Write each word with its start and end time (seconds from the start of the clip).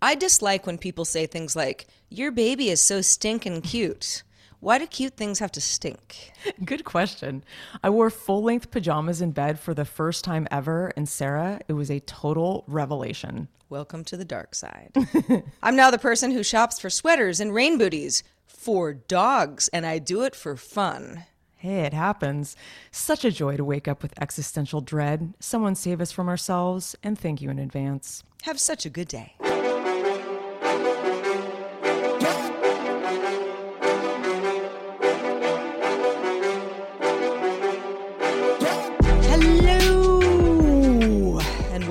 I 0.00 0.14
dislike 0.14 0.66
when 0.66 0.78
people 0.78 1.04
say 1.04 1.26
things 1.26 1.56
like, 1.56 1.86
Your 2.08 2.30
baby 2.30 2.70
is 2.70 2.80
so 2.80 3.00
stinking 3.00 3.62
cute. 3.62 4.22
Why 4.60 4.78
do 4.78 4.86
cute 4.86 5.16
things 5.16 5.38
have 5.40 5.52
to 5.52 5.60
stink? 5.60 6.32
Good 6.64 6.84
question. 6.84 7.44
I 7.82 7.90
wore 7.90 8.10
full 8.10 8.42
length 8.42 8.70
pajamas 8.70 9.20
in 9.20 9.30
bed 9.32 9.58
for 9.58 9.74
the 9.74 9.84
first 9.84 10.24
time 10.24 10.48
ever, 10.50 10.92
and 10.96 11.08
Sarah, 11.08 11.60
it 11.68 11.74
was 11.74 11.90
a 11.90 12.00
total 12.00 12.64
revelation. 12.66 13.48
Welcome 13.68 14.04
to 14.04 14.16
the 14.16 14.24
dark 14.24 14.54
side. 14.54 14.92
I'm 15.62 15.76
now 15.76 15.90
the 15.90 15.98
person 15.98 16.30
who 16.32 16.42
shops 16.42 16.80
for 16.80 16.90
sweaters 16.90 17.38
and 17.38 17.54
rain 17.54 17.78
booties 17.78 18.22
for 18.46 18.94
dogs, 18.94 19.68
and 19.68 19.84
I 19.84 19.98
do 19.98 20.22
it 20.22 20.34
for 20.34 20.56
fun. 20.56 21.24
Hey, 21.56 21.80
it 21.80 21.92
happens. 21.92 22.56
Such 22.92 23.24
a 23.24 23.32
joy 23.32 23.56
to 23.56 23.64
wake 23.64 23.88
up 23.88 24.02
with 24.02 24.20
existential 24.20 24.80
dread. 24.80 25.34
Someone 25.40 25.74
save 25.74 26.00
us 26.00 26.12
from 26.12 26.28
ourselves, 26.28 26.96
and 27.02 27.18
thank 27.18 27.42
you 27.42 27.50
in 27.50 27.58
advance. 27.58 28.22
Have 28.42 28.60
such 28.60 28.86
a 28.86 28.90
good 28.90 29.08
day. 29.08 29.34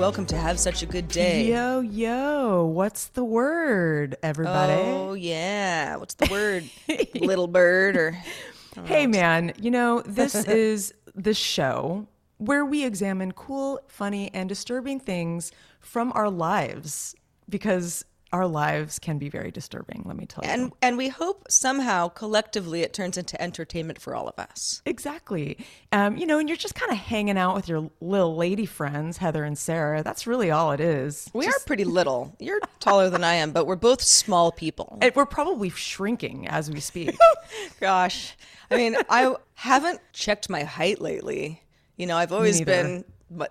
Welcome 0.08 0.24
to 0.24 0.38
Have 0.38 0.58
Such 0.58 0.82
a 0.82 0.86
Good 0.86 1.08
Day. 1.08 1.50
Yo, 1.50 1.80
yo, 1.80 2.64
what's 2.64 3.08
the 3.08 3.22
word, 3.22 4.16
everybody? 4.22 4.72
Oh, 4.72 5.12
yeah. 5.12 5.96
What's 5.96 6.14
the 6.14 6.26
word? 6.30 6.64
Little 7.14 7.46
bird 7.46 7.94
or. 7.94 8.18
Hey, 8.84 9.06
man, 9.06 9.52
you 9.60 9.70
know, 9.70 10.00
this 10.06 10.34
is 10.48 10.94
the 11.14 11.34
show 11.34 12.06
where 12.38 12.64
we 12.64 12.86
examine 12.86 13.32
cool, 13.32 13.80
funny, 13.86 14.30
and 14.32 14.48
disturbing 14.48 14.98
things 14.98 15.52
from 15.78 16.10
our 16.14 16.30
lives 16.30 17.14
because 17.46 18.02
our 18.32 18.46
lives 18.46 18.98
can 18.98 19.18
be 19.18 19.28
very 19.28 19.50
disturbing, 19.50 20.02
let 20.04 20.16
me 20.16 20.26
tell 20.26 20.44
you. 20.44 20.50
And, 20.50 20.72
and 20.82 20.96
we 20.98 21.08
hope 21.08 21.46
somehow 21.48 22.08
collectively 22.08 22.82
it 22.82 22.92
turns 22.92 23.16
into 23.16 23.40
entertainment 23.40 24.00
for 24.00 24.14
all 24.14 24.28
of 24.28 24.38
us. 24.38 24.82
Exactly. 24.84 25.58
Um, 25.92 26.16
you 26.16 26.26
know, 26.26 26.38
and 26.38 26.48
you're 26.48 26.56
just 26.56 26.74
kind 26.74 26.92
of 26.92 26.98
hanging 26.98 27.38
out 27.38 27.54
with 27.54 27.68
your 27.68 27.90
little 28.00 28.36
lady 28.36 28.66
friends, 28.66 29.18
Heather 29.18 29.44
and 29.44 29.56
Sarah. 29.56 30.02
That's 30.02 30.26
really 30.26 30.50
all 30.50 30.72
it 30.72 30.80
is. 30.80 31.30
We 31.32 31.46
are 31.46 31.52
pretty 31.66 31.84
little. 31.84 32.34
You're 32.38 32.60
taller 32.80 33.08
than 33.08 33.24
I 33.24 33.34
am, 33.34 33.52
but 33.52 33.66
we're 33.66 33.76
both 33.76 34.02
small 34.02 34.52
people. 34.52 34.98
And 35.00 35.14
we're 35.14 35.26
probably 35.26 35.70
shrinking 35.70 36.48
as 36.48 36.70
we 36.70 36.80
speak. 36.80 37.16
Gosh. 37.80 38.36
I 38.70 38.76
mean, 38.76 38.96
I 39.08 39.34
haven't 39.54 40.00
checked 40.12 40.50
my 40.50 40.64
height 40.64 41.00
lately. 41.00 41.62
You 41.96 42.06
know, 42.06 42.16
I've 42.16 42.32
always 42.32 42.60
been 42.60 43.04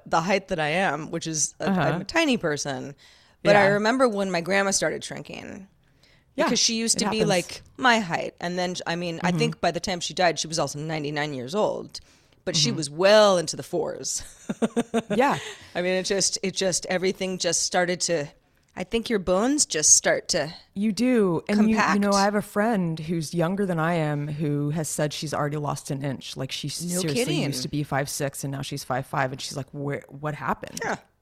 the 0.05 0.21
height 0.21 0.49
that 0.49 0.59
I 0.59 0.69
am, 0.69 1.11
which 1.11 1.27
is 1.27 1.55
I'm 1.59 2.01
a 2.01 2.05
tiny 2.05 2.37
person. 2.37 2.95
But 3.43 3.55
I 3.55 3.65
Uh-huh. 3.65 3.73
Remember 3.75 4.07
when 4.07 4.31
my 4.31 4.41
grandma 4.41 4.71
started 4.71 5.03
shrinking. 5.03 5.67
Yeah, 6.35 6.45
because 6.45 6.59
she 6.59 6.75
used 6.75 6.99
to 6.99 7.09
be 7.09 7.17
happens. 7.17 7.29
like 7.29 7.61
my 7.77 7.99
height. 7.99 8.35
And 8.39 8.59
then, 8.59 8.75
I 8.85 8.95
mean, 8.95 9.19
I 9.23 9.29
Mm-hmm. 9.29 9.39
think 9.39 9.61
by 9.61 9.71
the 9.71 9.79
time 9.79 9.99
she 9.99 10.13
died, 10.13 10.37
she 10.37 10.47
was 10.47 10.59
also 10.59 10.77
99 10.77 11.33
years 11.33 11.55
old, 11.55 11.99
but 12.45 12.55
she 12.55 12.69
Mm-hmm. 12.69 12.77
was 12.77 12.89
well 12.91 13.37
into 13.39 13.55
the 13.55 13.63
fours. 13.63 14.21
yeah. 15.09 15.39
I 15.73 15.81
mean, 15.81 15.93
it 15.93 16.03
just, 16.03 16.37
it 16.43 16.53
just, 16.53 16.85
everything 16.87 17.39
just 17.39 17.63
started 17.63 18.01
to, 18.01 18.27
I 18.75 18.83
think 18.83 19.09
your 19.09 19.17
bones 19.17 19.65
just 19.65 19.95
start 19.95 20.27
to, 20.29 20.53
You 20.75 20.91
do. 20.91 21.41
And 21.49 21.67
you, 21.71 21.81
you 21.93 21.99
know, 21.99 22.11
I 22.11 22.25
have 22.25 22.35
a 22.35 22.43
friend 22.43 22.99
who's 22.99 23.33
younger 23.33 23.65
than 23.65 23.79
I 23.79 23.95
am 23.95 24.27
who 24.27 24.69
has 24.69 24.87
said 24.87 25.13
she's 25.13 25.33
already 25.33 25.57
lost 25.57 25.89
an 25.89 26.03
inch. 26.03 26.37
Like 26.37 26.51
she 26.51 26.69
seriously 26.69 27.13
kidding. 27.15 27.41
used 27.41 27.63
to 27.63 27.69
be 27.69 27.81
five 27.81 28.09
six 28.09 28.43
and 28.43 28.51
now 28.51 28.61
she's 28.61 28.83
five 28.83 29.07
five 29.07 29.31
and 29.31 29.41
she's 29.41 29.57
like, 29.57 29.67
Where 29.71 30.03
what 30.09 30.35
happened? 30.35 30.79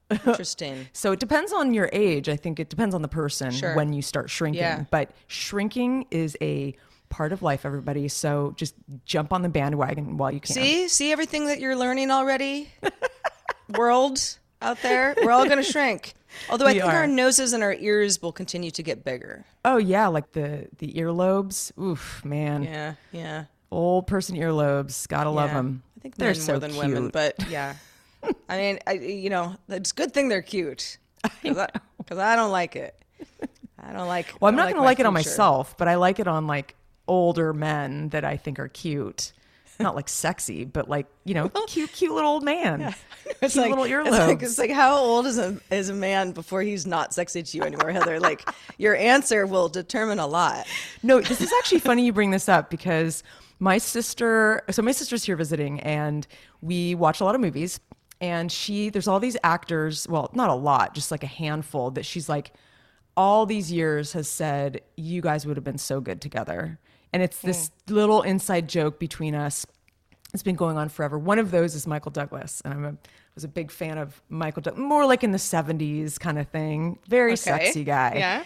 Interesting. 0.09 0.87
So 0.93 1.11
it 1.11 1.19
depends 1.19 1.51
on 1.53 1.73
your 1.73 1.89
age. 1.93 2.29
I 2.29 2.35
think 2.35 2.59
it 2.59 2.69
depends 2.69 2.93
on 2.95 3.01
the 3.01 3.07
person 3.07 3.51
Sure. 3.51 3.75
when 3.75 3.93
you 3.93 4.01
start 4.01 4.29
shrinking. 4.29 4.61
Yeah. 4.61 4.85
But 4.91 5.11
shrinking 5.27 6.05
is 6.11 6.37
a 6.41 6.75
part 7.09 7.31
of 7.31 7.41
life, 7.41 7.65
everybody. 7.65 8.07
So 8.07 8.53
just 8.55 8.75
jump 9.05 9.31
on 9.33 9.41
the 9.41 9.49
bandwagon 9.49 10.17
while 10.17 10.31
you 10.31 10.39
can. 10.39 10.53
See, 10.53 10.87
see 10.87 11.11
everything 11.11 11.47
that 11.47 11.59
you're 11.59 11.75
learning 11.75 12.11
already, 12.11 12.69
world 13.69 14.19
out 14.61 14.81
there. 14.81 15.15
We're 15.23 15.31
all 15.31 15.45
going 15.45 15.57
to 15.57 15.63
shrink. 15.63 16.13
Although 16.49 16.65
I 16.65 16.73
We 16.73 16.79
think 16.79 16.91
our 16.93 17.07
noses 17.07 17.53
and 17.53 17.63
our 17.63 17.73
ears 17.73 18.21
will 18.21 18.33
continue 18.33 18.71
to 18.71 18.83
get 18.83 19.05
bigger. 19.05 19.45
Oh 19.63 19.77
yeah, 19.77 20.07
like 20.07 20.33
the 20.33 20.67
the 20.79 20.93
earlobes. 20.93 21.71
Oof, 21.81 22.23
man. 22.25 22.63
Yeah, 22.63 22.93
yeah. 23.13 23.45
Old 23.71 24.07
person 24.07 24.35
earlobes. 24.35 25.07
Gotta 25.07 25.29
love 25.29 25.51
them. 25.51 25.81
I 25.97 26.01
think 26.01 26.15
they're 26.15 26.33
so 26.33 26.53
more 26.53 26.59
than 26.59 26.75
women, 26.75 27.09
but 27.09 27.35
yeah. 27.49 27.75
I 28.49 28.57
mean, 28.57 28.79
I, 28.87 28.93
you 28.93 29.29
know, 29.29 29.55
it's 29.69 29.91
a 29.91 29.95
good 29.95 30.13
thing 30.13 30.29
they're 30.29 30.41
cute 30.41 30.97
because 31.41 31.57
I, 31.57 31.69
'cause 32.05 32.17
I 32.17 32.35
don't 32.35 32.51
like 32.51 32.75
it. 32.75 32.95
I 33.79 33.93
don't 33.93 34.07
like. 34.07 34.33
Well, 34.39 34.49
I'm 34.49 34.55
not 34.55 34.63
don't 34.65 34.73
gonna 34.73 34.85
like 34.85 34.99
it 34.99 35.05
on 35.05 35.13
myself, 35.13 35.77
but 35.77 35.87
I 35.87 35.95
like 35.95 36.19
it 36.19 36.27
on 36.27 36.47
like 36.47 36.75
older 37.07 37.53
men 37.53 38.09
that 38.09 38.23
I 38.25 38.37
think 38.37 38.59
are 38.59 38.67
cute. 38.67 39.31
Not 39.77 39.93
like 39.93 40.07
sexy, 40.07 40.63
but 40.63 40.89
like 40.89 41.05
you 41.25 41.33
know, 41.33 41.49
cute, 41.67 41.91
cute 41.91 42.13
little 42.13 42.31
old 42.31 42.43
man. 42.43 42.93
It's 43.41 43.53
Cute 43.53 43.63
like, 43.63 43.75
little 43.75 44.05
it's 44.05 44.17
like 44.17 44.43
it's 44.43 44.57
like 44.59 44.69
how 44.71 44.95
old 44.97 45.25
is 45.25 45.39
a 45.39 45.57
is 45.71 45.89
a 45.89 45.93
man 45.93 46.31
before 46.31 46.61
he's 46.61 46.85
not 46.85 47.11
sexy 47.13 47.41
to 47.41 47.57
you 47.57 47.63
anymore, 47.63 47.89
Heather? 47.91 48.19
Like 48.19 48.47
your 48.77 48.95
answer 48.95 49.47
will 49.47 49.67
determine 49.67 50.19
a 50.19 50.27
lot. 50.27 50.67
No, 51.01 51.19
this 51.19 51.41
is 51.41 51.51
actually 51.57 51.79
funny 51.79 52.05
you 52.05 52.13
bring 52.13 52.29
this 52.29 52.47
up 52.47 52.69
because 52.69 53.23
my 53.59 53.79
sister, 53.79 54.61
so 54.69 54.83
my 54.83 54.91
sister's 54.91 55.23
here 55.23 55.35
visiting 55.35 55.79
and 55.79 56.27
we 56.61 56.93
watch 56.93 57.19
a 57.19 57.25
lot 57.25 57.33
of 57.33 57.41
movies 57.41 57.79
and 58.25 58.51
she, 58.51 58.89
there's 58.89 59.07
all 59.07 59.19
these 59.19 59.37
actors, 59.43 60.07
well, 60.09 60.31
not 60.33 60.49
a 60.49 60.55
lot, 60.55 60.95
just 60.95 61.11
like 61.11 61.23
a 61.23 61.27
handful 61.27 61.91
that 61.91 62.05
she's 62.05 62.27
like, 62.27 62.51
all 63.15 63.45
these 63.45 63.71
years 63.71 64.13
has 64.13 64.27
said, 64.27 64.81
you 64.97 65.21
guys 65.21 65.45
would 65.45 65.57
have 65.57 65.63
been 65.63 65.77
so 65.77 66.01
good 66.01 66.19
together. 66.21 66.79
And 67.13 67.21
it's 67.21 67.39
this 67.39 67.69
little 67.87 68.23
inside 68.23 68.67
joke 68.67 68.99
between 68.99 69.35
us. 69.35 69.65
It's 70.33 70.43
been 70.43 70.55
going 70.55 70.75
on 70.77 70.89
forever. 70.89 71.17
One 71.19 71.39
of 71.39 71.51
those 71.51 71.75
is 71.75 71.85
Michael 71.87 72.11
Douglas, 72.11 72.61
and 72.65 72.73
I'm 72.73 72.83
a 72.85 72.97
was 73.35 73.43
a 73.43 73.49
big 73.49 73.69
fan 73.69 73.97
of 73.97 74.21
Michael 74.29 74.61
Douglas, 74.61 74.81
more 74.81 75.05
like 75.05 75.23
in 75.23 75.31
the 75.31 75.37
70s 75.37 76.19
kind 76.19 76.39
of 76.39 76.47
thing. 76.47 76.97
Very 77.07 77.35
sexy 77.37 77.83
guy 77.83 78.13
Yeah. 78.15 78.43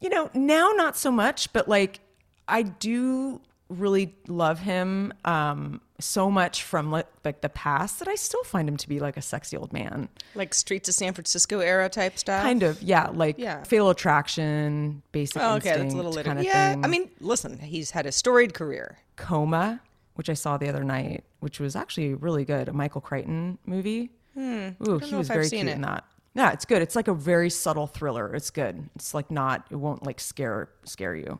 you 0.00 0.10
know, 0.10 0.30
now 0.34 0.72
not 0.76 0.96
so 0.96 1.10
much, 1.10 1.52
but 1.52 1.66
like 1.68 2.00
I 2.46 2.62
do 2.62 3.40
really 3.68 4.14
love 4.28 4.58
him. 4.58 5.12
Um, 5.24 5.80
so 6.04 6.30
much 6.30 6.62
from 6.62 6.90
like, 6.90 7.06
like 7.24 7.40
the 7.40 7.48
past 7.48 7.98
that 8.00 8.08
I 8.08 8.14
still 8.14 8.42
find 8.44 8.68
him 8.68 8.76
to 8.76 8.88
be 8.88 9.00
like 9.00 9.16
a 9.16 9.22
sexy 9.22 9.56
old 9.56 9.72
man. 9.72 10.08
Like 10.34 10.52
Streets 10.54 10.88
of 10.88 10.94
San 10.94 11.12
Francisco 11.14 11.60
era 11.60 11.88
type 11.88 12.18
stuff. 12.18 12.42
Kind 12.42 12.62
of, 12.62 12.82
yeah, 12.82 13.08
like 13.12 13.38
Yeah. 13.38 13.62
Fatal 13.64 13.90
Attraction, 13.90 15.02
Basic 15.12 15.40
Oh, 15.40 15.56
okay, 15.56 15.70
Instinct, 15.70 15.78
that's 15.82 15.94
a 15.94 15.96
little 15.96 16.12
later. 16.12 16.26
kind 16.28 16.38
of 16.38 16.44
yeah, 16.44 16.72
thing. 16.74 16.84
I 16.84 16.88
mean, 16.88 17.10
listen, 17.20 17.58
he's 17.58 17.90
had 17.90 18.06
a 18.06 18.12
storied 18.12 18.54
career. 18.54 18.98
Coma, 19.16 19.80
which 20.14 20.28
I 20.30 20.34
saw 20.34 20.56
the 20.56 20.68
other 20.68 20.84
night, 20.84 21.24
which 21.40 21.60
was 21.60 21.74
actually 21.76 22.14
really 22.14 22.44
good, 22.44 22.68
a 22.68 22.72
Michael 22.72 23.00
Crichton 23.00 23.58
movie. 23.66 24.10
Ooh, 24.36 24.74
he 24.98 25.10
Hmm. 25.10 25.16
was 25.18 25.28
very 25.28 25.48
cute 25.48 25.66
it. 25.66 25.72
in 25.72 25.82
that. 25.82 26.04
Yeah, 26.34 26.52
it's 26.52 26.64
good. 26.64 26.80
It's 26.80 26.96
like 26.96 27.08
a 27.08 27.14
very 27.14 27.50
subtle 27.50 27.86
thriller. 27.86 28.34
It's 28.34 28.48
good. 28.50 28.88
It's 28.96 29.12
like 29.12 29.30
not. 29.30 29.66
It 29.70 29.76
won't 29.76 30.06
like 30.06 30.18
scare 30.18 30.70
scare 30.84 31.14
you. 31.14 31.38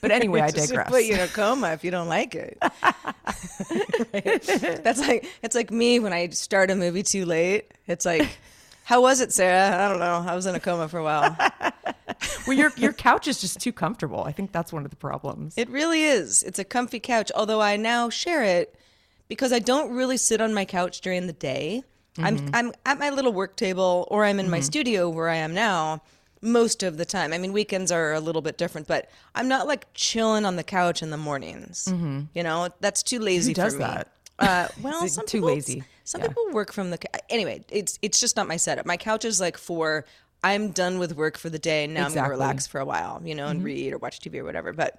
But 0.00 0.10
anyway, 0.10 0.40
I 0.40 0.50
digress. 0.50 0.88
Put 0.90 1.04
you 1.04 1.14
in 1.14 1.20
a 1.20 1.28
coma 1.28 1.72
if 1.72 1.84
you 1.84 1.90
don't 1.90 2.08
like 2.08 2.34
it. 2.34 2.58
That's 4.84 5.00
like 5.00 5.28
it's 5.42 5.54
like 5.54 5.70
me 5.70 5.98
when 5.98 6.12
I 6.12 6.28
start 6.30 6.70
a 6.70 6.76
movie 6.76 7.02
too 7.02 7.24
late. 7.24 7.72
It's 7.86 8.06
like, 8.06 8.38
how 8.84 9.02
was 9.02 9.20
it, 9.20 9.32
Sarah? 9.32 9.84
I 9.84 9.88
don't 9.88 9.98
know. 9.98 10.24
I 10.26 10.34
was 10.34 10.46
in 10.46 10.54
a 10.54 10.60
coma 10.60 10.88
for 10.88 10.98
a 10.98 11.04
while. 11.04 11.36
well, 12.46 12.56
your 12.56 12.72
your 12.76 12.92
couch 12.92 13.26
is 13.28 13.40
just 13.40 13.60
too 13.60 13.72
comfortable. 13.72 14.22
I 14.24 14.32
think 14.32 14.52
that's 14.52 14.72
one 14.72 14.84
of 14.84 14.90
the 14.90 14.96
problems. 14.96 15.54
It 15.56 15.68
really 15.68 16.04
is. 16.04 16.42
It's 16.42 16.58
a 16.58 16.64
comfy 16.64 17.00
couch. 17.00 17.32
Although 17.34 17.60
I 17.60 17.76
now 17.76 18.08
share 18.08 18.44
it 18.44 18.74
because 19.28 19.52
I 19.52 19.58
don't 19.58 19.92
really 19.92 20.16
sit 20.16 20.40
on 20.40 20.54
my 20.54 20.64
couch 20.64 21.00
during 21.00 21.26
the 21.26 21.32
day. 21.32 21.82
I'm 22.18 22.38
mm-hmm. 22.38 22.54
I'm 22.54 22.72
at 22.84 22.98
my 22.98 23.10
little 23.10 23.32
work 23.32 23.56
table 23.56 24.06
or 24.10 24.24
I'm 24.24 24.38
in 24.38 24.50
my 24.50 24.58
mm-hmm. 24.58 24.64
studio 24.64 25.08
where 25.08 25.28
I 25.28 25.36
am 25.36 25.54
now 25.54 26.02
most 26.42 26.82
of 26.82 26.96
the 26.98 27.04
time. 27.04 27.32
I 27.32 27.38
mean, 27.38 27.52
weekends 27.52 27.90
are 27.92 28.12
a 28.12 28.20
little 28.20 28.42
bit 28.42 28.58
different, 28.58 28.86
but 28.88 29.08
I'm 29.34 29.48
not 29.48 29.66
like 29.66 29.86
chilling 29.94 30.44
on 30.44 30.56
the 30.56 30.64
couch 30.64 31.02
in 31.02 31.10
the 31.10 31.16
mornings. 31.16 31.86
You 32.34 32.42
know, 32.42 32.68
that's 32.80 33.02
too 33.02 33.20
lazy 33.20 33.54
does 33.54 33.74
for 33.74 33.78
me. 33.80 33.84
that? 33.86 34.08
Uh, 34.38 34.68
well, 34.82 35.06
some 35.08 35.24
too 35.26 35.38
people, 35.38 35.48
lazy? 35.54 35.84
Some 36.04 36.20
Yeah. 36.20 36.28
people 36.28 36.50
work 36.50 36.72
from 36.72 36.90
the 36.90 36.98
anyway. 37.32 37.64
It's 37.70 37.98
it's 38.02 38.18
just 38.20 38.36
not 38.36 38.48
my 38.48 38.56
setup. 38.56 38.84
My 38.86 38.96
couch 38.96 39.24
is 39.24 39.40
like 39.40 39.56
for 39.56 40.04
I'm 40.44 40.72
done 40.72 40.98
with 40.98 41.14
work 41.14 41.38
for 41.38 41.48
the 41.48 41.58
day. 41.60 41.84
and 41.84 41.94
Now 41.94 42.00
I'm 42.00 42.06
Exactly. 42.06 42.30
gonna 42.30 42.40
relax 42.42 42.66
for 42.66 42.80
a 42.80 42.84
while, 42.84 43.22
you 43.24 43.34
know, 43.36 43.46
and 43.46 43.62
read 43.62 43.92
or 43.92 43.98
watch 43.98 44.18
TV 44.18 44.38
or 44.40 44.44
whatever. 44.44 44.72
But 44.72 44.98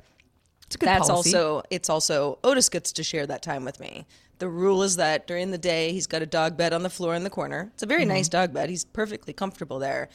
It's 0.68 0.76
a 0.76 0.78
good 0.80 0.88
that's 0.88 1.10
policy. 1.10 1.36
also 1.36 1.64
it's 1.70 1.90
also 1.90 2.40
Otis 2.46 2.70
gets 2.70 2.94
to 2.94 3.04
share 3.04 3.28
that 3.28 3.42
time 3.42 3.66
with 3.66 3.82
me. 3.82 4.06
The 4.40 4.48
rule 4.48 4.82
is 4.84 4.96
that 4.96 5.28
during 5.28 5.52
the 5.52 5.58
day 5.58 5.92
he's 5.92 6.08
got 6.08 6.22
a 6.22 6.26
dog 6.26 6.56
bed 6.56 6.72
on 6.72 6.84
the 6.84 6.90
floor 6.90 7.14
in 7.16 7.24
the 7.26 7.30
corner. 7.30 7.70
It's 7.74 7.84
a 7.84 7.86
very 7.86 8.04
Mm-hmm. 8.04 8.14
nice 8.14 8.30
dog 8.30 8.54
bed. 8.54 8.70
He's 8.70 8.86
perfectly 8.86 9.34
comfortable 9.34 9.80
there. 9.80 10.08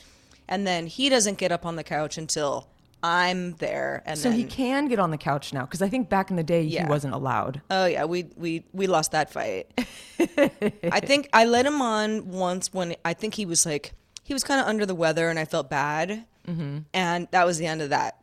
And 0.48 0.66
then 0.66 0.86
he 0.86 1.08
doesn't 1.08 1.38
get 1.38 1.52
up 1.52 1.66
on 1.66 1.76
the 1.76 1.84
couch 1.84 2.16
until 2.18 2.68
I'm 3.02 3.52
there. 3.54 4.02
And 4.06 4.18
So 4.18 4.30
then 4.30 4.38
he 4.38 4.44
can 4.44 4.88
get 4.88 4.98
on 4.98 5.10
the 5.10 5.18
couch 5.18 5.52
now 5.52 5.62
because 5.62 5.82
I 5.82 5.88
think 5.88 6.08
back 6.08 6.30
in 6.30 6.36
the 6.36 6.42
day 6.42 6.62
Yeah. 6.62 6.84
he 6.84 6.88
wasn't 6.88 7.14
allowed. 7.14 7.60
Oh 7.70 7.86
yeah, 7.86 8.04
we 8.04 8.26
we 8.36 8.64
we 8.72 8.86
lost 8.86 9.12
that 9.12 9.30
fight. 9.30 9.70
I 10.18 11.00
think 11.00 11.28
I 11.32 11.44
let 11.44 11.64
him 11.66 11.80
on 11.80 12.28
once 12.28 12.72
when 12.72 12.96
I 13.04 13.14
think 13.14 13.34
he 13.34 13.46
was 13.46 13.64
like 13.64 13.92
he 14.24 14.34
was 14.34 14.42
kind 14.44 14.60
of 14.60 14.66
under 14.66 14.84
the 14.84 14.94
weather 14.94 15.28
and 15.28 15.38
I 15.38 15.44
felt 15.44 15.70
bad, 15.70 16.24
mm-hmm. 16.46 16.78
and 16.92 17.28
that 17.30 17.46
was 17.46 17.58
the 17.58 17.66
end 17.66 17.82
of 17.82 17.90
that. 17.90 18.16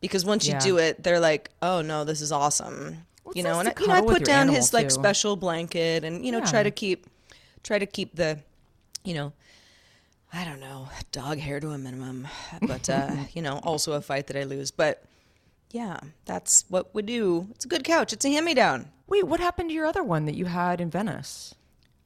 Because 0.00 0.24
once 0.24 0.46
you 0.46 0.58
do 0.58 0.76
it, 0.76 1.02
they're 1.02 1.20
like, 1.20 1.50
"Oh 1.62 1.80
no, 1.80 2.04
this 2.04 2.20
is 2.20 2.30
awesome," 2.30 3.06
you 3.34 3.42
know. 3.42 3.58
And 3.60 3.68
I, 3.68 3.74
you 3.80 3.86
know, 3.86 3.94
I 3.94 4.00
put 4.02 4.24
down 4.24 4.48
his 4.48 4.74
like 4.74 4.90
special 4.90 5.36
blanket 5.36 6.04
and 6.04 6.24
you 6.26 6.32
know 6.32 6.44
try 6.44 6.62
to 6.62 6.70
keep 6.70 7.06
try 7.62 7.78
to 7.78 7.86
keep 7.86 8.16
the, 8.16 8.40
you 9.04 9.14
know. 9.14 9.32
I 10.36 10.44
don't 10.44 10.60
know, 10.60 10.88
dog 11.12 11.38
hair 11.38 11.60
to 11.60 11.70
a 11.70 11.78
minimum, 11.78 12.28
but 12.62 12.90
uh, 12.90 13.10
you 13.32 13.42
know, 13.42 13.58
also 13.62 13.92
a 13.92 14.00
fight 14.00 14.26
that 14.26 14.36
I 14.36 14.44
lose. 14.44 14.70
But 14.70 15.02
yeah, 15.70 15.98
that's 16.26 16.64
what 16.68 16.94
we 16.94 17.02
do. 17.02 17.48
It's 17.52 17.64
a 17.64 17.68
good 17.68 17.84
couch. 17.84 18.12
It's 18.12 18.24
a 18.24 18.28
hand-me-down. 18.28 18.88
Wait, 19.06 19.26
what 19.26 19.40
happened 19.40 19.70
to 19.70 19.74
your 19.74 19.86
other 19.86 20.02
one 20.02 20.26
that 20.26 20.34
you 20.34 20.44
had 20.44 20.80
in 20.80 20.90
Venice? 20.90 21.54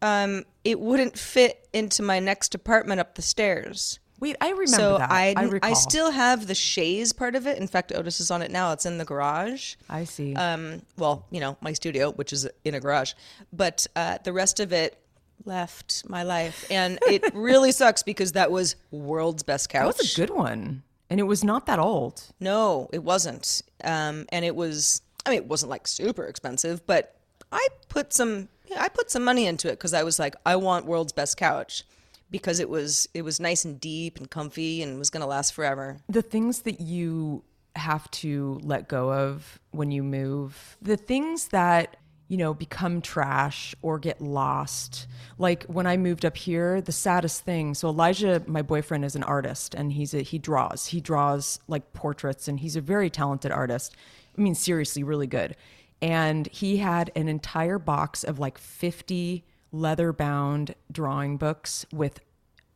um, 0.02 0.44
it 0.64 0.80
wouldn't 0.80 1.18
fit 1.18 1.68
into 1.72 2.02
my 2.02 2.20
next 2.20 2.54
apartment 2.54 3.00
up 3.00 3.14
the 3.14 3.22
stairs. 3.22 3.98
Wait, 4.18 4.36
I 4.40 4.50
remember 4.50 4.66
so 4.66 4.98
that. 4.98 5.10
I, 5.10 5.34
I 5.36 5.58
I, 5.62 5.72
still 5.72 6.10
have 6.10 6.46
the 6.46 6.54
chaise 6.54 7.10
part 7.14 7.34
of 7.34 7.46
it. 7.46 7.56
In 7.56 7.66
fact, 7.66 7.90
Otis 7.90 8.20
is 8.20 8.30
on 8.30 8.42
it 8.42 8.50
now. 8.50 8.72
It's 8.72 8.84
in 8.84 8.98
the 8.98 9.04
garage. 9.06 9.76
I 9.88 10.04
see. 10.04 10.34
Um, 10.34 10.82
well, 10.98 11.24
you 11.30 11.40
know, 11.40 11.56
my 11.62 11.72
studio, 11.72 12.12
which 12.12 12.34
is 12.34 12.46
in 12.62 12.74
a 12.74 12.80
garage, 12.80 13.14
but 13.50 13.86
uh, 13.96 14.18
the 14.22 14.34
rest 14.34 14.60
of 14.60 14.74
it 14.74 14.99
left 15.44 16.08
my 16.08 16.22
life, 16.22 16.66
and 16.70 16.98
it 17.06 17.34
really 17.34 17.72
sucks 17.72 18.02
because 18.02 18.32
that 18.32 18.50
was 18.50 18.76
world's 18.90 19.42
best 19.42 19.68
couch. 19.68 19.82
that 19.96 19.98
was 20.02 20.12
a 20.12 20.16
good 20.20 20.30
one, 20.30 20.82
and 21.08 21.20
it 21.20 21.24
was 21.24 21.42
not 21.44 21.66
that 21.66 21.78
old. 21.78 22.22
No, 22.40 22.88
it 22.92 23.02
wasn't. 23.02 23.62
Um, 23.84 24.26
and 24.30 24.44
it 24.44 24.54
was. 24.54 25.02
I 25.26 25.30
mean, 25.30 25.38
it 25.38 25.46
wasn't 25.46 25.70
like 25.70 25.86
super 25.86 26.24
expensive, 26.24 26.86
but 26.86 27.16
I 27.52 27.66
put 27.88 28.12
some. 28.12 28.48
I 28.78 28.88
put 28.88 29.10
some 29.10 29.24
money 29.24 29.46
into 29.46 29.68
it 29.68 29.72
because 29.72 29.94
I 29.94 30.04
was 30.04 30.18
like, 30.18 30.36
I 30.46 30.56
want 30.56 30.86
world's 30.86 31.12
best 31.12 31.36
couch 31.36 31.84
because 32.30 32.60
it 32.60 32.68
was 32.68 33.08
it 33.14 33.22
was 33.22 33.40
nice 33.40 33.64
and 33.64 33.80
deep 33.80 34.18
and 34.18 34.30
comfy 34.30 34.82
and 34.82 34.98
was 34.98 35.10
gonna 35.10 35.26
last 35.26 35.52
forever. 35.52 35.98
the 36.08 36.22
things 36.22 36.62
that 36.62 36.80
you 36.80 37.42
have 37.76 38.10
to 38.10 38.60
let 38.62 38.88
go 38.88 39.12
of 39.12 39.58
when 39.72 39.90
you 39.90 40.02
move, 40.02 40.76
the 40.82 40.96
things 40.96 41.48
that 41.48 41.96
you 42.30 42.36
know 42.36 42.54
become 42.54 43.02
trash 43.02 43.74
or 43.82 43.98
get 43.98 44.20
lost. 44.22 45.08
Like 45.36 45.64
when 45.64 45.86
I 45.88 45.96
moved 45.96 46.24
up 46.24 46.36
here, 46.36 46.80
the 46.80 46.92
saddest 46.92 47.42
thing. 47.42 47.74
So 47.74 47.88
Elijah, 47.88 48.40
my 48.46 48.62
boyfriend, 48.62 49.04
is 49.04 49.16
an 49.16 49.24
artist, 49.24 49.74
and 49.74 49.92
he's 49.92 50.14
a 50.14 50.22
he 50.22 50.38
draws. 50.38 50.86
He 50.86 51.00
draws 51.00 51.58
like 51.66 51.92
portraits, 51.92 52.46
and 52.46 52.60
he's 52.60 52.76
a 52.76 52.80
very 52.80 53.10
talented 53.10 53.50
artist. 53.50 53.96
I 54.38 54.40
mean, 54.40 54.54
seriously, 54.54 55.02
really 55.02 55.26
good. 55.26 55.56
And 56.00 56.46
he 56.46 56.76
had 56.76 57.10
an 57.16 57.28
entire 57.28 57.80
box 57.80 58.22
of 58.22 58.38
like 58.38 58.58
fifty 58.58 59.44
leather 59.72 60.12
bound 60.12 60.76
drawing 60.90 61.36
books 61.36 61.84
with 61.92 62.20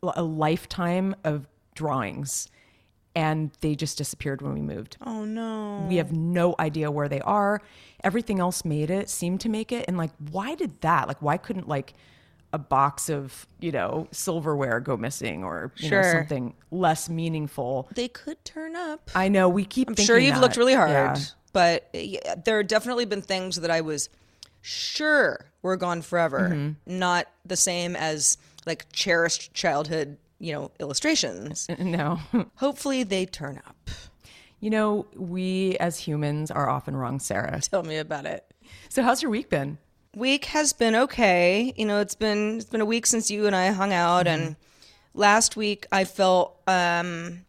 a 0.03 0.25
lifetime 0.25 1.15
of 1.23 1.47
drawings 1.77 2.49
and 3.14 3.50
they 3.61 3.75
just 3.75 3.96
disappeared 3.99 4.43
when 4.43 4.55
we 4.55 4.61
moved. 4.61 4.96
Oh 5.05 5.25
no. 5.25 5.87
We 5.88 5.96
have 5.96 6.12
no 6.12 6.55
idea 6.58 6.90
where 6.90 7.08
they 7.08 7.20
are. 7.20 7.61
Everything 8.02 8.40
else 8.40 8.64
made 8.64 8.90
it, 8.90 9.08
seemed 9.08 9.40
to 9.43 9.49
make 9.49 9.70
it. 9.72 9.84
And 9.88 9.96
like, 9.96 10.11
why 10.31 10.55
did 10.55 10.81
that? 10.81 11.08
Like, 11.08 11.22
why 11.22 11.37
couldn't 11.37 11.69
like 11.69 11.94
a 12.52 12.58
box 12.58 13.08
of, 13.08 13.46
you 13.61 13.72
know, 13.72 14.06
silverware 14.12 14.78
go 14.81 14.96
missing 14.96 15.43
or 15.44 15.72
you 15.76 15.90
know, 15.90 16.02
something 16.02 16.55
less 16.70 17.08
meaningful? 17.08 17.88
They 17.94 18.08
could 18.08 18.44
turn 18.44 18.76
up. 18.76 19.11
I 19.14 19.28
know 19.28 19.49
we 19.49 19.64
keep 19.64 19.88
I'm 19.88 19.96
sure 19.96 20.19
you've 20.19 20.34
that. 20.34 20.40
looked 20.40 20.56
really 20.56 20.75
hard, 20.75 20.90
Yeah. 20.90 21.16
but 21.52 21.88
yeah, 21.93 22.34
there 22.44 22.58
have 22.58 22.66
definitely 22.69 23.05
been 23.06 23.22
things 23.22 23.56
that 23.61 23.70
I 23.70 23.81
was 23.81 24.08
sure 24.61 25.46
were 25.62 25.76
gone 25.76 26.02
forever, 26.02 26.50
Mm-hmm. 26.52 26.99
not 26.99 27.26
the 27.44 27.56
same 27.56 27.96
as 27.96 28.38
like 28.66 28.87
cherished 28.93 29.52
childhood, 29.55 30.16
you 30.44 30.52
know, 30.52 30.70
illustrations. 30.81 31.67
No. 31.79 32.19
Hopefully 32.56 33.02
they 33.02 33.25
turn 33.26 33.61
up. 33.67 33.91
you 34.61 34.70
know, 34.70 35.06
we 35.17 35.76
as 35.79 35.99
humans 35.99 36.50
are 36.50 36.69
often 36.69 36.96
wrong, 36.96 37.19
Sarah. 37.20 37.61
Tell 37.61 37.82
me 37.82 37.96
about 37.96 38.26
it. 38.26 38.45
So 38.88 39.02
how's 39.02 39.23
your 39.23 39.30
week 39.30 39.49
been? 39.50 39.78
Week 40.16 40.45
has 40.47 40.73
been 40.73 40.95
okay. 40.95 41.73
You 41.76 41.87
know, 41.87 42.00
it's 42.00 42.14
been 42.14 42.57
it's 42.59 42.71
been 42.71 42.80
a 42.80 42.87
week 42.87 43.07
since 43.07 43.30
you 43.30 43.47
and 43.47 43.57
I 43.57 43.69
hung 43.73 43.92
out 43.92 44.26
Mm-hmm. 44.26 44.42
and 44.42 44.57
last 45.14 45.57
week 45.57 45.87
I 45.92 46.04
felt 46.04 46.57
um 46.66 47.40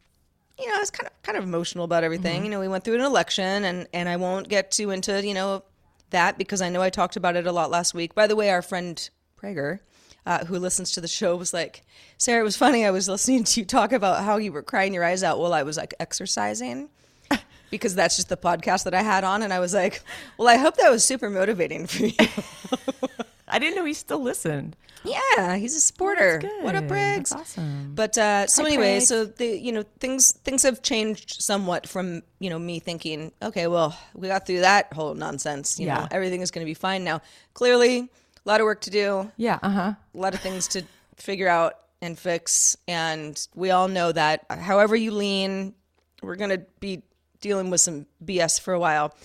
you 0.57 0.67
know, 0.69 0.75
I 0.75 0.79
was 0.79 0.89
kind 0.89 1.07
of 1.07 1.21
kind 1.21 1.37
of 1.37 1.43
emotional 1.43 1.83
about 1.85 2.03
everything. 2.03 2.35
Mm-hmm. 2.37 2.45
You 2.45 2.51
know, 2.51 2.59
we 2.61 2.67
went 2.67 2.83
through 2.85 2.95
an 2.95 3.01
election 3.01 3.63
and 3.65 3.87
and 3.93 4.07
I 4.09 4.15
won't 4.17 4.47
get 4.49 4.71
too 4.71 4.89
into, 4.91 5.25
you 5.25 5.33
know, 5.33 5.63
that 6.11 6.37
because 6.37 6.61
I 6.61 6.69
know 6.69 6.81
I 6.81 6.89
talked 6.89 7.15
about 7.17 7.35
it 7.35 7.45
a 7.45 7.51
lot 7.51 7.69
last 7.69 7.93
week. 7.93 8.15
By 8.15 8.27
the 8.27 8.35
way, 8.35 8.49
our 8.49 8.61
friend 8.61 8.97
Prager, 9.41 9.79
uh, 10.25 10.45
who 10.45 10.57
listens 10.59 10.91
to 10.93 11.01
the 11.01 11.07
show, 11.07 11.35
was 11.35 11.53
like, 11.53 11.83
Sarah, 12.17 12.41
it 12.41 12.43
was 12.43 12.55
funny. 12.57 12.85
I 12.85 12.91
was 12.91 13.07
listening 13.09 13.43
to 13.45 13.59
you 13.59 13.65
talk 13.65 13.91
about 13.91 14.23
how 14.23 14.37
you 14.37 14.51
were 14.51 14.63
crying 14.63 14.93
your 14.93 15.03
eyes 15.03 15.23
out 15.23 15.39
while 15.39 15.53
I 15.53 15.63
was 15.63 15.77
like 15.77 15.93
exercising. 15.99 16.89
Because 17.71 17.95
that's 17.95 18.15
just 18.15 18.29
the 18.29 18.37
podcast 18.37 18.83
that 18.83 18.93
I 18.93 19.01
had 19.01 19.23
on, 19.23 19.41
and 19.41 19.51
I 19.51 19.59
was 19.59 19.73
like, 19.73 20.01
"Well, 20.37 20.47
I 20.47 20.55
hope 20.55 20.77
that 20.77 20.91
was 20.91 21.03
super 21.03 21.29
motivating 21.31 21.87
for 21.87 22.05
you." 22.05 22.13
I 23.47 23.59
didn't 23.59 23.75
know 23.75 23.83
he 23.85 23.93
still 23.93 24.19
listened. 24.21 24.75
Yeah, 25.03 25.55
he's 25.55 25.75
a 25.75 25.81
supporter. 25.81 26.39
good. 26.39 26.63
What 26.63 26.75
up, 26.75 26.87
Briggs? 26.87 27.31
That's 27.31 27.57
awesome. 27.57 27.91
But 27.93 28.17
uh, 28.17 28.47
so 28.47 28.61
Hi, 28.63 28.69
anyway, 28.69 28.93
Briggs. 28.93 29.07
so 29.07 29.25
the 29.25 29.47
you 29.57 29.71
know 29.71 29.83
things 29.99 30.31
things 30.31 30.63
have 30.63 30.83
changed 30.83 31.41
somewhat 31.41 31.87
from 31.89 32.21
you 32.39 32.49
know 32.49 32.59
me 32.59 32.79
thinking, 32.79 33.31
okay, 33.41 33.67
well 33.67 33.97
we 34.13 34.27
got 34.27 34.45
through 34.45 34.61
that 34.61 34.93
whole 34.93 35.13
nonsense. 35.15 35.79
You 35.79 35.87
know, 35.87 35.93
Yeah. 36.01 36.07
everything 36.11 36.41
is 36.41 36.51
going 36.51 36.65
to 36.65 36.69
be 36.69 36.75
fine 36.75 37.03
now. 37.03 37.21
Clearly, 37.55 38.09
a 38.45 38.49
lot 38.49 38.61
of 38.61 38.65
work 38.65 38.81
to 38.81 38.89
do, 38.89 39.31
Yeah, 39.37 39.59
uh-huh. 39.61 39.93
a 40.13 40.17
lot 40.17 40.33
of 40.33 40.39
things 40.41 40.67
to 40.69 40.83
figure 41.15 41.47
out 41.47 41.73
and 42.01 42.17
fix, 42.17 42.77
and 42.87 43.47
we 43.55 43.71
all 43.71 43.87
know 43.87 44.11
that. 44.11 44.45
However 44.49 44.95
you 44.95 45.11
lean, 45.11 45.73
we're 46.21 46.35
going 46.35 46.51
to 46.51 46.65
be 46.79 47.01
dealing 47.41 47.69
with 47.69 47.81
some 47.81 48.05
BS 48.23 48.59
for 48.59 48.73
a 48.73 48.79
while. 48.79 49.15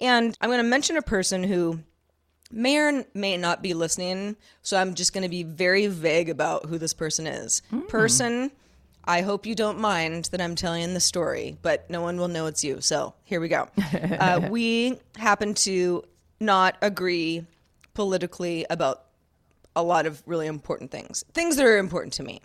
And 0.00 0.36
I'm 0.40 0.48
going 0.48 0.58
to 0.62 0.68
mention 0.68 0.96
a 0.96 1.02
person 1.02 1.42
who 1.42 1.80
may 2.50 2.78
or 2.78 3.04
may 3.14 3.36
not 3.36 3.62
be 3.62 3.74
listening. 3.74 4.36
So 4.62 4.78
I'm 4.78 4.94
just 4.94 5.12
going 5.12 5.22
to 5.22 5.28
be 5.28 5.42
very 5.42 5.86
vague 5.86 6.28
about 6.28 6.66
who 6.66 6.78
this 6.78 6.94
person 6.94 7.26
is. 7.26 7.62
Person, 7.88 8.50
I 9.04 9.22
hope 9.22 9.46
you 9.46 9.54
don't 9.54 9.78
mind 9.78 10.26
that 10.26 10.40
I'm 10.40 10.54
telling 10.54 10.94
the 10.94 11.00
story, 11.00 11.56
but 11.62 11.88
no 11.90 12.00
one 12.00 12.16
will 12.16 12.28
know 12.28 12.46
it's 12.46 12.62
you. 12.64 12.80
So 12.80 13.14
here 13.24 13.40
we 13.40 13.48
go. 13.48 13.68
uh, 14.20 14.48
we 14.50 14.98
happen 15.16 15.54
to 15.54 16.04
not 16.40 16.76
agree 16.80 17.44
politically 17.98 18.64
about 18.70 19.06
a 19.74 19.82
lot 19.82 20.06
of 20.06 20.22
really 20.24 20.46
important 20.46 20.88
things, 20.88 21.24
things 21.34 21.56
that 21.56 21.66
are 21.66 21.78
important 21.78 22.12
to 22.12 22.22
me. 22.22 22.40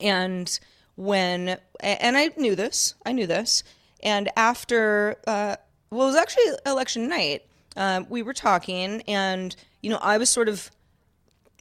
And 0.00 0.60
when, 0.94 1.58
and 1.80 2.16
I 2.16 2.30
knew 2.36 2.54
this, 2.54 2.94
I 3.04 3.10
knew 3.10 3.26
this. 3.26 3.64
And 4.04 4.30
after, 4.36 5.16
uh, 5.26 5.56
well, 5.90 6.02
it 6.02 6.10
was 6.12 6.14
actually 6.14 6.44
election 6.66 7.08
night. 7.08 7.42
Um, 7.76 8.06
we 8.08 8.22
were 8.22 8.32
talking, 8.32 9.02
and 9.08 9.56
you 9.82 9.90
know, 9.90 9.98
I 10.00 10.18
was 10.18 10.30
sort 10.30 10.48
of 10.48 10.70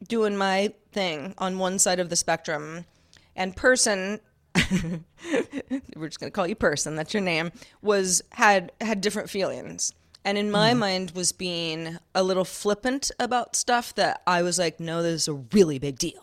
doing 0.08 0.38
my 0.38 0.72
thing 0.92 1.34
on 1.40 1.58
one 1.58 1.80
side 1.80 2.00
of 2.00 2.10
the 2.12 2.16
spectrum, 2.16 2.86
and 3.36 3.56
person, 3.56 4.20
we're 5.96 6.10
just 6.10 6.20
gonna 6.20 6.30
call 6.30 6.46
you 6.46 6.54
person, 6.54 6.96
that's 6.96 7.12
your 7.12 7.24
name, 7.24 7.52
was 7.82 8.22
had 8.34 8.72
had 8.82 9.02
different 9.02 9.32
feelings. 9.32 9.94
And 10.26 10.38
in 10.38 10.50
my 10.52 10.74
mind 10.74 11.12
was 11.12 11.32
being 11.34 11.98
a 12.16 12.24
little 12.24 12.46
flippant 12.46 13.12
about 13.20 13.56
stuff 13.56 13.94
that 13.96 14.22
I 14.26 14.42
was 14.42 14.58
like, 14.58 14.80
no, 14.80 15.04
this 15.04 15.24
is 15.24 15.28
a 15.28 15.34
really 15.34 15.80
big 15.80 15.98
deal. 16.00 16.22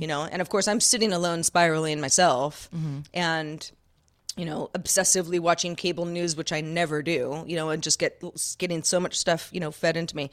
You 0.00 0.06
know, 0.06 0.22
and 0.22 0.40
of 0.40 0.48
course 0.48 0.68
I'm 0.68 0.80
sitting 0.80 1.12
alone 1.12 1.42
spiraling 1.42 2.00
myself 2.00 2.68
and 3.12 3.70
you 4.36 4.44
know, 4.44 4.68
obsessively 4.74 5.40
watching 5.40 5.74
cable 5.74 6.04
news, 6.04 6.36
which 6.36 6.52
I 6.52 6.60
never 6.60 7.02
do, 7.02 7.42
you 7.46 7.56
know, 7.56 7.70
and 7.70 7.82
just 7.82 7.98
get 7.98 8.22
getting 8.58 8.82
so 8.82 9.00
much 9.00 9.16
stuff, 9.18 9.48
you 9.50 9.60
know, 9.60 9.70
fed 9.70 9.96
into 9.96 10.14
me. 10.14 10.30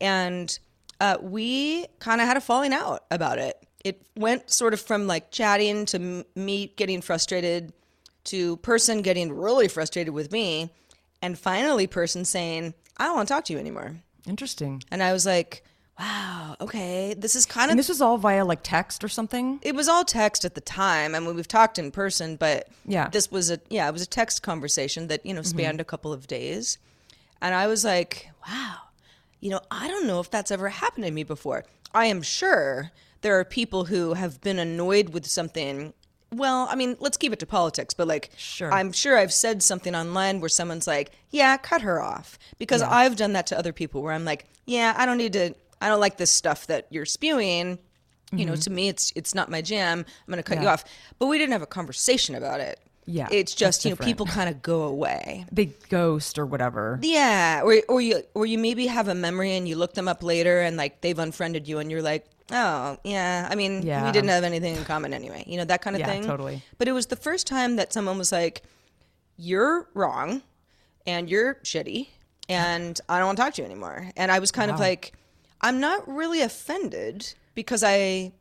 And 0.00 0.58
uh, 1.00 1.18
we 1.20 1.86
kind 1.98 2.20
of 2.20 2.26
had 2.26 2.36
a 2.38 2.40
falling 2.40 2.72
out 2.72 3.04
about 3.10 3.38
it. 3.38 3.56
It 3.84 4.06
went 4.16 4.50
sort 4.50 4.72
of 4.72 4.80
from 4.80 5.06
like 5.06 5.30
chatting 5.30 5.84
to 5.86 5.96
m- 5.98 6.24
me 6.34 6.72
getting 6.76 7.02
frustrated 7.02 7.72
to 8.24 8.56
person 8.58 9.02
getting 9.02 9.30
really 9.32 9.68
frustrated 9.68 10.14
with 10.14 10.32
me, 10.32 10.70
and 11.22 11.38
finally 11.38 11.86
person 11.86 12.24
saying, 12.24 12.74
"I 12.98 13.04
don't 13.06 13.16
want 13.16 13.28
to 13.28 13.34
talk 13.34 13.44
to 13.46 13.52
you 13.52 13.58
anymore." 13.58 13.96
Interesting. 14.26 14.82
And 14.90 15.02
I 15.02 15.12
was 15.12 15.24
like, 15.24 15.64
"Wow, 15.98 16.56
okay, 16.60 17.14
this 17.16 17.34
is 17.36 17.46
kind 17.46 17.66
of 17.66 17.70
And 17.70 17.78
this 17.78 17.88
was 17.88 18.00
all 18.00 18.18
via 18.18 18.44
like 18.44 18.60
text 18.62 19.02
or 19.04 19.08
something. 19.08 19.58
it 19.62 19.74
was 19.74 19.88
all 19.88 20.04
text 20.04 20.44
at 20.44 20.54
the 20.54 20.60
time. 20.60 21.14
I 21.14 21.20
mean, 21.20 21.34
we've 21.34 21.48
talked 21.48 21.78
in 21.78 21.90
person, 21.90 22.36
but 22.36 22.68
Yeah. 22.86 23.08
this 23.08 23.30
was 23.30 23.50
a 23.50 23.60
yeah, 23.70 23.88
it 23.88 23.92
was 23.92 24.02
a 24.02 24.06
text 24.06 24.42
conversation 24.42 25.08
that 25.08 25.24
you 25.24 25.32
know 25.34 25.40
mm-hmm. 25.40 25.58
spanned 25.58 25.80
a 25.80 25.84
couple 25.84 26.12
of 26.12 26.26
days, 26.26 26.78
and 27.40 27.54
I 27.54 27.66
was 27.66 27.84
like, 27.84 28.30
wow, 28.48 28.76
you 29.40 29.50
know, 29.50 29.60
I 29.70 29.88
don't 29.88 30.06
know 30.06 30.20
if 30.20 30.30
that's 30.30 30.50
ever 30.50 30.68
happened 30.68 31.04
to 31.04 31.10
me 31.10 31.24
before. 31.24 31.64
I 31.94 32.06
am 32.06 32.22
sure 32.22 32.90
there 33.20 33.38
are 33.38 33.44
people 33.44 33.84
who 33.86 34.14
have 34.14 34.40
been 34.40 34.58
annoyed 34.58 35.10
with 35.10 35.26
something. 35.26 35.92
Well, 36.32 36.66
I 36.70 36.74
mean, 36.76 36.96
let's 36.98 37.16
keep 37.16 37.32
it 37.32 37.38
to 37.40 37.46
politics, 37.46 37.94
but 37.94 38.08
like, 38.08 38.30
Sure. 38.36 38.72
I'm 38.72 38.90
sure 38.92 39.18
I've 39.18 39.32
said 39.32 39.62
something 39.62 39.94
online 39.94 40.40
where 40.40 40.48
someone's 40.48 40.86
like, 40.86 41.12
"Yeah, 41.30 41.56
cut 41.58 41.82
her 41.82 42.00
off," 42.00 42.38
because 42.58 42.80
I've 42.82 43.16
done 43.16 43.34
that 43.34 43.46
to 43.48 43.58
other 43.58 43.72
people 43.72 44.02
where 44.02 44.12
I'm 44.14 44.24
like, 44.24 44.46
"Yeah, 44.66 44.94
I 44.96 45.04
don't 45.06 45.18
need 45.18 45.34
to. 45.34 45.54
I 45.80 45.88
don't 45.88 46.00
like 46.00 46.16
this 46.16 46.30
stuff 46.32 46.66
that 46.68 46.86
you're 46.90 47.06
spewing." 47.06 47.78
you 48.34 48.46
know 48.46 48.56
to 48.56 48.70
me 48.70 48.88
it's 48.88 49.12
it's 49.14 49.34
not 49.34 49.50
my 49.50 49.60
jam 49.60 49.98
i'm 49.98 50.26
going 50.26 50.38
to 50.38 50.42
cut 50.42 50.54
you 50.54 50.60
Mm-hmm. 50.64 50.68
Off 50.72 50.84
but 51.18 51.26
we 51.26 51.36
didn't 51.36 51.52
have 51.52 51.60
a 51.60 51.66
conversation 51.66 52.34
about 52.34 52.60
it 52.60 52.80
Yeah, 53.04 53.28
it's 53.30 53.54
just 53.54 53.84
you 53.84 53.90
know 53.90 53.96
different. 53.96 54.08
people 54.08 54.24
kind 54.24 54.48
of 54.48 54.62
go 54.62 54.84
away 54.84 55.44
They 55.52 55.66
ghost 55.90 56.38
or 56.38 56.46
whatever. 56.46 56.98
yeah 57.02 57.60
or 57.62 57.82
or 57.90 58.00
you 58.00 58.22
or 58.32 58.46
you 58.46 58.56
maybe 58.56 58.86
have 58.86 59.08
a 59.08 59.14
memory 59.14 59.52
and 59.54 59.68
you 59.68 59.76
look 59.76 59.92
them 59.92 60.08
up 60.08 60.22
later 60.22 60.62
and 60.62 60.78
like 60.78 61.02
they've 61.02 61.18
unfriended 61.18 61.68
you 61.68 61.78
and 61.78 61.90
you're 61.90 62.00
like 62.00 62.24
oh 62.52 62.98
yeah 63.04 63.48
i 63.50 63.54
mean 63.54 63.82
Yeah. 63.82 64.04
we 64.06 64.12
didn't 64.12 64.28
have 64.30 64.44
anything 64.44 64.76
in 64.76 64.84
common 64.84 65.12
anyway 65.14 65.42
you 65.46 65.56
know 65.56 65.64
that 65.64 65.80
kind 65.82 65.96
of 65.96 66.00
Yeah, 66.00 66.06
thing 66.06 66.24
totally. 66.24 66.62
but 66.78 66.86
it 66.88 66.92
was 66.92 67.06
the 67.06 67.16
first 67.16 67.46
time 67.46 67.76
that 67.76 67.92
someone 67.92 68.18
was 68.18 68.30
like 68.32 68.62
you're 69.36 69.88
wrong 69.94 70.42
and 71.06 71.28
you're 71.28 71.54
shitty 71.64 72.08
and 72.48 73.00
I 73.08 73.18
don't 73.18 73.26
want 73.26 73.38
to 73.38 73.44
talk 73.44 73.54
to 73.54 73.62
you 73.62 73.66
anymore. 73.66 74.10
And 74.16 74.30
I 74.30 74.38
was 74.40 74.50
kind 74.52 74.70
of 74.70 74.78
like, 74.78 75.12
I'm 75.62 75.80
not 75.80 76.06
really 76.06 76.42
offended 76.42 77.32
because 77.54 77.82
I 77.82 78.32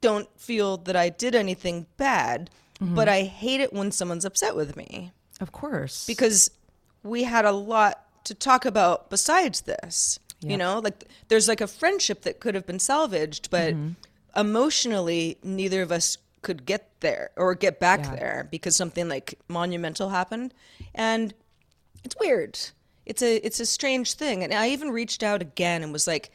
don't 0.00 0.28
feel 0.40 0.78
that 0.78 0.96
I 0.96 1.10
did 1.10 1.34
anything 1.34 1.86
bad, 1.96 2.50
Mm-hmm. 2.80 2.94
but 2.94 3.08
I 3.08 3.22
hate 3.24 3.60
it 3.60 3.72
when 3.72 3.90
someone's 3.90 4.24
upset 4.24 4.54
with 4.54 4.76
me 4.76 5.10
Of 5.40 5.50
course. 5.50 6.06
because 6.06 6.48
we 7.02 7.24
had 7.24 7.44
a 7.44 7.50
lot 7.50 8.04
to 8.24 8.34
talk 8.34 8.64
about 8.64 9.10
besides 9.10 9.62
this. 9.62 10.20
You 10.40 10.56
know, 10.56 10.78
like 10.78 11.04
there's 11.28 11.48
like 11.48 11.60
a 11.60 11.66
friendship 11.66 12.22
that 12.22 12.38
could 12.40 12.54
have 12.54 12.64
been 12.66 12.78
salvaged, 12.78 13.50
but 13.50 13.74
Mm-hmm. 13.74 13.92
emotionally, 14.36 15.38
neither 15.42 15.82
of 15.82 15.90
us 15.92 16.16
could 16.42 16.64
get 16.64 16.88
there 17.00 17.30
or 17.36 17.54
get 17.54 17.80
back 17.80 18.00
Yeah. 18.00 18.14
there 18.16 18.48
because 18.50 18.76
something 18.76 19.08
like 19.08 19.38
monumental 19.48 20.10
happened. 20.10 20.54
And 20.94 21.34
it's 22.04 22.14
weird. 22.20 22.58
It's 23.04 23.22
a 23.22 23.36
it's 23.44 23.58
a 23.60 23.66
strange 23.66 24.14
thing. 24.14 24.44
And 24.44 24.52
I 24.54 24.68
even 24.70 24.90
reached 24.90 25.22
out 25.22 25.42
again 25.42 25.82
and 25.82 25.92
was 25.92 26.06
like, 26.06 26.30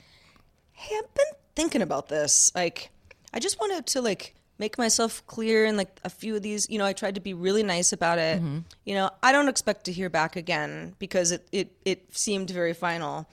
"Hey, 0.74 0.96
I've 0.98 1.14
been 1.14 1.34
thinking 1.56 1.82
about 1.82 2.10
this. 2.10 2.52
Like, 2.56 2.90
I 3.34 3.40
just 3.40 3.60
wanted 3.60 3.86
to 3.88 4.02
like 4.02 4.36
make 4.60 4.78
myself 4.78 5.26
clear 5.28 5.66
in 5.66 5.78
like 5.78 6.00
a 6.04 6.10
few 6.10 6.36
of 6.36 6.42
these. 6.42 6.70
You 6.70 6.78
know, 6.80 6.86
I 6.86 6.94
tried 6.94 7.16
to 7.16 7.22
be 7.22 7.34
really 7.34 7.64
nice 7.64 7.94
about 7.94 8.18
it. 8.20 8.42
You 8.86 8.96
know, 8.96 9.10
I 9.22 9.32
don't 9.32 9.48
expect 9.50 9.86
to 9.86 9.92
hear 9.94 10.10
back 10.10 10.36
again 10.36 10.96
because 11.00 11.32
it 11.32 11.48
it 11.52 11.72
it 11.86 12.00
seemed 12.16 12.50
very 12.50 12.74
final. 12.74 13.28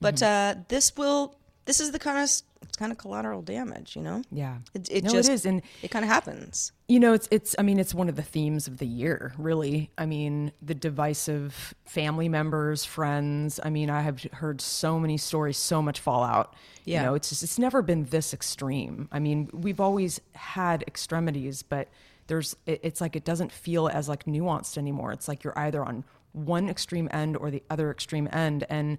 But 0.00 0.22
uh, 0.22 0.56
this 0.68 0.96
will. 0.96 1.36
This 1.64 1.80
is 1.80 1.90
the 1.90 1.98
kind 1.98 2.18
of 2.18 2.24
it's 2.62 2.76
kind 2.76 2.92
of 2.92 2.98
collateral 2.98 3.42
damage. 3.42 3.96
You 3.96 4.02
know. 4.02 4.22
Yeah. 4.30 4.58
It, 4.72 4.88
it 4.90 5.04
No, 5.04 5.10
it 5.10 5.12
just 5.12 5.28
is, 5.28 5.44
and- 5.46 5.62
it 5.82 5.90
kind 5.90 6.04
of 6.04 6.08
happens. 6.08 6.70
You 6.88 7.00
know, 7.00 7.12
it's 7.12 7.26
it's. 7.32 7.56
I 7.58 7.62
mean, 7.62 7.80
it's 7.80 7.92
one 7.94 8.08
of 8.08 8.14
the 8.14 8.22
themes 8.22 8.68
of 8.68 8.78
the 8.78 8.86
year, 8.86 9.32
really. 9.36 9.90
I 9.98 10.06
mean, 10.06 10.52
the 10.62 10.74
divisive 10.74 11.74
family 11.84 12.28
members, 12.28 12.84
friends. 12.84 13.58
I 13.62 13.70
mean, 13.70 13.90
I 13.90 14.02
have 14.02 14.22
heard 14.34 14.60
so 14.60 15.00
many 15.00 15.16
stories, 15.16 15.56
so 15.56 15.82
much 15.82 15.98
fallout. 15.98 16.54
Yeah. 16.84 17.00
You 17.00 17.06
know, 17.06 17.14
it's 17.14 17.30
just 17.30 17.42
it's 17.42 17.58
never 17.58 17.82
been 17.82 18.04
this 18.04 18.32
extreme. 18.32 19.08
I 19.10 19.18
mean, 19.18 19.50
we've 19.52 19.80
always 19.80 20.20
had 20.34 20.84
extremities, 20.86 21.62
but 21.64 21.88
there's 22.28 22.54
it, 22.66 22.78
it's 22.84 23.00
like 23.00 23.16
it 23.16 23.24
doesn't 23.24 23.50
feel 23.50 23.88
as 23.88 24.08
like 24.08 24.24
nuanced 24.24 24.78
anymore. 24.78 25.10
It's 25.12 25.26
like 25.26 25.42
you're 25.42 25.58
either 25.58 25.84
on 25.84 26.04
one 26.32 26.68
extreme 26.68 27.08
end 27.12 27.36
or 27.36 27.50
the 27.50 27.62
other 27.70 27.90
extreme 27.90 28.28
end, 28.32 28.64
and 28.68 28.98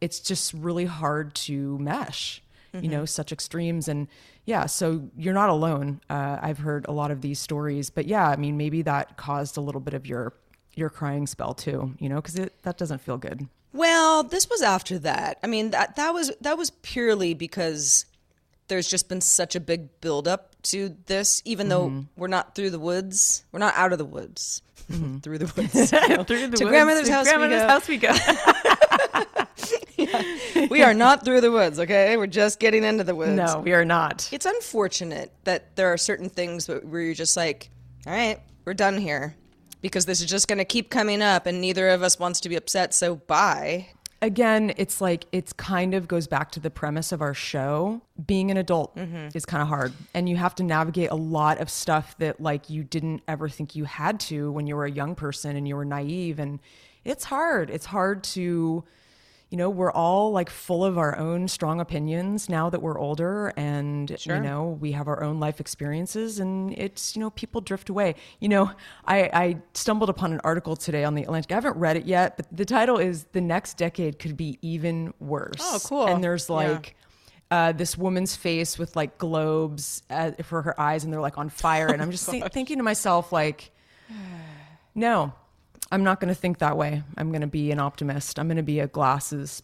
it's 0.00 0.20
just 0.20 0.52
really 0.54 0.86
hard 0.86 1.34
to 1.34 1.78
mesh 1.78 2.42
you 2.72 2.88
know 2.88 2.98
mm-hmm. 2.98 3.06
such 3.06 3.32
extremes 3.32 3.88
and 3.88 4.06
yeah 4.44 4.64
so 4.64 5.02
you're 5.16 5.34
not 5.34 5.48
alone 5.48 6.00
uh, 6.08 6.38
i've 6.40 6.58
heard 6.58 6.86
a 6.88 6.92
lot 6.92 7.10
of 7.10 7.20
these 7.20 7.38
stories 7.40 7.90
but 7.90 8.06
yeah 8.06 8.28
i 8.28 8.36
mean 8.36 8.56
maybe 8.56 8.80
that 8.82 9.16
caused 9.16 9.56
a 9.56 9.60
little 9.60 9.80
bit 9.80 9.92
of 9.92 10.06
your 10.06 10.32
your 10.76 10.88
crying 10.88 11.26
spell 11.26 11.52
too 11.52 11.92
you 11.98 12.08
know 12.08 12.16
because 12.16 12.34
that 12.62 12.78
doesn't 12.78 13.00
feel 13.00 13.16
good 13.16 13.48
Well, 13.72 14.24
this 14.24 14.48
was 14.50 14.62
after 14.62 14.98
that. 15.00 15.38
I 15.42 15.46
mean, 15.46 15.70
that 15.70 15.96
that 15.96 16.12
was 16.12 16.32
that 16.40 16.58
was 16.58 16.70
purely 16.82 17.34
because 17.34 18.04
there's 18.68 18.88
just 18.88 19.08
been 19.08 19.20
such 19.20 19.54
a 19.54 19.60
big 19.60 20.00
buildup 20.00 20.60
to 20.62 20.96
this. 21.06 21.40
Even 21.44 21.68
though 21.68 21.88
mm-hmm. 21.88 22.00
we're 22.16 22.28
not 22.28 22.54
through 22.54 22.70
the 22.70 22.78
woods, 22.80 23.44
we're 23.52 23.60
not 23.60 23.74
out 23.76 23.92
of 23.92 23.98
the 23.98 24.04
woods. 24.04 24.62
Mm-hmm. 24.90 25.18
through 25.22 25.38
the 25.38 25.52
woods. 25.56 25.90
through 26.26 26.48
the 26.48 26.56
To 26.56 26.64
grandmother's 26.64 27.08
house 27.08 27.26
we 27.26 27.30
grandmother's 27.32 27.62
go. 27.62 27.68
house 27.68 27.88
we 27.88 27.96
go 27.96 28.08
we 30.70 30.82
are 30.82 30.94
not 30.94 31.24
through 31.24 31.40
the 31.40 31.50
woods. 31.52 31.78
Okay, 31.78 32.16
we're 32.16 32.26
just 32.26 32.58
getting 32.60 32.84
into 32.84 33.04
the 33.04 33.14
woods. 33.14 33.32
no 33.32 33.60
we 33.60 33.72
are 33.72 33.84
not 33.84 34.28
It's 34.32 34.46
unfortunate 34.46 35.32
that 35.44 35.76
there 35.76 35.92
are 35.92 35.98
certain 35.98 36.28
things 36.28 36.68
where 36.68 37.02
you're 37.02 37.14
just 37.14 37.36
like, 37.36 37.70
all 38.06 38.12
right, 38.12 38.40
we're 38.64 38.74
done 38.74 38.98
here. 38.98 39.34
Because 39.82 40.04
this 40.04 40.20
is 40.20 40.26
just 40.26 40.46
going 40.46 40.58
to 40.58 40.64
keep 40.66 40.90
coming 40.90 41.22
up, 41.22 41.46
and 41.46 41.58
neither 41.58 41.88
of 41.88 42.02
us 42.02 42.18
wants 42.18 42.40
to 42.40 42.50
be 42.50 42.56
upset. 42.56 42.92
So 42.92 43.16
bye. 43.16 43.88
again, 44.22 44.72
it's 44.76 45.00
like 45.00 45.26
it's 45.32 45.52
kind 45.52 45.94
of 45.94 46.06
goes 46.06 46.26
back 46.26 46.50
to 46.52 46.60
the 46.60 46.70
premise 46.70 47.12
of 47.12 47.22
our 47.22 47.34
show. 47.34 48.02
Being 48.26 48.50
an 48.50 48.56
adult 48.56 48.94
mm-hmm. 48.96 49.28
is 49.34 49.46
kind 49.46 49.62
of 49.62 49.68
hard, 49.68 49.92
and 50.14 50.28
you 50.28 50.36
have 50.36 50.54
to 50.56 50.62
navigate 50.62 51.10
a 51.10 51.14
lot 51.14 51.58
of 51.58 51.70
stuff 51.70 52.16
that 52.18 52.40
like 52.40 52.68
you 52.68 52.84
didn't 52.84 53.22
ever 53.26 53.48
think 53.48 53.74
you 53.74 53.84
had 53.84 54.20
to 54.20 54.52
when 54.52 54.66
you 54.66 54.76
were 54.76 54.84
a 54.84 54.90
young 54.90 55.14
person 55.14 55.56
and 55.56 55.66
you 55.66 55.76
were 55.76 55.84
naive, 55.84 56.38
and 56.38 56.60
it's 57.04 57.24
hard. 57.24 57.70
It's 57.70 57.86
hard 57.86 58.22
to, 58.24 58.84
you 59.50 59.56
know, 59.58 59.68
we're 59.70 59.90
all 59.90 60.30
like 60.32 60.48
full 60.50 60.84
of 60.84 60.96
our 60.98 61.16
own 61.18 61.48
strong 61.48 61.80
opinions 61.80 62.48
now 62.48 62.70
that 62.70 62.80
we're 62.82 62.98
older, 62.98 63.52
and 63.56 64.10
you 64.24 64.38
know 64.40 64.78
we 64.80 64.92
have 64.92 65.08
our 65.08 65.22
own 65.22 65.40
life 65.40 65.58
experiences, 65.60 66.38
and 66.38 66.72
it's 66.78 67.16
you 67.16 67.20
know 67.20 67.30
people 67.30 67.60
drift 67.60 67.88
away. 67.88 68.14
You 68.38 68.48
know, 68.48 68.70
I, 69.04 69.30
I 69.32 69.56
stumbled 69.74 70.08
upon 70.10 70.32
an 70.32 70.40
article 70.44 70.76
today 70.76 71.02
on 71.04 71.14
the 71.14 71.22
Atlantic. 71.22 71.50
I 71.50 71.56
haven't 71.56 71.76
read 71.78 71.96
it 71.96 72.04
yet, 72.04 72.36
but 72.36 72.46
the 72.56 72.64
title 72.64 72.98
is 72.98 73.24
"The 73.32 73.40
Next 73.40 73.76
Decade 73.76 74.18
Could 74.20 74.36
Be 74.36 74.58
Even 74.62 75.14
Worse." 75.18 75.56
Oh, 75.60 75.80
cool. 75.84 76.06
And 76.06 76.22
there's 76.22 76.48
Yeah. 76.48 76.54
like. 76.56 76.96
Uh, 77.52 77.72
this 77.72 77.98
woman's 77.98 78.36
face 78.36 78.78
with 78.78 78.94
like 78.94 79.18
globes 79.18 80.04
uh, 80.08 80.30
for 80.44 80.62
her 80.62 80.80
eyes 80.80 81.02
and 81.02 81.12
they're 81.12 81.20
like 81.20 81.36
on 81.36 81.48
fire 81.48 81.88
and 81.88 82.00
i'm 82.00 82.12
just 82.12 82.24
thi- 82.30 82.44
thinking 82.52 82.76
to 82.76 82.84
myself 82.84 83.32
like 83.32 83.72
no 84.94 85.32
i'm 85.90 86.04
not 86.04 86.20
going 86.20 86.28
to 86.28 86.34
think 86.34 86.58
that 86.58 86.76
way. 86.76 87.02
I'm 87.16 87.30
going 87.30 87.40
to 87.40 87.46
be 87.46 87.70
an 87.70 87.80
optimist. 87.80 88.38
I'm 88.38 88.46
going 88.48 88.56
to 88.56 88.62
be 88.62 88.80
a 88.80 88.86
glasses 88.86 89.62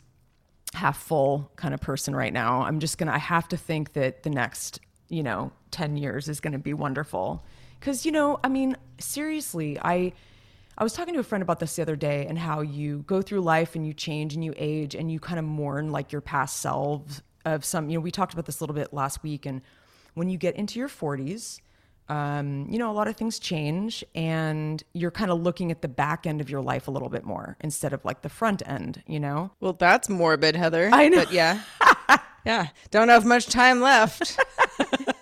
half 0.74 0.98
full 0.98 1.50
kind 1.56 1.72
of 1.72 1.80
person 1.80 2.14
right 2.14 2.32
now. 2.32 2.62
I'm 2.62 2.80
just 2.80 2.98
going 2.98 3.06
to 3.08 3.14
i 3.14 3.18
have 3.18 3.48
to 3.48 3.56
think 3.56 3.92
that 3.94 4.22
the 4.22 4.30
next 4.30 4.80
you 5.08 5.22
know 5.22 5.52
10 5.70 5.96
years 5.96 6.28
is 6.28 6.40
going 6.40 6.52
to 6.52 6.58
be 6.58 6.74
wonderful. 6.74 7.44
Cuz 7.80 8.04
you 8.06 8.12
know 8.12 8.40
i 8.42 8.48
mean 8.48 8.76
seriously 8.98 9.78
i 9.80 10.12
I 10.78 10.84
was 10.84 10.92
talking 10.92 11.14
to 11.14 11.20
a 11.20 11.24
friend 11.24 11.40
about 11.40 11.58
this 11.58 11.76
the 11.76 11.82
other 11.82 11.96
day 11.96 12.26
and 12.26 12.38
how 12.38 12.60
you 12.60 12.98
go 13.06 13.22
through 13.22 13.40
life 13.40 13.76
and 13.76 13.86
you 13.86 13.94
change 13.94 14.34
and 14.34 14.44
you 14.44 14.52
age 14.56 14.94
and 14.94 15.10
you 15.10 15.18
kind 15.18 15.38
of 15.38 15.44
mourn 15.46 15.90
like 15.90 16.12
your 16.12 16.20
past 16.20 16.58
selves 16.58 17.22
of 17.46 17.64
some, 17.64 17.88
you 17.88 17.96
know, 17.96 18.02
we 18.02 18.10
talked 18.10 18.34
about 18.34 18.44
this 18.44 18.60
a 18.60 18.62
little 18.62 18.74
bit 18.74 18.92
last 18.92 19.22
week. 19.22 19.46
And 19.46 19.62
when 20.12 20.28
you 20.28 20.36
get 20.36 20.54
into 20.56 20.78
your 20.78 20.88
40s, 20.88 21.60
um, 22.08 22.66
you 22.70 22.78
know, 22.78 22.90
a 22.90 22.94
lot 22.94 23.08
of 23.08 23.16
things 23.16 23.38
change 23.38 24.04
and 24.14 24.82
you're 24.92 25.10
kind 25.10 25.30
of 25.30 25.40
looking 25.40 25.70
at 25.70 25.82
the 25.82 25.88
back 25.88 26.26
end 26.26 26.40
of 26.40 26.48
your 26.48 26.60
life 26.60 26.88
a 26.88 26.90
little 26.90 27.08
bit 27.08 27.24
more 27.24 27.56
instead 27.60 27.92
of 27.92 28.04
like 28.04 28.22
the 28.22 28.28
front 28.28 28.62
end, 28.66 29.02
you 29.06 29.18
know? 29.18 29.50
Well, 29.60 29.72
that's 29.72 30.08
morbid, 30.08 30.54
Heather. 30.54 30.90
I 30.92 31.08
know. 31.08 31.24
But 31.24 31.32
yeah. 31.32 31.60
yeah. 32.46 32.68
Don't 32.90 33.08
have 33.08 33.24
much 33.24 33.46
time 33.46 33.80
left. 33.80 34.38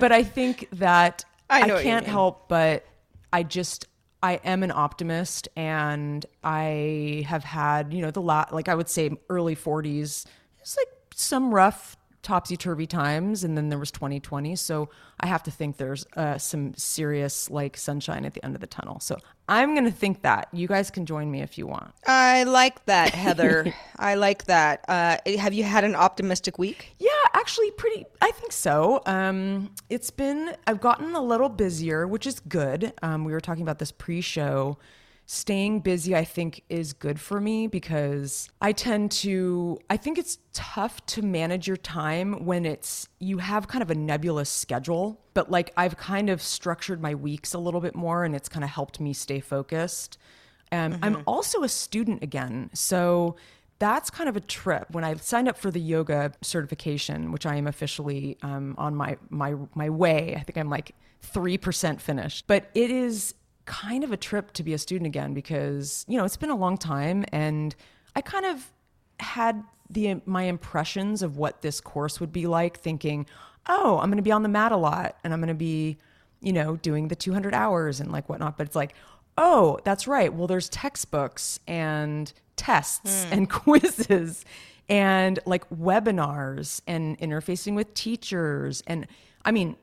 but 0.00 0.12
I 0.12 0.24
think 0.24 0.68
that 0.72 1.24
I 1.48 1.62
I, 1.62 1.82
can't 1.82 2.06
help 2.06 2.48
but 2.48 2.84
I 3.32 3.42
just 3.42 3.86
I 4.22 4.34
am 4.44 4.62
an 4.62 4.70
optimist 4.70 5.48
and 5.56 6.24
I 6.42 7.24
have 7.28 7.44
had, 7.44 7.92
you 7.92 8.02
know, 8.02 8.10
the 8.10 8.22
lot 8.22 8.54
like 8.54 8.68
I 8.68 8.74
would 8.74 8.88
say 8.88 9.10
early 9.28 9.54
40s. 9.54 10.24
It's 10.60 10.76
like 10.76 10.88
some 11.14 11.54
rough 11.54 11.96
topsy 12.22 12.56
turvy 12.56 12.86
times 12.86 13.42
and 13.44 13.56
then 13.56 13.68
there 13.68 13.78
was 13.78 13.90
2020 13.90 14.54
so 14.54 14.88
i 15.20 15.26
have 15.26 15.42
to 15.42 15.50
think 15.50 15.76
there's 15.76 16.06
uh, 16.16 16.38
some 16.38 16.72
serious 16.76 17.50
like 17.50 17.76
sunshine 17.76 18.24
at 18.24 18.32
the 18.34 18.44
end 18.44 18.54
of 18.54 18.60
the 18.60 18.66
tunnel 18.66 19.00
so 19.00 19.16
i'm 19.48 19.74
gonna 19.74 19.90
think 19.90 20.22
that 20.22 20.48
you 20.52 20.68
guys 20.68 20.90
can 20.90 21.04
join 21.04 21.30
me 21.30 21.42
if 21.42 21.58
you 21.58 21.66
want 21.66 21.92
I 22.06 22.44
like 22.44 22.84
that, 22.86 23.10
Heather. 23.14 23.74
I 23.98 24.14
like 24.14 24.44
that. 24.46 24.84
Uh, 24.88 25.18
have 25.38 25.52
you 25.52 25.64
had 25.64 25.84
an 25.84 25.94
optimistic 25.94 26.58
week? 26.58 26.94
Yeah, 26.98 27.10
actually, 27.34 27.70
pretty. 27.72 28.06
I 28.20 28.30
think 28.32 28.52
so. 28.52 29.02
Um, 29.06 29.70
it's 29.88 30.10
been. 30.10 30.54
I've 30.66 30.80
gotten 30.80 31.14
a 31.14 31.20
little 31.20 31.48
busier, 31.48 32.06
which 32.06 32.26
is 32.26 32.40
good. 32.40 32.92
Um, 33.02 33.24
we 33.24 33.32
were 33.32 33.40
talking 33.40 33.62
about 33.62 33.78
this 33.78 33.92
pre-show. 33.92 34.78
Staying 35.26 35.80
busy, 35.80 36.14
I 36.14 36.24
think, 36.24 36.62
is 36.68 36.92
good 36.92 37.18
for 37.18 37.40
me 37.40 37.66
because 37.66 38.50
I 38.60 38.72
tend 38.72 39.12
to. 39.12 39.78
I 39.88 39.96
think 39.96 40.18
it's 40.18 40.38
tough 40.52 41.04
to 41.06 41.22
manage 41.22 41.66
your 41.66 41.76
time 41.76 42.44
when 42.44 42.66
it's 42.66 43.08
you 43.18 43.38
have 43.38 43.68
kind 43.68 43.82
of 43.82 43.90
a 43.90 43.94
nebulous 43.94 44.50
schedule. 44.50 45.20
But 45.32 45.50
like 45.50 45.72
I've 45.76 45.96
kind 45.96 46.28
of 46.28 46.42
structured 46.42 47.00
my 47.00 47.14
weeks 47.14 47.54
a 47.54 47.58
little 47.58 47.80
bit 47.80 47.94
more, 47.94 48.24
and 48.24 48.34
it's 48.34 48.48
kind 48.48 48.64
of 48.64 48.70
helped 48.70 49.00
me 49.00 49.12
stay 49.12 49.40
focused. 49.40 50.18
Um, 50.70 50.98
I'm 51.02 51.22
also 51.26 51.62
a 51.62 51.68
student 51.68 52.22
again, 52.22 52.70
so 52.72 53.36
that's 53.78 54.10
kind 54.10 54.28
of 54.28 54.36
a 54.36 54.40
trip. 54.40 54.86
When 54.90 55.04
I 55.04 55.14
signed 55.14 55.48
up 55.48 55.56
for 55.56 55.70
the 55.70 55.80
yoga 55.80 56.32
certification, 56.40 57.32
which 57.32 57.46
I 57.46 57.56
am 57.56 57.66
officially 57.66 58.38
um, 58.42 58.74
on 58.78 58.94
my 58.94 59.16
my 59.30 59.54
my 59.74 59.88
way, 59.90 60.34
I 60.36 60.40
think 60.40 60.56
I'm 60.56 60.70
like 60.70 60.94
three 61.20 61.58
percent 61.58 62.00
finished. 62.00 62.46
But 62.46 62.70
it 62.74 62.90
is 62.90 63.34
kind 63.64 64.04
of 64.04 64.12
a 64.12 64.16
trip 64.16 64.52
to 64.54 64.62
be 64.62 64.72
a 64.74 64.78
student 64.78 65.06
again 65.06 65.34
because 65.34 66.04
you 66.08 66.16
know 66.16 66.24
it's 66.24 66.36
been 66.36 66.50
a 66.50 66.56
long 66.56 66.76
time, 66.76 67.24
and 67.32 67.74
I 68.16 68.20
kind 68.20 68.46
of 68.46 68.70
had 69.20 69.62
the 69.90 70.20
my 70.26 70.44
impressions 70.44 71.22
of 71.22 71.36
what 71.36 71.62
this 71.62 71.80
course 71.80 72.20
would 72.20 72.32
be 72.32 72.46
like, 72.46 72.78
thinking, 72.78 73.26
oh, 73.68 73.98
I'm 73.98 74.08
going 74.08 74.16
to 74.16 74.22
be 74.22 74.32
on 74.32 74.42
the 74.42 74.48
mat 74.48 74.72
a 74.72 74.76
lot, 74.76 75.16
and 75.22 75.32
I'm 75.32 75.40
going 75.40 75.48
to 75.48 75.54
be 75.54 75.98
you 76.42 76.52
know, 76.52 76.76
doing 76.76 77.08
the 77.08 77.16
200 77.16 77.54
hours 77.54 78.00
and 78.00 78.12
like 78.12 78.28
whatnot. 78.28 78.58
But 78.58 78.66
it's 78.66 78.76
like, 78.76 78.94
oh, 79.38 79.78
that's 79.84 80.06
right. 80.06 80.34
Well, 80.34 80.48
there's 80.48 80.68
textbooks 80.68 81.60
and 81.66 82.30
tests 82.56 83.24
hmm. 83.24 83.32
and 83.32 83.50
quizzes 83.50 84.44
and 84.88 85.38
like 85.46 85.68
webinars 85.70 86.82
and 86.86 87.18
interfacing 87.18 87.74
with 87.74 87.94
teachers. 87.94 88.82
And 88.86 89.06
I 89.44 89.52
mean, 89.52 89.76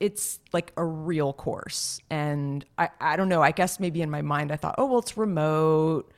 it's 0.00 0.40
like 0.52 0.72
a 0.76 0.84
real 0.84 1.32
course. 1.32 2.00
And 2.10 2.64
I, 2.78 2.90
I 3.00 3.16
don't 3.16 3.28
know, 3.28 3.42
I 3.42 3.50
guess 3.50 3.80
maybe 3.80 4.02
in 4.02 4.10
my 4.10 4.22
mind, 4.22 4.52
I 4.52 4.56
thought, 4.56 4.74
oh, 4.78 4.86
well, 4.86 4.98
it's 4.98 5.16
remote, 5.16 6.12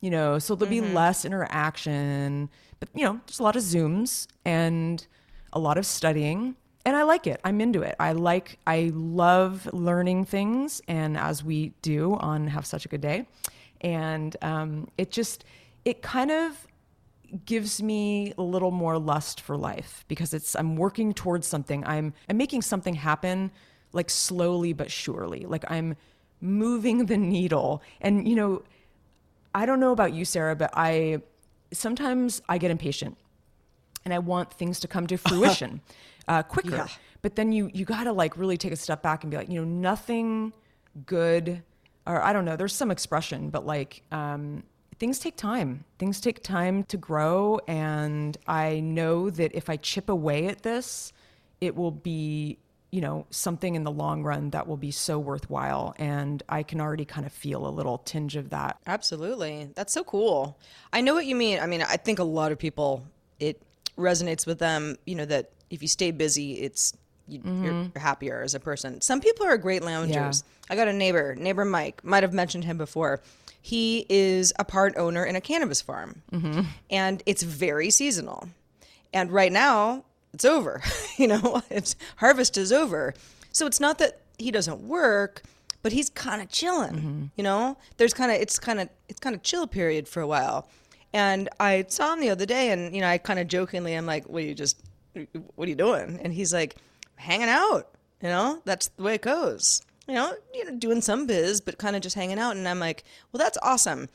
you 0.00 0.10
know, 0.10 0.38
so 0.38 0.54
there'll 0.54 0.70
be 0.70 0.80
less 0.80 1.24
interaction. 1.24 2.50
But, 2.80 2.88
you 2.94 3.04
know, 3.04 3.20
there's 3.26 3.40
a 3.40 3.42
lot 3.42 3.56
of 3.56 3.62
Zooms 3.62 4.26
and 4.44 5.06
a 5.52 5.58
lot 5.58 5.78
of 5.78 5.86
studying 5.86 6.56
and 6.84 6.96
I 6.96 7.02
like 7.02 7.26
it. 7.26 7.40
I'm 7.44 7.60
into 7.60 7.82
it. 7.82 7.96
I 7.98 8.12
like, 8.12 8.58
I 8.66 8.92
love 8.94 9.68
learning 9.72 10.26
things, 10.26 10.82
and 10.86 11.16
as 11.16 11.42
we 11.42 11.72
do 11.82 12.16
on 12.16 12.48
Have 12.48 12.66
Such 12.66 12.84
a 12.84 12.88
Good 12.88 13.00
Day, 13.00 13.26
and 13.80 14.36
um, 14.42 14.88
it 14.98 15.10
just, 15.10 15.44
it 15.84 16.02
kind 16.02 16.30
of 16.30 16.66
gives 17.44 17.82
me 17.82 18.32
a 18.38 18.42
little 18.42 18.70
more 18.70 18.98
lust 18.98 19.40
for 19.40 19.56
life 19.56 20.04
because 20.08 20.32
it's 20.32 20.54
I'm 20.54 20.76
working 20.76 21.12
towards 21.12 21.46
something. 21.46 21.84
I'm 21.86 22.14
I'm 22.28 22.36
making 22.36 22.62
something 22.62 22.94
happen 22.94 23.50
like 23.92 24.10
slowly 24.10 24.72
but 24.72 24.90
surely. 24.90 25.46
Like 25.46 25.64
I'm 25.70 25.96
moving 26.40 27.06
the 27.06 27.16
needle. 27.16 27.82
And 28.00 28.28
you 28.28 28.36
know, 28.36 28.62
I 29.54 29.66
don't 29.66 29.80
know 29.80 29.92
about 29.92 30.12
you 30.12 30.24
Sarah, 30.24 30.54
but 30.54 30.70
I 30.74 31.22
sometimes 31.72 32.42
I 32.48 32.58
get 32.58 32.70
impatient 32.70 33.16
and 34.04 34.12
I 34.12 34.18
want 34.18 34.52
things 34.52 34.80
to 34.80 34.88
come 34.88 35.06
to 35.08 35.16
fruition 35.28 35.80
uh, 36.28 36.42
quicker. 36.42 36.76
Yeah. 36.76 36.88
But 37.22 37.36
then 37.36 37.52
you 37.52 37.70
you 37.72 37.84
got 37.84 38.04
to 38.04 38.12
like 38.12 38.36
really 38.36 38.56
take 38.56 38.72
a 38.72 38.76
step 38.76 39.02
back 39.02 39.24
and 39.24 39.30
be 39.30 39.36
like, 39.36 39.48
you 39.48 39.60
know, 39.60 39.64
nothing 39.66 40.52
good, 41.06 41.62
or 42.06 42.22
I 42.22 42.32
don't 42.32 42.44
know. 42.44 42.56
There's 42.56 42.74
some 42.74 42.90
expression, 42.90 43.50
but 43.50 43.64
like 43.64 44.02
um, 44.12 44.62
things 44.98 45.18
take 45.18 45.36
time. 45.36 45.84
Things 45.98 46.20
take 46.20 46.42
time 46.42 46.84
to 46.84 46.96
grow, 46.96 47.60
and 47.66 48.36
I 48.46 48.80
know 48.80 49.30
that 49.30 49.54
if 49.54 49.68
I 49.70 49.76
chip 49.76 50.08
away 50.08 50.46
at 50.46 50.62
this, 50.62 51.12
it 51.60 51.76
will 51.76 51.90
be 51.90 52.58
you 52.90 53.00
know 53.00 53.26
something 53.30 53.74
in 53.74 53.82
the 53.82 53.90
long 53.90 54.22
run 54.22 54.50
that 54.50 54.68
will 54.68 54.76
be 54.76 54.92
so 54.92 55.18
worthwhile 55.18 55.96
and 55.98 56.44
i 56.48 56.62
can 56.62 56.80
already 56.80 57.04
kind 57.04 57.26
of 57.26 57.32
feel 57.32 57.66
a 57.66 57.68
little 57.68 57.98
tinge 57.98 58.36
of 58.36 58.50
that 58.50 58.78
Absolutely. 58.86 59.70
That's 59.74 59.92
so 59.92 60.04
cool. 60.04 60.58
I 60.92 61.00
know 61.00 61.14
what 61.14 61.26
you 61.26 61.34
mean. 61.34 61.58
I 61.60 61.66
mean, 61.66 61.82
I 61.82 61.96
think 61.96 62.18
a 62.18 62.24
lot 62.24 62.52
of 62.52 62.58
people, 62.58 63.02
it 63.38 63.60
resonates 63.98 64.46
with 64.46 64.58
them, 64.58 64.96
you 65.06 65.14
know, 65.14 65.24
that 65.24 65.50
if 65.70 65.82
you 65.82 65.88
stay 65.88 66.10
busy, 66.10 66.54
it's, 66.60 66.94
you, 67.26 67.40
you're 67.44 67.72
mm-hmm. 67.72 67.98
happier 67.98 68.42
as 68.42 68.54
a 68.54 68.60
person. 68.60 69.00
Some 69.00 69.20
people 69.20 69.46
are 69.46 69.56
great 69.56 69.82
loungers. 69.82 70.44
I 70.68 70.76
got 70.76 70.88
a 70.88 70.92
neighbor, 70.92 71.34
neighbor 71.34 71.64
Mike, 71.64 72.04
might 72.04 72.22
have 72.22 72.34
mentioned 72.34 72.64
him 72.64 72.76
before. 72.76 73.22
He 73.64 74.04
is 74.10 74.52
a 74.58 74.64
part 74.64 74.94
owner 74.98 75.24
in 75.24 75.36
a 75.36 75.40
cannabis 75.40 75.80
farm, 75.80 76.20
mm-hmm. 76.30 76.66
and 76.90 77.22
it's 77.24 77.42
very 77.42 77.88
seasonal. 77.88 78.50
And 79.14 79.32
right 79.32 79.50
now, 79.50 80.04
it's 80.34 80.44
over. 80.44 80.82
you 81.16 81.28
know, 81.28 81.62
it's 81.70 81.96
harvest 82.16 82.58
is 82.58 82.72
over. 82.72 83.14
So 83.52 83.66
it's 83.66 83.80
not 83.80 83.96
that 84.00 84.20
he 84.36 84.50
doesn't 84.50 84.86
work, 84.86 85.44
but 85.82 85.92
he's 85.92 86.10
kind 86.10 86.42
of 86.42 86.50
chilling. 86.50 86.94
Mm-hmm. 86.94 87.24
You 87.36 87.44
know, 87.44 87.78
there's 87.96 88.12
kind 88.12 88.30
of 88.30 88.38
it's 88.38 88.58
kind 88.58 88.80
of 88.80 88.90
it's 89.08 89.18
kind 89.18 89.34
of 89.34 89.42
chill 89.42 89.66
period 89.66 90.08
for 90.08 90.20
a 90.20 90.26
while. 90.26 90.68
And 91.14 91.48
I 91.58 91.86
saw 91.88 92.12
him 92.12 92.20
the 92.20 92.28
other 92.28 92.44
day, 92.44 92.70
and 92.70 92.94
you 92.94 93.00
know, 93.00 93.08
I 93.08 93.16
kind 93.16 93.38
of 93.38 93.48
jokingly, 93.48 93.94
I'm 93.94 94.04
like, 94.04 94.28
"What 94.28 94.42
are 94.42 94.46
you 94.46 94.54
just? 94.54 94.78
What 95.54 95.66
are 95.66 95.70
you 95.70 95.74
doing?" 95.74 96.20
And 96.22 96.34
he's 96.34 96.52
like, 96.52 96.76
"Hanging 97.16 97.48
out." 97.48 97.88
You 98.20 98.28
know, 98.28 98.60
that's 98.66 98.88
the 98.88 99.04
way 99.04 99.14
it 99.14 99.22
goes. 99.22 99.80
You 100.08 100.14
know, 100.14 100.34
you 100.52 100.64
know, 100.64 100.76
doing 100.76 101.00
some 101.00 101.26
biz, 101.26 101.60
but 101.60 101.78
kind 101.78 101.96
of 101.96 102.02
just 102.02 102.14
hanging 102.16 102.38
out. 102.38 102.56
And 102.56 102.68
I'm 102.68 102.78
like, 102.78 103.04
"Well, 103.32 103.38
that's 103.38 103.56
awesome." 103.62 104.08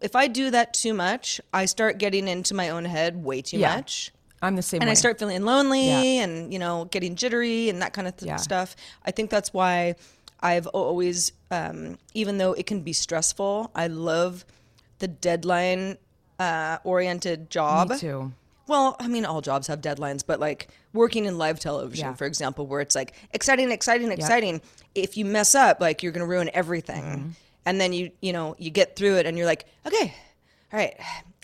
If 0.00 0.14
I 0.16 0.26
do 0.28 0.50
that 0.50 0.74
too 0.74 0.92
much, 0.94 1.40
I 1.54 1.64
start 1.64 1.98
getting 1.98 2.26
into 2.28 2.54
my 2.54 2.68
own 2.70 2.84
head 2.84 3.22
way 3.24 3.40
too 3.40 3.58
Yeah. 3.58 3.76
much 3.76 4.12
i'm 4.44 4.56
the 4.56 4.62
same 4.62 4.80
and 4.82 4.88
way 4.88 4.92
I 4.92 4.94
start 4.94 5.20
feeling 5.20 5.44
lonely 5.44 5.86
Yeah. 5.86 6.24
and 6.24 6.52
you 6.52 6.58
know 6.58 6.86
getting 6.86 7.14
jittery 7.14 7.68
and 7.68 7.80
that 7.80 7.92
kind 7.92 8.08
of 8.08 8.16
th- 8.16 8.26
Yeah. 8.28 8.36
stuff. 8.36 8.74
I 9.06 9.12
think 9.12 9.30
that's 9.30 9.52
why 9.54 9.94
I've 10.40 10.66
always, 10.66 11.30
um, 11.52 11.96
even 12.14 12.38
though 12.38 12.52
it 12.54 12.66
can 12.66 12.80
be 12.80 12.92
stressful, 12.92 13.70
I 13.76 13.86
love 13.86 14.44
the 14.98 15.06
deadline 15.06 15.98
uh, 16.40 16.78
oriented 16.82 17.48
job. 17.50 17.90
me 17.90 17.98
too 17.98 18.32
Well, 18.66 18.96
I 19.00 19.08
mean, 19.08 19.24
all 19.24 19.40
jobs 19.40 19.66
have 19.66 19.80
deadlines, 19.80 20.22
but 20.26 20.40
like 20.40 20.68
working 20.92 21.24
in 21.24 21.38
live 21.38 21.58
television, 21.58 22.06
Yeah. 22.08 22.14
for 22.14 22.26
example, 22.26 22.66
where 22.66 22.80
it's 22.80 22.94
like 22.94 23.14
exciting, 23.32 23.70
exciting, 23.70 24.10
exciting. 24.10 24.60
If 24.94 25.16
you 25.16 25.24
mess 25.24 25.54
up, 25.54 25.80
like 25.80 26.02
you're 26.02 26.12
going 26.12 26.24
to 26.24 26.30
ruin 26.30 26.50
everything. 26.54 27.04
Mm-hmm. 27.04 27.28
And 27.66 27.80
then 27.80 27.92
you, 27.92 28.10
you 28.20 28.32
know, 28.32 28.56
you 28.58 28.70
get 28.70 28.96
through 28.96 29.16
it 29.16 29.26
and 29.26 29.36
you're 29.36 29.46
like, 29.46 29.66
okay, 29.86 30.14
all 30.72 30.78
right, 30.78 30.94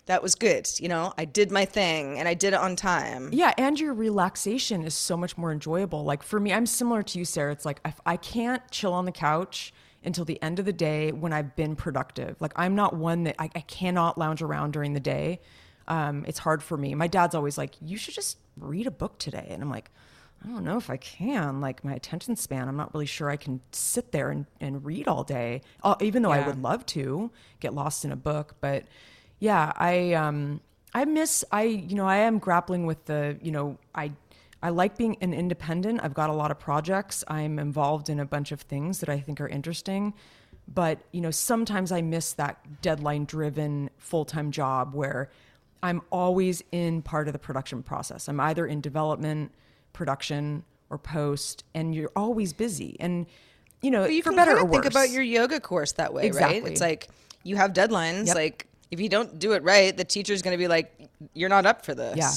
that 0.06 0.22
was 0.22 0.34
good. 0.34 0.68
You 0.80 0.88
know, 0.88 1.12
I 1.16 1.24
did 1.24 1.50
my 1.52 1.64
thing 1.64 2.18
and 2.18 2.26
I 2.26 2.34
did 2.34 2.54
it 2.54 2.58
on 2.58 2.76
time. 2.76 3.30
Yeah, 3.32 3.52
and 3.58 3.78
your 3.78 3.94
relaxation 3.94 4.82
is 4.82 4.94
so 4.94 5.16
much 5.16 5.36
more 5.36 5.52
enjoyable. 5.52 6.04
Like 6.04 6.22
for 6.22 6.40
me, 6.40 6.52
I'm 6.52 6.66
similar 6.66 7.02
to 7.02 7.18
you, 7.18 7.24
Sarah. 7.24 7.52
It's 7.52 7.64
like 7.64 7.80
I 8.06 8.16
can't 8.16 8.62
chill 8.70 8.92
on 8.92 9.04
the 9.04 9.12
couch 9.12 9.72
until 10.04 10.24
the 10.24 10.40
end 10.42 10.58
of 10.58 10.64
the 10.64 10.72
day 10.72 11.12
when 11.12 11.32
I've 11.32 11.54
been 11.56 11.76
productive. 11.76 12.40
Like 12.40 12.52
I'm 12.56 12.74
not 12.74 12.96
one 12.96 13.24
that 13.24 13.36
I, 13.38 13.50
I 13.54 13.60
cannot 13.60 14.16
lounge 14.18 14.42
around 14.42 14.72
during 14.72 14.94
the 14.94 15.00
day. 15.00 15.40
Um, 15.88 16.24
it's 16.28 16.38
hard 16.38 16.62
for 16.62 16.76
me. 16.76 16.94
My 16.94 17.08
dad's 17.08 17.34
always 17.34 17.58
like, 17.58 17.74
"You 17.80 17.96
should 17.96 18.14
just 18.14 18.38
read 18.56 18.86
a 18.86 18.90
book 18.90 19.18
today," 19.18 19.46
and 19.50 19.62
I'm 19.62 19.70
like, 19.70 19.90
I 20.44 20.48
don't 20.48 20.64
know 20.64 20.76
if 20.76 20.88
I 20.90 20.96
can. 20.98 21.60
Like 21.60 21.82
my 21.84 21.94
attention 21.94 22.36
span, 22.36 22.68
I'm 22.68 22.76
not 22.76 22.94
really 22.94 23.06
sure 23.06 23.28
I 23.30 23.36
can 23.36 23.60
sit 23.72 24.12
there 24.12 24.30
and, 24.30 24.46
and 24.60 24.84
read 24.84 25.08
all 25.08 25.24
day. 25.24 25.62
Uh, 25.82 25.96
even 26.00 26.22
though 26.22 26.30
I 26.30 26.46
would 26.46 26.62
love 26.62 26.86
to 26.86 27.30
get 27.60 27.74
lost 27.74 28.04
in 28.04 28.12
a 28.12 28.16
book, 28.16 28.54
but 28.60 28.84
yeah, 29.40 29.72
I 29.76 30.12
um 30.12 30.60
I 30.94 31.04
miss 31.06 31.44
I 31.50 31.62
you 31.64 31.96
know 31.96 32.06
I 32.06 32.18
am 32.18 32.38
grappling 32.38 32.86
with 32.86 33.04
the 33.06 33.36
you 33.42 33.50
know 33.50 33.78
I 33.94 34.12
I 34.62 34.70
like 34.70 34.96
being 34.96 35.16
an 35.20 35.32
independent. 35.34 36.00
I've 36.02 36.14
got 36.14 36.30
a 36.30 36.32
lot 36.32 36.50
of 36.50 36.58
projects. 36.58 37.24
I'm 37.28 37.58
involved 37.58 38.08
in 38.08 38.20
a 38.20 38.24
bunch 38.24 38.52
of 38.52 38.60
things 38.62 39.00
that 39.00 39.08
I 39.08 39.20
think 39.20 39.40
are 39.40 39.48
interesting, 39.48 40.14
But, 40.66 40.98
you 41.12 41.20
know, 41.20 41.30
sometimes 41.30 41.92
I 41.92 42.02
miss 42.02 42.34
that 42.34 42.82
deadline 42.82 43.24
driven 43.24 43.90
full 43.96 44.24
time 44.24 44.50
job 44.50 44.94
where 44.94 45.30
I'm 45.82 46.02
always 46.10 46.62
in 46.72 47.02
part 47.02 47.28
of 47.28 47.32
the 47.32 47.38
production 47.38 47.82
process. 47.82 48.28
I'm 48.28 48.40
either 48.40 48.66
in 48.66 48.80
development, 48.80 49.52
production, 49.92 50.64
or 50.90 50.98
post, 50.98 51.64
and 51.74 51.94
you're 51.94 52.10
always 52.16 52.52
busy. 52.52 52.96
And, 52.98 53.26
you 53.82 53.90
know, 53.90 54.06
you 54.06 54.22
for 54.22 54.30
can 54.30 54.36
better 54.36 54.58
or 54.58 54.64
worse. 54.64 54.72
think 54.72 54.86
about 54.86 55.10
your 55.10 55.22
yoga 55.22 55.60
course 55.60 55.92
that 55.92 56.12
way, 56.12 56.30
right? 56.30 56.64
It's 56.66 56.80
like 56.80 57.08
you 57.42 57.56
have 57.56 57.72
deadlines. 57.72 58.26
Yep. 58.26 58.36
Like 58.36 58.66
if 58.90 59.00
you 59.00 59.08
don't 59.08 59.38
do 59.38 59.52
it 59.52 59.62
right, 59.62 59.96
the 59.96 60.04
teacher's 60.04 60.42
going 60.42 60.54
to 60.54 60.58
be 60.58 60.68
like, 60.68 61.08
"You're 61.34 61.48
not 61.48 61.66
up 61.66 61.84
for 61.84 61.94
this." 61.94 62.16
Yeah. 62.16 62.32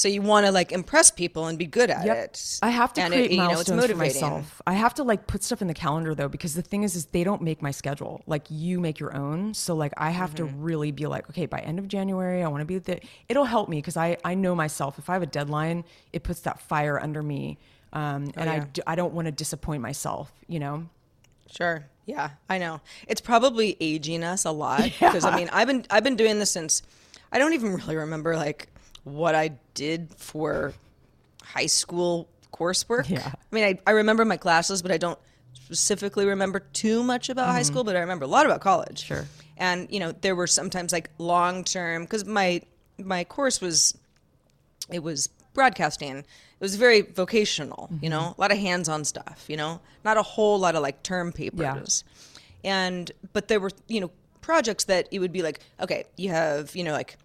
So 0.00 0.08
you 0.08 0.22
want 0.22 0.46
to 0.46 0.52
like 0.52 0.72
impress 0.72 1.10
people 1.10 1.46
and 1.46 1.58
be 1.58 1.66
good 1.66 1.90
at 1.90 2.06
Yep. 2.06 2.16
it. 2.16 2.58
I 2.62 2.70
have 2.70 2.92
to 2.94 3.02
and 3.02 3.12
create 3.12 3.32
it, 3.32 3.34
you 3.34 3.36
know, 3.38 3.60
it's 3.60 3.68
milestones 3.70 3.86
for 3.86 3.96
myself. 3.96 4.62
I 4.66 4.72
have 4.72 4.94
to 4.94 5.02
like 5.04 5.26
put 5.26 5.42
stuff 5.42 5.60
in 5.60 5.68
the 5.68 5.74
calendar 5.74 6.14
though, 6.14 6.28
because 6.28 6.54
the 6.54 6.62
thing 6.62 6.84
is, 6.84 6.94
is 6.96 7.04
they 7.06 7.22
don't 7.22 7.42
make 7.42 7.60
my 7.60 7.70
schedule. 7.70 8.22
Like 8.26 8.44
you 8.48 8.80
make 8.80 8.98
your 8.98 9.14
own. 9.14 9.52
So 9.52 9.74
like 9.74 9.92
I 9.98 10.10
have 10.10 10.34
to 10.36 10.44
Mm-hmm. 10.44 10.62
really 10.62 10.90
be 10.90 11.06
like, 11.06 11.28
okay, 11.30 11.44
by 11.44 11.60
end 11.60 11.78
of 11.78 11.86
January, 11.86 12.42
I 12.42 12.48
want 12.48 12.62
to 12.62 12.64
be 12.64 12.78
the. 12.78 12.98
It'll 13.28 13.44
help 13.44 13.68
me 13.68 13.76
because 13.78 13.96
I 13.98 14.16
I 14.24 14.34
know 14.34 14.54
myself. 14.54 14.98
If 14.98 15.10
I 15.10 15.12
have 15.12 15.22
a 15.22 15.26
deadline, 15.26 15.84
it 16.14 16.22
puts 16.22 16.40
that 16.40 16.60
fire 16.60 16.98
under 16.98 17.22
me, 17.22 17.58
um, 17.92 18.32
and 18.36 18.48
I 18.48 18.56
yeah. 18.56 18.64
d- 18.72 18.82
I 18.86 18.94
don't 18.94 19.12
want 19.12 19.26
to 19.26 19.32
disappoint 19.32 19.82
myself. 19.82 20.32
You 20.48 20.60
know. 20.60 20.86
Sure. 21.50 21.84
Yeah, 22.06 22.30
I 22.48 22.58
know. 22.58 22.80
It's 23.06 23.20
probably 23.20 23.76
aging 23.80 24.24
us 24.24 24.44
a 24.46 24.50
lot 24.50 24.84
because 25.00 25.24
I 25.26 25.36
mean, 25.36 25.50
I've 25.52 25.66
been 25.68 25.84
I've 25.90 26.04
been 26.04 26.16
doing 26.16 26.38
this 26.38 26.50
since 26.50 26.82
I 27.32 27.38
don't 27.38 27.52
even 27.52 27.74
really 27.74 27.96
remember 27.96 28.34
like 28.36 28.68
what 29.04 29.34
I 29.34 29.52
did 29.74 30.14
for 30.16 30.74
high 31.42 31.66
school 31.66 32.28
coursework. 32.52 33.08
Yeah. 33.08 33.26
I 33.26 33.54
mean, 33.54 33.64
I, 33.64 33.78
I 33.86 33.90
remember 33.92 34.24
my 34.24 34.36
classes, 34.36 34.82
but 34.82 34.92
I 34.92 34.98
don't 34.98 35.18
specifically 35.54 36.26
remember 36.26 36.60
too 36.60 37.02
much 37.02 37.28
about 37.28 37.46
high 37.46 37.60
mm-hmm. 37.60 37.72
school, 37.72 37.84
but 37.84 37.96
I 37.96 38.00
remember 38.00 38.24
a 38.24 38.28
lot 38.28 38.46
about 38.46 38.60
college. 38.60 39.04
Sure. 39.04 39.26
And, 39.56 39.88
you 39.90 40.00
know, 40.00 40.12
there 40.12 40.34
were 40.34 40.46
sometimes 40.46 40.92
like 40.92 41.10
long 41.18 41.64
term 41.64 42.02
because 42.02 42.24
my 42.24 42.62
my 42.98 43.24
course 43.24 43.60
was 43.60 43.96
it 44.90 45.02
was 45.02 45.28
broadcasting. 45.54 46.18
It 46.18 46.24
was 46.60 46.76
very 46.76 47.00
vocational, 47.02 47.88
you 47.90 47.96
mm-hmm. 47.96 48.10
know, 48.10 48.34
a 48.36 48.40
lot 48.40 48.52
of 48.52 48.58
hands-on 48.58 49.04
stuff, 49.04 49.44
you 49.48 49.56
know, 49.56 49.80
not 50.04 50.16
a 50.16 50.22
whole 50.22 50.58
lot 50.58 50.74
of 50.74 50.82
like 50.82 51.02
term 51.02 51.32
papers. 51.32 52.04
Yeah. 52.62 52.72
And 52.72 53.12
but 53.32 53.48
there 53.48 53.60
were, 53.60 53.70
you 53.88 54.00
know, 54.00 54.10
projects 54.40 54.84
that 54.84 55.08
it 55.10 55.18
would 55.20 55.32
be 55.32 55.42
like, 55.42 55.60
okay, 55.80 56.04
you 56.16 56.30
have, 56.30 56.74
you 56.74 56.84
know, 56.84 56.92
like 56.92 57.16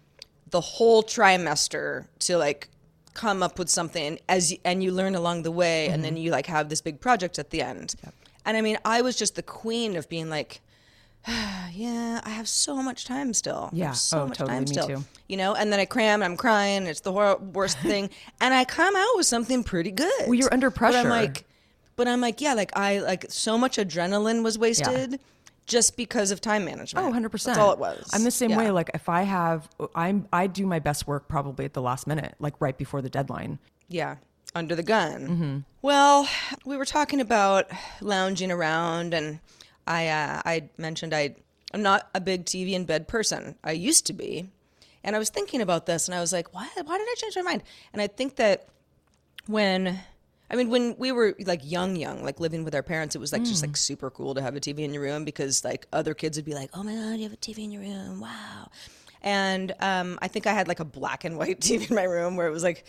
the 0.50 0.60
whole 0.60 1.02
trimester 1.02 2.06
to 2.20 2.38
like 2.38 2.68
come 3.14 3.42
up 3.42 3.58
with 3.58 3.68
something 3.70 4.18
as 4.28 4.54
and 4.64 4.82
you 4.82 4.92
learn 4.92 5.14
along 5.14 5.42
the 5.42 5.50
way 5.50 5.88
and 5.88 6.04
then 6.04 6.14
mm-hmm. 6.14 6.24
you 6.24 6.30
like 6.30 6.46
have 6.46 6.68
this 6.68 6.80
big 6.80 7.00
project 7.00 7.38
at 7.38 7.50
the 7.50 7.62
end. 7.62 7.94
And 8.44 8.56
I 8.56 8.60
mean, 8.60 8.78
I 8.84 9.02
was 9.02 9.16
just 9.16 9.34
the 9.34 9.42
queen 9.42 9.96
of 9.96 10.08
being 10.08 10.28
like 10.28 10.60
yeah, 11.72 12.20
I 12.24 12.30
have 12.30 12.48
so 12.48 12.76
much 12.76 13.04
time 13.04 13.34
still. 13.34 13.70
Yeah. 13.72 13.92
so 13.92 14.20
Oh, 14.20 14.26
much 14.28 14.38
totally. 14.38 14.54
time 14.54 14.62
Me 14.62 14.66
still. 14.68 14.86
too. 14.86 15.04
You 15.28 15.36
know, 15.36 15.54
and 15.54 15.72
then 15.72 15.80
I 15.80 15.84
cram, 15.84 16.22
I'm 16.22 16.36
crying. 16.36 16.86
It's 16.86 17.00
the 17.00 17.12
hor- 17.12 17.38
worst 17.38 17.78
thing, 17.80 18.10
and 18.40 18.54
I 18.54 18.64
come 18.64 18.94
out 18.94 19.16
with 19.16 19.26
something 19.26 19.64
pretty 19.64 19.90
good. 19.90 20.12
Well, 20.26 20.34
you're 20.34 20.52
under 20.52 20.70
pressure. 20.70 20.98
But 20.98 21.04
I'm 21.04 21.08
like, 21.08 21.44
but 21.96 22.06
I'm 22.06 22.20
like, 22.20 22.40
yeah, 22.40 22.54
like 22.54 22.76
I 22.76 23.00
like 23.00 23.26
so 23.28 23.58
much 23.58 23.76
adrenaline 23.76 24.44
was 24.44 24.58
wasted 24.58 25.18
just 25.66 25.96
because 25.96 26.30
of 26.30 26.40
time 26.40 26.64
management. 26.64 27.02
Oh, 27.04 27.08
100 27.08 27.28
percent. 27.30 27.56
That's 27.56 27.64
all 27.64 27.72
it 27.72 27.78
was. 27.78 28.08
I'm 28.12 28.24
the 28.24 28.30
same 28.30 28.50
Yeah. 28.50 28.58
way. 28.58 28.70
Like 28.70 28.90
if 28.94 29.08
I 29.08 29.22
have, 29.22 29.68
I'm 29.94 30.26
I 30.32 30.46
do 30.46 30.66
my 30.66 30.78
best 30.78 31.06
work 31.06 31.28
probably 31.28 31.64
at 31.64 31.74
the 31.74 31.82
last 31.82 32.06
minute, 32.06 32.34
like 32.38 32.54
right 32.60 32.76
before 32.76 33.02
the 33.02 33.10
deadline. 33.10 33.58
Yeah, 33.88 34.16
under 34.54 34.74
the 34.74 34.82
gun. 34.82 35.28
Mm-hmm. 35.28 35.58
Well, 35.82 36.28
we 36.64 36.76
were 36.76 36.84
talking 36.84 37.20
about 37.20 37.68
lounging 38.00 38.50
around, 38.50 39.12
and 39.14 39.40
I 39.86 40.08
uh, 40.08 40.42
I 40.44 40.68
mentioned 40.78 41.12
I 41.14 41.34
I'm 41.74 41.82
not 41.82 42.08
a 42.14 42.20
big 42.20 42.44
TV 42.44 42.72
in 42.72 42.84
bed 42.84 43.08
person. 43.08 43.56
I 43.64 43.72
used 43.72 44.06
to 44.06 44.12
be, 44.12 44.48
and 45.04 45.16
I 45.16 45.18
was 45.18 45.30
thinking 45.30 45.60
about 45.60 45.86
this, 45.86 46.08
and 46.08 46.14
I 46.14 46.20
was 46.20 46.32
like, 46.32 46.54
why 46.54 46.68
why 46.84 46.98
did 46.98 47.06
I 47.08 47.14
change 47.18 47.36
my 47.36 47.42
mind? 47.42 47.62
And 47.92 48.00
I 48.00 48.06
think 48.06 48.36
that 48.36 48.68
when 49.46 50.00
I 50.50 50.56
mean, 50.56 50.70
when 50.70 50.94
we 50.98 51.10
were 51.12 51.34
like 51.44 51.60
young, 51.64 51.96
young, 51.96 52.22
like 52.22 52.38
living 52.40 52.64
with 52.64 52.74
our 52.74 52.82
parents, 52.82 53.14
it 53.14 53.18
was 53.18 53.32
like 53.32 53.42
just 53.44 53.62
Mm. 53.62 53.68
like 53.68 53.76
super 53.76 54.10
cool 54.10 54.34
to 54.34 54.42
have 54.42 54.54
a 54.56 54.60
TV 54.60 54.80
in 54.80 54.92
your 54.94 55.02
room 55.02 55.24
because 55.24 55.64
like 55.64 55.86
other 55.92 56.14
kids 56.14 56.36
would 56.38 56.44
be 56.44 56.54
like, 56.54 56.70
"Oh 56.74 56.82
my 56.82 56.94
god, 56.94 57.16
you 57.16 57.24
have 57.24 57.32
a 57.32 57.36
TV 57.36 57.64
in 57.64 57.72
your 57.72 57.82
room! 57.82 58.20
Wow!" 58.20 58.68
And 59.22 59.74
um, 59.80 60.18
I 60.22 60.28
think 60.28 60.46
I 60.46 60.52
had 60.52 60.68
like 60.68 60.78
a 60.80 60.84
black 60.84 61.24
and 61.24 61.36
white 61.36 61.60
TV 61.68 61.88
in 61.90 61.96
my 61.96 62.04
room 62.04 62.36
where 62.36 62.46
it 62.46 62.52
was 62.52 62.62
like 62.62 62.84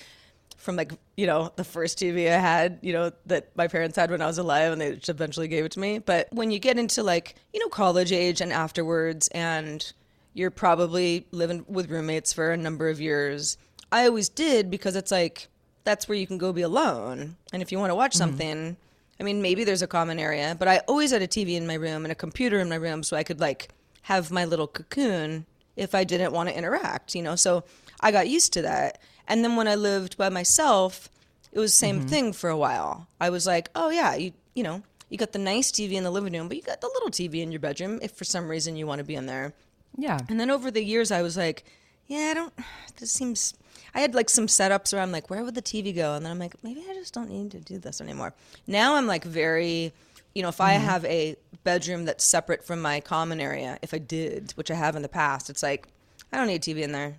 from 0.58 0.76
like 0.76 0.91
you 1.15 1.26
know 1.28 1.52
the 1.56 1.63
first 1.63 2.00
TV 2.00 2.28
I 2.32 2.38
had, 2.38 2.80
you 2.82 2.93
know 2.93 3.12
that 3.26 3.56
my 3.56 3.67
parents 3.67 3.96
had 3.98 4.12
when 4.12 4.22
I 4.22 4.28
was 4.28 4.38
alive, 4.38 4.72
and 4.72 4.80
they 4.82 4.96
just 4.96 5.10
eventually 5.10 5.48
gave 5.48 5.65
it 5.65 5.72
to 5.74 5.80
me. 5.80 6.00
But 6.00 6.28
when 6.32 6.52
you 6.52 6.60
get 6.60 6.78
into 6.78 7.02
like 7.04 7.36
you 7.54 7.60
know 7.60 7.70
college 7.70 8.12
age 8.12 8.39
and 8.41 8.54
afterwards, 8.54 9.30
and 9.30 9.91
you're 10.34 10.52
probably 10.52 11.26
living 11.32 11.65
with 11.67 11.89
roommates 11.89 12.34
for 12.34 12.52
a 12.52 12.58
number 12.58 12.89
of 12.89 13.02
years, 13.02 13.58
I 13.91 14.06
always 14.06 14.30
did 14.30 14.70
because 14.70 14.96
it's 14.96 15.12
like 15.12 15.48
that's 15.88 16.10
where 16.10 16.17
you 16.17 16.28
can 16.28 16.38
go 16.38 16.52
be 16.52 16.63
alone, 16.63 17.38
and 17.54 17.62
if 17.62 17.71
you 17.71 17.80
want 17.80 17.91
to 17.91 17.95
watch 17.95 18.12
mm-hmm. 18.12 18.30
something. 18.30 18.78
I 19.19 19.23
mean, 19.23 19.41
maybe 19.41 19.63
there's 19.63 19.82
a 19.82 19.88
common 19.88 20.19
area, 20.19 20.56
but 20.60 20.67
I 20.67 20.80
always 20.88 21.10
had 21.10 21.23
a 21.23 21.28
TV 21.28 21.56
in 21.56 21.65
my 21.65 21.73
room 21.73 22.06
and 22.06 22.12
a 22.12 22.15
computer 22.15 22.60
in 22.60 22.69
my 22.69 22.76
room 22.76 23.02
so 23.02 23.17
I 23.17 23.23
could 23.23 23.39
like 23.39 23.69
have 24.04 24.30
my 24.30 24.45
little 24.45 24.67
cocoon 24.67 25.47
if 25.76 25.95
I 25.95 26.04
didn't 26.04 26.34
want 26.34 26.50
to 26.50 26.58
interact, 26.58 27.15
you 27.15 27.23
know? 27.23 27.36
So 27.36 27.63
I 28.00 28.12
got 28.12 28.28
used 28.28 28.54
to 28.54 28.62
that. 28.62 29.00
And 29.28 29.43
then 29.43 29.56
when 29.56 29.67
I 29.67 29.73
lived 29.73 30.17
by 30.17 30.30
myself, 30.30 31.10
it 31.52 31.58
was 31.58 31.71
the 31.71 31.78
same 31.78 32.00
mm-hmm. 32.00 32.08
thing 32.08 32.34
for 32.34 32.52
a 32.52 32.58
while. 32.58 33.08
I 33.19 33.32
was 33.32 33.47
like, 33.47 33.69
oh 33.73 33.89
yeah, 33.89 34.13
you 34.13 34.34
you 34.54 34.62
know, 34.62 34.84
you 35.10 35.17
got 35.17 35.32
the 35.32 35.39
nice 35.39 35.71
TV 35.71 35.93
in 35.93 36.04
the 36.04 36.12
living 36.12 36.34
room, 36.34 36.47
but 36.47 36.58
you 36.58 36.63
got 36.63 36.82
the 36.82 36.88
little 36.88 37.10
TV 37.10 37.41
in 37.41 37.52
your 37.52 37.60
bedroom 37.60 38.00
if 38.02 38.12
for 38.12 38.23
some 38.23 38.47
reason 38.47 38.76
you 38.76 38.86
want 38.86 39.00
to 39.00 39.06
be 39.06 39.15
in 39.15 39.26
there. 39.26 39.54
Yeah. 39.97 40.19
And 40.30 40.39
then 40.39 40.52
over 40.52 40.69
the 40.69 40.84
years, 40.84 41.12
I 41.12 41.21
was 41.21 41.38
like, 41.38 41.63
yeah, 42.08 42.30
I 42.32 42.34
don't, 42.34 42.54
this 43.00 43.12
seems, 43.12 43.54
I 43.97 44.01
had 44.01 44.13
like 44.13 44.29
some 44.29 44.45
setups 44.45 44.93
where 44.93 45.01
I'm 45.01 45.12
like, 45.12 45.31
where 45.31 45.43
would 45.43 45.55
the 45.55 45.62
TV 45.62 45.93
go? 45.93 46.13
And 46.13 46.23
then 46.23 46.31
I'm 46.31 46.38
like, 46.38 46.63
maybe 46.63 46.86
I 46.88 46.93
just 46.93 47.15
don't 47.15 47.31
need 47.31 47.49
to 47.51 47.60
do 47.60 47.79
this 47.79 47.99
anymore. 47.99 48.36
Now 48.67 48.93
I'm 48.93 49.07
like 49.07 49.23
very, 49.23 49.91
you 50.36 50.43
know, 50.43 50.49
if 50.49 50.62
I 50.62 50.75
mm-hmm. 50.75 50.86
have 50.86 51.03
a 51.05 51.36
bedroom 51.63 52.05
that's 52.05 52.23
separate 52.23 52.63
from 52.63 52.79
my 52.79 52.99
common 52.99 53.41
area, 53.41 53.79
if 53.81 53.95
I 53.95 53.97
did, 53.97 54.51
which 54.51 54.69
I 54.69 54.75
have 54.75 54.95
in 54.95 55.01
the 55.01 55.10
past, 55.10 55.49
it's 55.49 55.63
like, 55.63 55.88
I 56.31 56.38
don't 56.38 56.45
need 56.45 56.62
TV 56.62 56.83
in 56.83 56.91
there. 56.91 57.15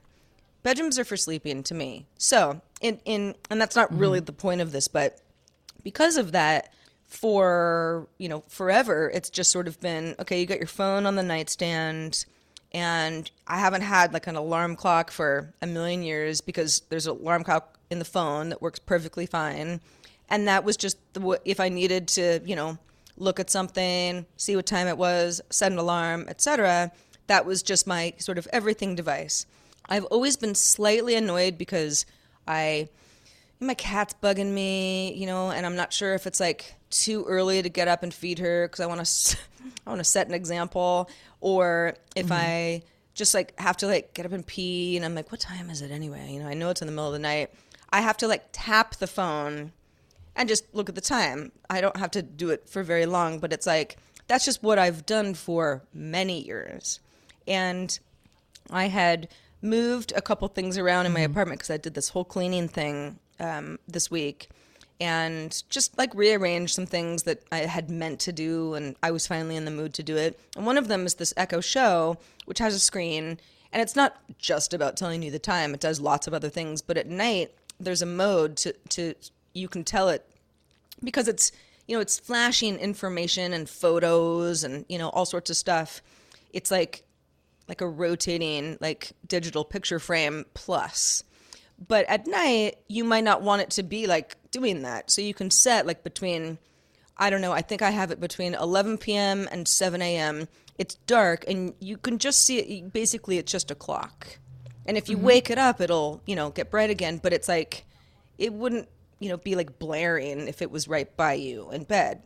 Bedrooms 0.63 1.01
are 1.01 1.05
for 1.05 1.17
sleeping 1.17 1.65
to 1.65 1.75
me. 1.75 2.07
So, 2.17 2.61
in, 2.81 3.01
in 3.05 3.35
and 3.51 3.61
that's 3.61 3.75
not 3.75 3.93
really 3.93 4.21
mm-hmm. 4.21 4.27
the 4.27 4.33
point 4.33 4.61
of 4.61 4.71
this, 4.71 4.87
but 4.87 5.21
because 5.83 6.17
of 6.17 6.31
that 6.31 6.73
for 7.09 8.07
you 8.19 8.29
know 8.29 8.45
forever 8.49 9.11
it's 9.15 9.31
just 9.31 9.51
sort 9.51 9.67
of 9.67 9.81
been 9.81 10.15
okay 10.19 10.39
you 10.39 10.45
got 10.45 10.59
your 10.59 10.67
phone 10.67 11.07
on 11.07 11.17
the 11.17 11.23
nightstand 11.23 12.27
and 12.73 13.31
i 13.47 13.59
haven't 13.59 13.83
had 13.83 14.13
like 14.13 14.27
an 14.27 14.37
alarm 14.37 14.77
clock 14.77 15.11
for 15.11 15.53
a 15.63 15.67
million 15.67 16.03
years 16.03 16.41
because 16.41 16.83
there's 16.91 17.07
an 17.07 17.17
alarm 17.17 17.43
clock 17.45 17.79
in 17.91 17.99
the 17.99 18.05
phone 18.05 18.51
that 18.51 18.61
works 18.61 18.79
perfectly 18.79 19.27
fine. 19.27 19.81
And 20.31 20.47
that 20.47 20.63
was 20.65 20.77
just 20.77 20.99
the 21.15 21.41
if 21.45 21.61
i 21.61 21.69
needed 21.69 22.09
to 22.09 22.41
you 22.45 22.55
know 22.55 22.79
look 23.17 23.41
at 23.41 23.51
something 23.51 24.27
see 24.37 24.55
what 24.55 24.67
time 24.67 24.87
it 24.87 24.99
was 24.99 25.41
set 25.51 25.73
an 25.73 25.79
alarm 25.79 26.27
etc 26.29 26.93
that 27.27 27.47
was 27.47 27.63
just 27.63 27.87
my 27.87 28.15
sort 28.19 28.39
of 28.39 28.49
everything 28.53 28.95
device. 28.95 29.47
I've 29.89 30.05
always 30.07 30.37
been 30.37 30.55
slightly 30.55 31.15
annoyed 31.15 31.57
because 31.57 32.05
i 32.47 32.89
my 33.61 33.75
cat's 33.75 34.15
bugging 34.23 34.53
me, 34.53 35.15
you 35.15 35.27
know, 35.27 35.51
and 35.51 35.67
I'm 35.67 35.77
not 35.77 35.93
sure 35.93 36.15
if 36.15 36.27
it's 36.27 36.41
like 36.41 36.75
too 36.91 37.25
early 37.27 37.63
to 37.63 37.69
get 37.69 37.89
up 37.89 38.03
and 38.03 38.15
feed 38.15 38.39
her 38.39 38.67
because 38.67 38.81
I 38.81 38.87
want 38.87 39.05
to, 39.05 39.37
I 39.87 39.91
want 39.91 40.01
to 40.01 40.05
set 40.05 40.29
an 40.29 40.35
example, 40.35 41.11
or 41.41 41.95
if 42.15 42.27
mm-hmm. 42.27 42.35
I 42.35 42.83
just 43.15 43.35
like 43.35 43.59
have 43.59 43.77
to 43.79 43.87
like 43.87 44.15
get 44.15 44.27
up 44.27 44.33
and 44.33 44.47
pee, 44.47 44.97
and 44.97 45.05
I'm 45.05 45.15
like, 45.15 45.33
what 45.33 45.41
time 45.41 45.71
is 45.71 45.83
it 45.83 45.91
anyway? 45.91 46.33
You 46.33 46.41
know, 46.41 46.49
I 46.49 46.55
know 46.55 46.71
it's 46.71 46.83
in 46.83 46.87
the 46.87 46.93
middle 46.93 47.09
of 47.09 47.13
the 47.13 47.19
night. 47.19 47.51
I 47.91 48.01
have 48.01 48.17
to 48.19 48.29
like 48.29 48.45
tap 48.53 48.97
the 48.97 49.07
phone 49.07 49.73
and 50.37 50.49
just 50.49 50.73
look 50.73 50.89
at 50.89 50.95
the 50.95 51.01
time. 51.01 51.51
I 51.69 51.81
don't 51.81 51.97
have 51.97 52.13
to 52.13 52.23
do 52.23 52.51
it 52.51 52.69
for 52.69 52.83
very 52.83 53.07
long, 53.07 53.41
but 53.41 53.53
it's 53.53 53.67
like 53.67 53.97
that's 54.29 54.45
just 54.45 54.63
what 54.63 54.79
I've 54.79 55.05
done 55.05 55.35
for 55.35 55.83
many 55.93 56.45
years, 56.45 57.01
and 57.47 57.99
I 58.71 58.87
had 58.87 59.29
moved 59.61 60.13
a 60.15 60.23
couple 60.23 60.47
things 60.47 60.79
around 60.79 61.07
in 61.07 61.13
my 61.13 61.21
mm-hmm. 61.21 61.33
apartment 61.33 61.59
because 61.59 61.71
I 61.71 61.79
did 61.79 61.95
this 61.95 62.11
whole 62.11 62.25
cleaning 62.25 62.69
thing 62.69 63.19
um, 63.41 63.79
this 63.89 64.11
week 64.11 64.49
and 65.01 65.63
just 65.71 65.97
like 65.97 66.13
rearrange 66.15 66.75
some 66.75 66.87
things 66.87 67.23
that 67.23 67.43
I 67.53 67.59
had 67.59 67.89
meant 67.89 68.19
to 68.21 68.33
do 68.33 68.75
and 68.75 68.97
I 69.03 69.13
was 69.13 69.27
finally 69.27 69.57
in 69.57 69.65
the 69.65 69.71
mood 69.71 69.95
to 69.95 70.03
do 70.03 70.17
it. 70.17 70.39
And 70.57 70.67
one 70.67 70.77
of 70.77 70.89
them 70.89 71.07
is 71.07 71.15
this 71.15 71.33
Echo 71.37 71.61
Show, 71.61 72.19
which 72.47 72.59
has 72.59 72.75
a 72.75 72.81
screen 72.81 73.39
and 73.73 73.83
it's 73.83 73.95
not 73.95 74.17
just 74.39 74.73
about 74.73 74.97
telling 74.97 75.23
you 75.23 75.31
the 75.31 75.39
time, 75.39 75.75
it 75.75 75.81
does 75.81 76.01
lots 76.01 76.27
of 76.27 76.35
other 76.35 76.49
things. 76.49 76.81
But 76.81 76.97
at 76.97 77.07
night, 77.07 77.53
there's 77.79 78.03
a 78.03 78.07
mode 78.07 78.57
to, 78.59 78.73
to 78.91 79.15
you 79.55 79.69
can 79.69 79.85
tell 79.85 80.09
it 80.09 80.25
because 81.03 81.29
it's 81.29 81.53
you 81.87 81.97
know 81.97 82.01
it's 82.01 82.19
flashing 82.19 82.77
information 82.77 83.53
and 83.53 83.69
photos 83.69 84.65
and 84.65 84.85
you 84.89 84.99
know 84.99 85.09
all 85.11 85.25
sorts 85.25 85.51
of 85.51 85.57
stuff 85.57 86.03
it's 86.53 86.71
like 86.71 87.05
like 87.69 87.81
a 87.81 87.89
rotating 87.89 88.77
like 88.81 89.13
digital 89.27 89.65
picture 89.65 89.99
frame 89.99 90.45
plus 90.55 91.23
but 91.87 92.07
at 92.09 92.27
night 92.27 92.79
you 92.89 93.05
might 93.05 93.25
not 93.25 93.43
want 93.43 93.63
it 93.63 93.71
to 93.71 93.83
be 93.83 94.07
like 94.07 94.37
doing 94.51 94.83
that 94.83 95.11
so 95.11 95.21
you 95.21 95.35
can 95.35 95.51
set 95.51 95.87
like 95.87 96.03
between 96.03 96.59
I 97.21 97.31
don't 97.31 97.41
know. 97.41 97.53
I 97.53 97.63
think 97.63 97.83
I 97.83 97.91
have 97.91 98.13
it 98.13 98.21
between 98.21 98.55
11 98.55 98.99
p.m. 98.99 99.49
and 99.51 99.67
7 99.67 100.01
a.m. 100.01 100.47
It's 100.79 100.95
dark, 101.07 101.45
and 101.49 101.75
you 101.81 101.97
can 101.97 102.19
just 102.19 102.45
see 102.45 102.59
it. 102.61 102.93
Basically, 102.93 103.39
it's 103.39 103.51
just 103.51 103.73
a 103.73 103.75
clock. 103.75 104.39
And 104.87 104.97
if 104.97 105.09
you 105.09 105.17
Mm-hmm. 105.17 105.27
wake 105.27 105.51
it 105.51 105.59
up, 105.59 105.81
it'll 105.81 106.23
you 106.27 106.37
know 106.37 106.51
get 106.51 106.71
bright 106.71 106.91
again. 106.91 107.19
But 107.21 107.33
it's 107.33 107.49
like 107.49 107.85
it 108.39 108.53
wouldn't 108.53 108.89
you 109.19 109.29
know 109.31 109.37
be 109.37 109.57
like 109.57 109.81
blaring 109.81 110.47
if 110.47 110.63
it 110.63 110.71
was 110.71 110.87
right 110.87 111.15
by 111.17 111.33
you 111.35 111.71
in 111.73 111.85
bed. 111.85 112.23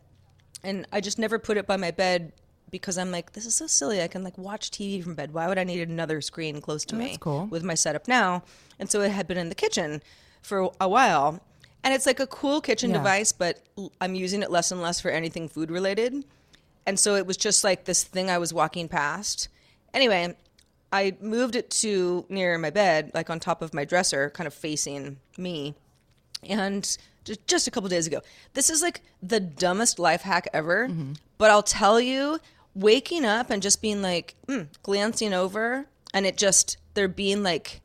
And 0.63 0.87
I 0.93 1.01
just 1.01 1.17
never 1.17 1.39
put 1.39 1.57
it 1.57 1.65
by 1.65 1.77
my 1.77 1.89
bed 1.89 2.31
because 2.73 2.97
I'm 2.97 3.11
like, 3.11 3.31
this 3.33 3.45
is 3.45 3.53
so 3.55 3.67
silly. 3.67 4.01
I 4.01 4.07
can 4.09 4.23
like 4.23 4.37
watch 4.37 4.71
TV 4.71 5.01
from 5.01 5.13
bed. 5.13 5.31
Why 5.33 5.47
would 5.47 5.59
I 5.59 5.63
need 5.63 5.87
another 5.87 6.19
screen 6.21 6.59
close 6.59 6.83
to 6.85 6.95
oh, 6.95 6.97
me 6.97 7.05
Oh, 7.05 7.07
that's 7.09 7.17
cool. 7.19 7.45
with 7.45 7.63
my 7.63 7.75
setup 7.75 8.07
now? 8.07 8.43
And 8.79 8.89
so 8.89 9.01
it 9.01 9.11
had 9.11 9.27
been 9.27 9.37
in 9.37 9.47
the 9.49 9.55
kitchen 9.55 10.01
for 10.41 10.71
a 10.81 10.89
while. 10.89 11.39
And 11.83 11.93
it's 11.93 12.05
like 12.07 12.19
a 12.19 12.27
cool 12.27 12.59
kitchen 12.61 12.89
Yeah. 12.89 12.97
device, 12.97 13.31
but 13.31 13.61
I'm 14.01 14.15
using 14.15 14.41
it 14.41 14.49
less 14.49 14.71
and 14.71 14.81
less 14.81 14.99
for 14.99 15.11
anything 15.11 15.47
food 15.47 15.69
related. 15.69 16.25
And 16.87 16.99
so 16.99 17.15
it 17.15 17.27
was 17.27 17.37
just 17.37 17.63
like 17.63 17.85
this 17.85 18.03
thing 18.03 18.29
I 18.29 18.39
was 18.39 18.53
walking 18.53 18.87
past. 18.87 19.49
Anyway, 19.93 20.35
I 20.91 21.15
moved 21.21 21.55
it 21.55 21.69
to 21.81 22.25
near 22.27 22.57
my 22.57 22.71
bed, 22.71 23.11
like 23.13 23.29
on 23.29 23.39
top 23.39 23.61
of 23.61 23.73
my 23.73 23.85
dresser, 23.85 24.31
kind 24.31 24.47
of 24.47 24.53
facing 24.53 25.17
me. 25.37 25.75
And 26.41 26.83
just, 27.23 27.47
just 27.47 27.67
a 27.67 27.71
couple 27.71 27.87
days 27.89 28.07
ago, 28.07 28.21
this 28.53 28.69
is 28.69 28.81
like 28.81 29.01
the 29.21 29.39
dumbest 29.39 29.99
life 29.99 30.23
hack 30.23 30.47
ever. 30.53 30.87
Mm-hmm. 30.89 31.13
But 31.37 31.51
I'll 31.51 31.63
tell 31.63 31.99
you, 31.99 32.39
waking 32.75 33.25
up 33.25 33.49
and 33.49 33.61
just 33.61 33.81
being 33.81 34.01
like, 34.01 34.35
mm, 34.47 34.67
glancing 34.81 35.33
over, 35.33 35.85
and 36.13 36.25
it 36.25 36.37
just, 36.37 36.77
there 36.93 37.07
being 37.07 37.43
like 37.43 37.81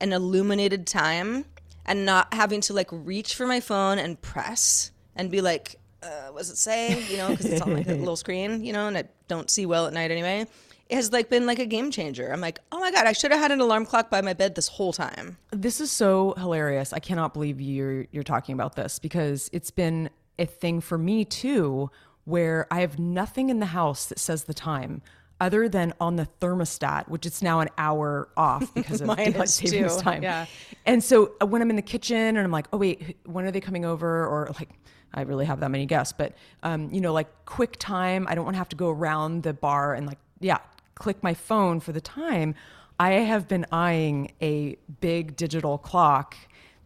an 0.00 0.12
illuminated 0.12 0.86
time 0.86 1.44
and 1.84 2.04
not 2.04 2.34
having 2.34 2.60
to 2.62 2.72
like 2.72 2.88
reach 2.90 3.34
for 3.34 3.46
my 3.46 3.60
phone 3.60 3.98
and 3.98 4.20
press 4.20 4.90
and 5.14 5.30
be 5.30 5.40
like, 5.40 5.76
uh, 6.02 6.28
what's 6.32 6.50
it 6.50 6.56
say? 6.56 7.02
You 7.10 7.16
know, 7.16 7.30
because 7.30 7.46
it's 7.46 7.62
on 7.62 7.72
like 7.72 7.88
a 7.88 7.94
little 7.94 8.16
screen, 8.16 8.64
you 8.64 8.72
know, 8.72 8.86
and 8.86 8.98
I 8.98 9.04
don't 9.28 9.50
see 9.50 9.66
well 9.66 9.86
at 9.86 9.92
night 9.92 10.10
anyway. 10.10 10.46
It 10.88 10.94
has 10.94 11.12
like 11.12 11.28
been 11.28 11.46
like 11.46 11.58
a 11.58 11.66
game 11.66 11.90
changer. 11.90 12.32
I'm 12.32 12.40
like, 12.40 12.60
oh 12.70 12.78
my 12.78 12.92
god, 12.92 13.06
I 13.06 13.12
should 13.12 13.32
have 13.32 13.40
had 13.40 13.50
an 13.50 13.60
alarm 13.60 13.86
clock 13.86 14.08
by 14.08 14.20
my 14.20 14.34
bed 14.34 14.54
this 14.54 14.68
whole 14.68 14.92
time. 14.92 15.36
This 15.50 15.80
is 15.80 15.90
so 15.90 16.34
hilarious. 16.34 16.92
I 16.92 17.00
cannot 17.00 17.32
believe 17.32 17.60
you're 17.60 18.06
you're 18.12 18.22
talking 18.22 18.52
about 18.52 18.76
this 18.76 18.98
because 18.98 19.50
it's 19.52 19.70
been 19.70 20.10
a 20.38 20.46
thing 20.46 20.80
for 20.80 20.98
me 20.98 21.24
too 21.24 21.90
where 22.26 22.66
I 22.70 22.80
have 22.80 22.98
nothing 22.98 23.48
in 23.48 23.60
the 23.60 23.66
house 23.66 24.06
that 24.06 24.18
says 24.18 24.44
the 24.44 24.54
time 24.54 25.00
other 25.40 25.68
than 25.68 25.94
on 26.00 26.16
the 26.16 26.26
thermostat, 26.40 27.08
which 27.08 27.24
it's 27.24 27.40
now 27.40 27.60
an 27.60 27.68
hour 27.78 28.28
off 28.36 28.72
because 28.74 29.00
of 29.00 29.16
daylight 29.16 29.48
savings 29.48 29.96
time. 29.96 30.22
yeah. 30.22 30.46
And 30.84 31.02
so 31.02 31.32
uh, 31.40 31.46
when 31.46 31.62
I'm 31.62 31.70
in 31.70 31.76
the 31.76 31.82
kitchen 31.82 32.16
and 32.16 32.38
I'm 32.38 32.50
like, 32.50 32.66
oh 32.72 32.78
wait, 32.78 33.16
when 33.24 33.44
are 33.44 33.50
they 33.50 33.60
coming 33.60 33.84
over? 33.84 34.26
Or 34.26 34.50
like, 34.58 34.70
I 35.14 35.22
really 35.22 35.46
have 35.46 35.60
that 35.60 35.70
many 35.70 35.86
guests, 35.86 36.14
but 36.16 36.34
um, 36.62 36.90
you 36.92 37.00
know, 37.00 37.12
like 37.12 37.28
quick 37.44 37.76
time. 37.78 38.26
I 38.28 38.34
don't 38.34 38.44
want 38.44 38.54
to 38.54 38.58
have 38.58 38.68
to 38.70 38.76
go 38.76 38.90
around 38.90 39.44
the 39.44 39.52
bar 39.52 39.94
and 39.94 40.06
like, 40.06 40.18
yeah, 40.40 40.58
click 40.94 41.22
my 41.22 41.34
phone 41.34 41.80
for 41.80 41.92
the 41.92 42.00
time. 42.00 42.54
I 42.98 43.12
have 43.12 43.46
been 43.46 43.66
eyeing 43.70 44.32
a 44.42 44.76
big 45.00 45.36
digital 45.36 45.78
clock 45.78 46.36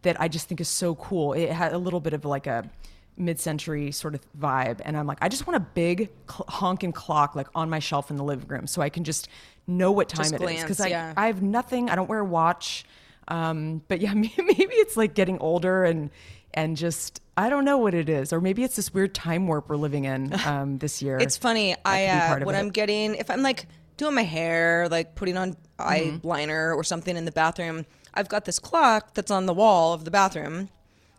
that 0.01 0.19
I 0.19 0.27
just 0.27 0.47
think 0.47 0.59
is 0.59 0.69
so 0.69 0.95
cool. 0.95 1.33
It 1.33 1.51
had 1.51 1.73
a 1.73 1.77
little 1.77 1.99
bit 1.99 2.13
of 2.13 2.25
like 2.25 2.47
a 2.47 2.69
mid-century 3.17 3.91
sort 3.91 4.15
of 4.15 4.21
vibe 4.39 4.79
and 4.83 4.97
i'm 4.97 5.05
like 5.05 5.17
i 5.21 5.29
just 5.29 5.45
want 5.45 5.55
a 5.57 5.59
big 5.59 6.09
cl- 6.29 6.45
honking 6.47 6.91
clock 6.91 7.35
like 7.35 7.47
on 7.53 7.69
my 7.69 7.79
shelf 7.79 8.09
in 8.09 8.17
the 8.17 8.23
living 8.23 8.47
room 8.47 8.65
so 8.65 8.81
i 8.81 8.89
can 8.89 9.03
just 9.03 9.27
know 9.67 9.91
what 9.91 10.09
time 10.09 10.23
Just 10.23 10.33
it 10.35 10.41
is 10.41 10.61
because 10.61 10.79
I, 10.79 10.87
yeah. 10.87 11.13
I 11.15 11.27
have 11.27 11.41
nothing 11.41 11.89
i 11.89 11.95
don't 11.95 12.09
wear 12.09 12.19
a 12.19 12.25
watch 12.25 12.85
um, 13.27 13.81
but 13.87 14.01
yeah 14.01 14.13
maybe, 14.15 14.33
it's 14.37 14.97
like 14.97 15.13
getting 15.13 15.37
older 15.39 15.83
and 15.83 16.09
and 16.53 16.75
just 16.75 17.21
i 17.37 17.49
don't 17.49 17.63
know 17.63 17.77
what 17.77 17.93
it 17.93 18.09
is 18.09 18.33
or 18.33 18.41
maybe 18.41 18.63
it's 18.63 18.75
this 18.75 18.93
weird 18.93 19.13
time 19.13 19.47
warp 19.47 19.69
we're 19.69 19.75
living 19.77 20.05
in 20.05 20.33
um, 20.45 20.77
this 20.79 21.01
year 21.01 21.17
It's 21.19 21.37
funny. 21.37 21.75
I 21.85 22.07
uh, 22.07 22.39
when 22.39 22.55
it. 22.55 22.59
I'm 22.59 22.69
getting 22.71 23.15
if 23.15 23.29
I'm 23.29 23.41
like 23.43 23.67
doing 23.97 24.15
my 24.15 24.23
hair, 24.23 24.87
like 24.89 25.15
putting 25.15 25.37
on 25.37 25.55
Mm-hmm. 25.79 26.27
eyeliner 26.27 26.75
or 26.75 26.83
something 26.83 27.17
in 27.17 27.25
the 27.25 27.31
bathroom, 27.31 27.87
I've 28.13 28.29
got 28.29 28.45
this 28.45 28.59
clock 28.59 29.15
that's 29.15 29.31
on 29.31 29.47
the 29.47 29.53
wall 29.53 29.93
of 29.93 30.05
the 30.05 30.11
bathroom 30.11 30.69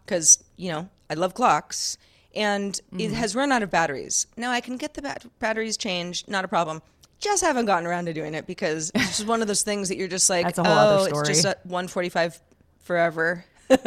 because 0.04 0.42
you 0.56 0.70
know 0.70 0.88
I 1.12 1.14
love 1.14 1.34
clocks, 1.34 1.98
and 2.34 2.72
Mm-hmm. 2.74 3.00
it 3.00 3.12
has 3.12 3.36
run 3.36 3.52
out 3.52 3.62
of 3.62 3.70
batteries. 3.70 4.26
Now 4.36 4.50
I 4.50 4.60
can 4.60 4.76
get 4.78 4.94
the 4.94 5.02
bat- 5.02 5.26
batteries 5.38 5.76
changed, 5.76 6.28
not 6.28 6.44
a 6.44 6.48
problem. 6.48 6.80
Just 7.20 7.42
haven't 7.44 7.66
gotten 7.66 7.86
around 7.86 8.06
to 8.06 8.14
doing 8.14 8.34
it 8.34 8.46
because 8.46 8.90
it's 8.94 9.18
just 9.18 9.26
one 9.28 9.42
of 9.42 9.48
those 9.48 9.62
things 9.62 9.88
that 9.90 9.96
you're 9.96 10.08
just 10.08 10.28
like, 10.36 10.46
That's 10.46 10.58
a 10.58 10.64
whole 10.64 10.72
oh, 10.72 11.04
other 11.06 11.20
it's 11.20 11.28
just 11.28 11.44
at 11.44 11.64
145 11.66 12.40
forever. 12.80 13.44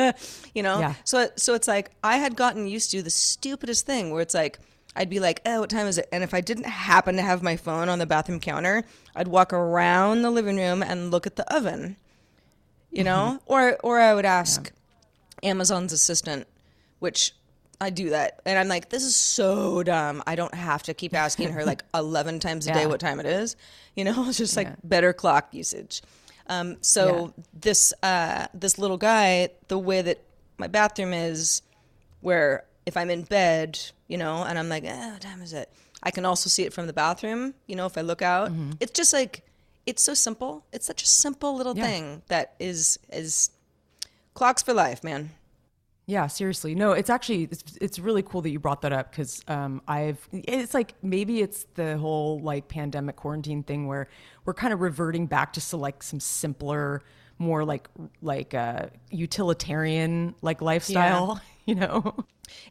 you 0.54 0.64
know? 0.64 0.80
Yeah. 0.80 0.94
So 1.04 1.28
so 1.36 1.54
it's 1.54 1.68
like 1.68 1.92
I 2.04 2.18
had 2.18 2.36
gotten 2.36 2.68
used 2.68 2.92
to 2.92 3.02
the 3.02 3.10
stupidest 3.10 3.86
thing 3.86 4.12
where 4.12 4.22
it's 4.22 4.34
like 4.34 4.60
I'd 4.96 5.10
be 5.10 5.20
like, 5.20 5.42
"Oh, 5.46 5.60
what 5.60 5.70
time 5.70 5.88
is 5.88 5.98
it?" 5.98 6.08
And 6.14 6.24
if 6.24 6.34
I 6.34 6.40
didn't 6.42 6.68
happen 6.68 7.18
to 7.18 7.22
have 7.22 7.44
my 7.44 7.58
phone 7.58 7.90
on 7.90 8.00
the 8.00 8.06
bathroom 8.06 8.40
counter, 8.40 8.86
I'd 9.16 9.28
walk 9.28 9.52
around 9.52 10.22
the 10.22 10.32
living 10.32 10.56
room 10.58 10.82
and 10.82 11.12
look 11.12 11.28
at 11.28 11.36
the 11.36 11.46
oven. 11.54 11.98
You 12.92 13.04
know? 13.04 13.40
Or 13.46 13.78
or 13.84 14.00
I 14.00 14.14
would 14.16 14.26
ask 14.26 14.72
Amazon's 15.44 15.92
assistant, 15.92 16.48
which 17.06 17.34
I 17.80 17.92
do 17.92 18.10
that. 18.10 18.42
And 18.48 18.58
I'm 18.58 18.68
like, 18.68 18.90
this 18.90 19.04
is 19.04 19.16
so 19.16 19.84
dumb. 19.84 20.24
I 20.26 20.36
don't 20.36 20.56
have 20.56 20.82
to 20.84 20.94
keep 20.96 21.14
asking 21.14 21.52
her 21.52 21.64
like 21.64 21.84
11 21.94 22.40
times 22.40 22.66
a 22.68 22.74
day 22.74 22.88
what 22.88 23.00
time 23.00 23.20
it 23.20 23.28
is. 23.28 23.56
You 23.96 24.04
know, 24.06 24.28
it's 24.28 24.38
just 24.46 24.58
like 24.58 24.70
better 24.84 25.14
clock 25.14 25.54
usage. 25.54 26.02
Um, 26.48 26.78
so 26.82 27.34
this 27.54 27.94
uh, 28.02 28.48
this 28.54 28.78
little 28.80 28.98
guy, 28.98 29.50
the 29.68 29.78
way 29.78 30.02
that 30.02 30.20
my 30.58 30.68
bathroom 30.68 31.14
is, 31.14 31.62
where 32.22 32.66
if 32.86 32.98
I'm 32.98 33.10
in 33.10 33.22
bed, 33.24 33.80
you 34.08 34.18
know, 34.18 34.44
and 34.44 34.58
I'm 34.58 34.70
like, 34.70 34.84
eh, 34.84 35.12
what 35.12 35.22
time 35.22 35.42
is 35.42 35.54
it? 35.54 35.70
I 36.02 36.12
can 36.12 36.26
also 36.26 36.50
see 36.50 36.64
it 36.64 36.74
from 36.74 36.88
the 36.88 36.94
bathroom. 36.94 37.54
You 37.68 37.76
know, 37.76 37.86
if 37.88 37.98
I 37.98 38.02
look 38.02 38.22
out, 38.22 38.52
it's 38.80 38.92
just 38.92 39.12
like 39.14 39.44
it's 39.86 40.02
so 40.04 40.14
simple. 40.16 40.66
It's 40.74 40.86
such 40.88 41.04
a 41.04 41.08
simple 41.08 41.56
little 41.56 41.76
Yeah. 41.78 41.86
thing 41.88 42.22
that 42.28 42.56
is 42.60 42.98
is 43.12 43.50
clocks 44.34 44.62
for 44.64 44.74
life, 44.74 45.04
man. 45.04 45.32
Yeah, 46.08 46.28
seriously. 46.28 46.76
No, 46.76 46.92
it's 46.92 47.10
actually 47.10 47.46
it's, 47.46 47.64
it's 47.82 47.98
really 47.98 48.22
cool 48.22 48.42
that 48.42 48.52
you 48.52 48.60
brought 48.60 48.82
that 48.84 48.94
up 48.94 49.10
because 49.10 49.42
um, 49.48 49.82
I've 49.88 50.28
it's 50.32 50.74
like 50.74 50.94
maybe 51.02 51.42
it's 51.42 51.66
the 51.74 51.98
whole 51.98 52.40
like 52.40 52.68
pandemic 52.68 53.16
quarantine 53.16 53.64
thing 53.64 53.88
where 53.88 54.08
we're 54.46 54.54
kind 54.54 54.72
of 54.72 54.82
reverting 54.82 55.26
back 55.26 55.54
to 55.54 55.78
like 55.78 56.04
some 56.04 56.20
simpler, 56.20 57.02
more 57.40 57.66
like 57.66 57.90
like 58.22 58.54
uh, 58.54 58.88
utilitarian 59.10 60.36
like 60.42 60.62
lifestyle. 60.62 61.42
You 61.68 61.74
know. 61.74 62.14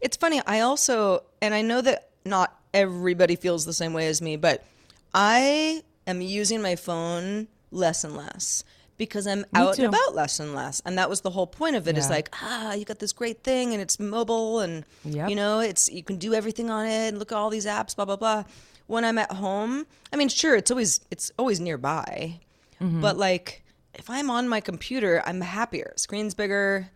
It's 0.01 0.17
funny. 0.17 0.41
I 0.47 0.61
also, 0.61 1.25
and 1.43 1.53
I 1.53 1.63
know 1.63 1.81
that 1.81 2.11
not 2.25 2.57
everybody 2.73 3.35
feels 3.35 3.65
the 3.65 3.73
same 3.73 3.93
way 3.93 4.07
as 4.07 4.23
me, 4.23 4.37
but 4.37 4.65
I 5.13 5.83
am 6.07 6.21
using 6.21 6.63
my 6.63 6.77
phone 6.77 7.49
less 7.73 8.05
and 8.05 8.17
less 8.17 8.63
because 8.97 9.27
I'm 9.27 9.45
out 9.55 9.75
too. 9.75 9.85
and 9.85 9.95
about 9.95 10.15
less 10.15 10.39
and 10.41 10.55
less. 10.55 10.81
And 10.87 10.97
that 10.99 11.09
was 11.11 11.23
the 11.23 11.31
whole 11.31 11.47
point 11.47 11.77
of 11.77 11.89
it. 11.89 11.99
Is 11.99 12.07
Yeah. 12.07 12.13
like, 12.17 12.29
ah, 12.43 12.75
you 12.75 12.85
got 12.85 12.99
this 13.01 13.13
great 13.13 13.43
thing 13.43 13.73
and 13.73 13.83
it's 13.83 13.99
mobile 13.99 14.61
and, 14.61 14.85
Yep. 15.05 15.29
you 15.31 15.37
know, 15.37 15.61
it's, 15.61 15.91
you 15.91 16.03
can 16.03 16.17
do 16.17 16.33
everything 16.35 16.71
on 16.71 16.87
it 16.87 17.09
and 17.09 17.19
look 17.19 17.33
at 17.33 17.37
all 17.37 17.51
these 17.51 17.67
apps, 17.67 17.97
blah, 17.97 18.05
blah, 18.05 18.17
blah. 18.17 18.45
When 18.87 19.05
I'm 19.05 19.19
at 19.19 19.33
home, 19.33 19.87
I 20.13 20.17
mean, 20.17 20.29
sure, 20.29 20.55
it's 20.57 20.71
always, 20.71 21.01
it's 21.11 21.31
always 21.39 21.59
nearby, 21.61 22.41
Mm-hmm. 22.81 23.01
but 23.01 23.17
like 23.17 23.63
if 23.95 24.11
I'm 24.11 24.29
on 24.31 24.49
my 24.49 24.61
computer, 24.61 25.23
I'm 25.25 25.41
happier. 25.41 25.93
Screen's 25.97 26.35
bigger. 26.35 26.91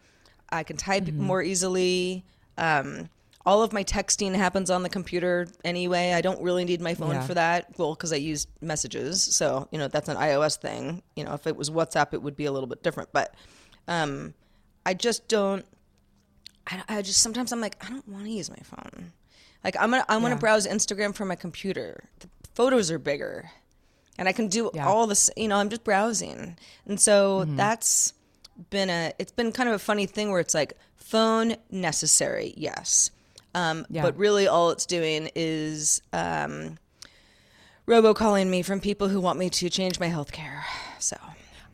I 0.50 0.64
can 0.64 0.76
type 0.76 1.04
Mm-hmm. 1.04 1.22
more 1.22 1.42
easily. 1.42 2.24
Um, 2.58 3.08
all 3.48 3.62
of 3.62 3.72
my 3.72 3.82
texting 3.82 4.34
happens 4.34 4.68
on 4.70 4.82
the 4.82 4.88
computer 4.90 5.46
anyway. 5.64 6.12
I 6.12 6.20
don't 6.20 6.40
really 6.42 6.64
need 6.64 6.80
my 6.82 6.94
phone 6.94 7.14
Yeah. 7.14 7.26
for 7.26 7.34
that. 7.34 7.60
Well, 7.78 7.94
because 7.94 8.12
I 8.12 8.16
use 8.16 8.46
messages, 8.60 9.22
so 9.22 9.68
you 9.72 9.78
know 9.78 9.88
that's 9.88 10.08
an 10.08 10.16
iOS 10.18 10.56
thing. 10.58 11.02
You 11.16 11.24
know, 11.24 11.32
if 11.34 11.46
it 11.46 11.56
was 11.56 11.70
WhatsApp, 11.70 12.12
it 12.12 12.20
would 12.22 12.36
be 12.36 12.44
a 12.44 12.52
little 12.52 12.66
bit 12.68 12.82
different. 12.82 13.08
But 13.12 13.34
um, 13.96 14.34
I 14.84 14.92
just 14.94 15.28
don't. 15.28 15.64
I, 16.66 16.82
I 16.96 17.02
just 17.02 17.20
sometimes 17.22 17.50
I'm 17.52 17.60
like 17.62 17.76
I 17.84 17.88
don't 17.88 18.06
want 18.08 18.24
to 18.24 18.30
use 18.30 18.50
my 18.50 18.62
phone. 18.72 19.12
Like 19.64 19.76
I'm 19.80 19.90
gonna 19.92 20.04
I 20.08 20.16
want 20.18 20.34
to 20.34 20.38
browse 20.40 20.66
Instagram 20.66 21.14
from 21.14 21.28
my 21.28 21.36
computer. 21.36 22.04
The 22.20 22.28
photos 22.54 22.90
are 22.90 22.98
bigger, 22.98 23.50
and 24.18 24.28
I 24.28 24.32
can 24.32 24.48
do 24.48 24.70
Yeah. 24.74 24.86
all 24.88 25.06
this. 25.06 25.30
You 25.36 25.48
know, 25.48 25.56
I'm 25.56 25.70
just 25.70 25.84
browsing, 25.84 26.56
and 26.86 27.00
so 27.00 27.40
Mm-hmm. 27.44 27.56
that's 27.56 28.12
been 28.70 28.90
a. 28.90 29.12
It's 29.18 29.32
been 29.32 29.52
kind 29.52 29.68
of 29.70 29.74
a 29.74 29.78
funny 29.90 30.06
thing 30.06 30.30
where 30.30 30.40
it's 30.40 30.54
like 30.54 30.74
phone 30.96 31.56
necessary, 31.70 32.52
yes, 32.56 33.10
um, 33.54 33.86
Yeah. 33.90 34.02
but 34.02 34.16
really 34.16 34.46
all 34.46 34.70
it's 34.70 34.86
doing 34.86 35.30
is 35.34 36.02
um, 36.12 36.78
robocalling 37.86 38.48
me 38.48 38.62
from 38.62 38.80
people 38.80 39.08
who 39.08 39.20
want 39.20 39.38
me 39.38 39.50
to 39.50 39.70
change 39.70 39.98
my 40.00 40.08
health 40.08 40.32
care. 40.32 40.64
So 40.98 41.16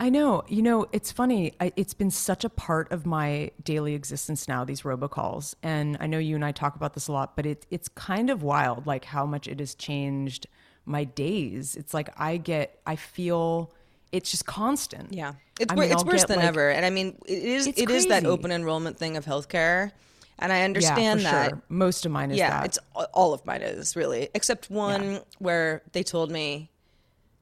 I 0.00 0.08
know. 0.10 0.44
You 0.48 0.62
know, 0.62 0.86
it's 0.92 1.10
funny. 1.12 1.52
I, 1.60 1.72
it's 1.76 1.94
been 1.94 2.10
such 2.10 2.44
a 2.44 2.48
part 2.48 2.90
of 2.92 3.06
my 3.06 3.50
daily 3.62 3.94
existence 3.94 4.48
now, 4.48 4.64
these 4.64 4.82
robocalls. 4.82 5.54
And 5.62 5.96
I 6.00 6.06
know 6.06 6.18
you 6.18 6.34
and 6.34 6.44
I 6.44 6.52
talk 6.52 6.76
about 6.76 6.94
this 6.94 7.08
a 7.08 7.12
lot, 7.12 7.36
but 7.36 7.46
it, 7.46 7.66
it's 7.70 7.88
kind 7.88 8.30
of 8.30 8.42
wild, 8.42 8.86
like 8.86 9.04
how 9.04 9.24
much 9.26 9.46
it 9.48 9.60
has 9.60 9.74
changed 9.74 10.46
my 10.84 11.04
days. 11.04 11.76
It's 11.76 11.94
like 11.94 12.10
I 12.18 12.36
get, 12.36 12.78
I 12.86 12.96
feel 12.96 13.72
it's 14.12 14.30
just 14.30 14.46
constant. 14.46 15.12
Yeah, 15.12 15.32
it's 15.58 15.72
I 15.72 15.76
mean, 15.76 15.90
it's 15.90 16.02
I'll 16.02 16.08
worse 16.08 16.24
than 16.24 16.36
like- 16.36 16.46
ever, 16.46 16.70
and 16.70 16.84
I 16.86 16.90
mean 16.90 17.16
it 17.26 17.42
is 17.42 17.66
it 17.66 17.90
is 17.90 18.06
that 18.06 18.24
open 18.24 18.52
enrollment 18.52 18.96
thing 18.96 19.16
of 19.16 19.24
healthcare, 19.24 19.90
And 20.38 20.52
I 20.52 20.62
understand 20.62 21.20
yeah, 21.20 21.28
for 21.28 21.36
that. 21.36 21.50
Sure. 21.50 21.62
Most 21.68 22.06
of 22.06 22.12
mine 22.12 22.30
is 22.30 22.38
yeah, 22.38 22.50
that. 22.50 22.64
it's 22.66 22.78
all 23.12 23.34
of 23.34 23.44
mine 23.46 23.62
is 23.62 23.94
really, 23.94 24.28
except 24.34 24.70
one 24.70 25.20
where 25.38 25.82
they 25.92 26.02
told 26.02 26.30
me 26.30 26.70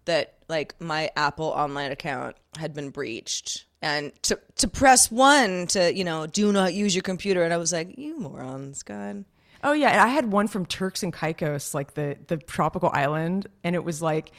that 0.05 0.35
like 0.49 0.79
my 0.81 1.11
Apple 1.17 1.47
online 1.47 1.93
account 1.93 2.37
had 2.59 2.75
been 2.75 2.91
breached. 2.91 3.65
And 3.81 4.13
to 4.23 4.39
to 4.57 4.69
press 4.69 5.11
one 5.11 5.67
to, 5.69 5.93
you 5.93 6.05
know, 6.05 6.27
do 6.27 6.53
not 6.53 6.75
use 6.75 6.95
your 6.95 7.03
computer. 7.03 7.43
And 7.43 7.53
I 7.53 7.57
was 7.57 7.73
like, 7.73 7.99
you 7.99 8.19
morons, 8.19 8.83
God. 8.83 9.25
Oh 9.65 9.73
yeah, 9.73 9.91
and 9.91 10.01
I 10.01 10.09
had 10.09 10.31
one 10.31 10.49
from 10.49 10.67
Turks 10.67 11.03
and 11.03 11.13
Caicos, 11.13 11.75
like 11.75 11.95
the 11.95 12.17
the 12.27 12.37
tropical 12.37 12.91
island, 12.93 13.47
and 13.65 13.75
it 13.75 13.85
was 13.85 14.03
like, 14.03 14.33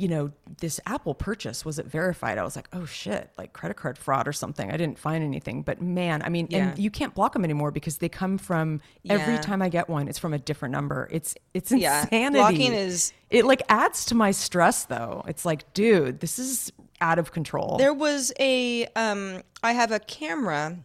you 0.00 0.08
know, 0.08 0.30
this 0.60 0.80
Apple 0.86 1.14
purchase 1.14 1.64
was 1.64 1.78
it 1.78 1.86
verified? 1.86 2.38
I 2.38 2.42
was 2.42 2.56
like, 2.56 2.68
oh 2.72 2.86
shit, 2.86 3.30
like 3.36 3.52
credit 3.52 3.76
card 3.76 3.98
fraud 3.98 4.26
or 4.26 4.32
something. 4.32 4.70
I 4.70 4.76
didn't 4.76 4.98
find 4.98 5.22
anything, 5.22 5.62
but 5.62 5.82
man, 5.82 6.22
I 6.22 6.28
mean, 6.30 6.46
Yeah. 6.50 6.68
and 6.70 6.78
you 6.78 6.90
can't 6.90 7.14
block 7.14 7.32
them 7.34 7.44
anymore 7.44 7.70
because 7.70 7.98
they 7.98 8.08
come 8.08 8.38
from 8.38 8.80
every 9.08 9.38
time 9.38 9.60
I 9.62 9.68
get 9.68 9.88
one, 9.88 10.08
it's 10.08 10.18
from 10.18 10.32
a 10.32 10.38
different 10.38 10.72
number. 10.72 11.08
It's 11.10 11.34
it's 11.54 11.70
Yeah. 11.70 12.02
insanity. 12.02 12.38
Blocking 12.38 12.72
is- 12.72 13.12
it 13.28 13.44
like 13.44 13.62
adds 13.68 14.06
to 14.06 14.14
my 14.14 14.30
stress 14.30 14.84
though. 14.86 15.22
It's 15.28 15.44
like, 15.44 15.72
dude, 15.74 16.20
this 16.20 16.38
is 16.38 16.72
out 17.00 17.18
of 17.18 17.32
control. 17.32 17.76
There 17.78 17.94
was 17.94 18.32
a 18.40 18.86
um 18.96 19.42
I 19.62 19.72
have 19.72 19.92
a 19.92 19.98
camera 20.00 20.78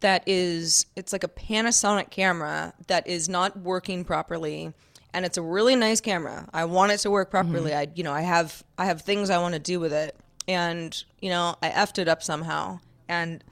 that 0.00 0.22
is 0.26 0.86
it's 0.96 1.12
like 1.12 1.24
a 1.24 1.28
Panasonic 1.28 2.10
camera 2.10 2.74
that 2.88 3.06
is 3.06 3.28
not 3.28 3.58
working 3.58 4.04
properly 4.04 4.72
and 5.14 5.24
it's 5.24 5.36
a 5.38 5.42
really 5.42 5.76
nice 5.76 6.00
camera. 6.00 6.48
I 6.52 6.64
want 6.64 6.92
it 6.92 6.98
to 6.98 7.10
work 7.10 7.28
mm-hmm. 7.28 7.50
properly. 7.50 7.74
I 7.74 7.88
you 7.94 8.04
know, 8.04 8.12
I 8.12 8.22
have 8.22 8.62
I 8.76 8.86
have 8.86 9.02
things 9.02 9.30
I 9.30 9.38
want 9.38 9.54
to 9.54 9.60
do 9.60 9.80
with 9.80 9.92
it 9.92 10.16
and 10.46 11.02
you 11.20 11.30
know, 11.30 11.56
I 11.62 11.70
effed 11.70 11.98
it 11.98 12.08
up 12.08 12.22
somehow. 12.22 12.80
And 13.08 13.44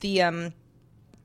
the 0.00 0.22
um 0.22 0.52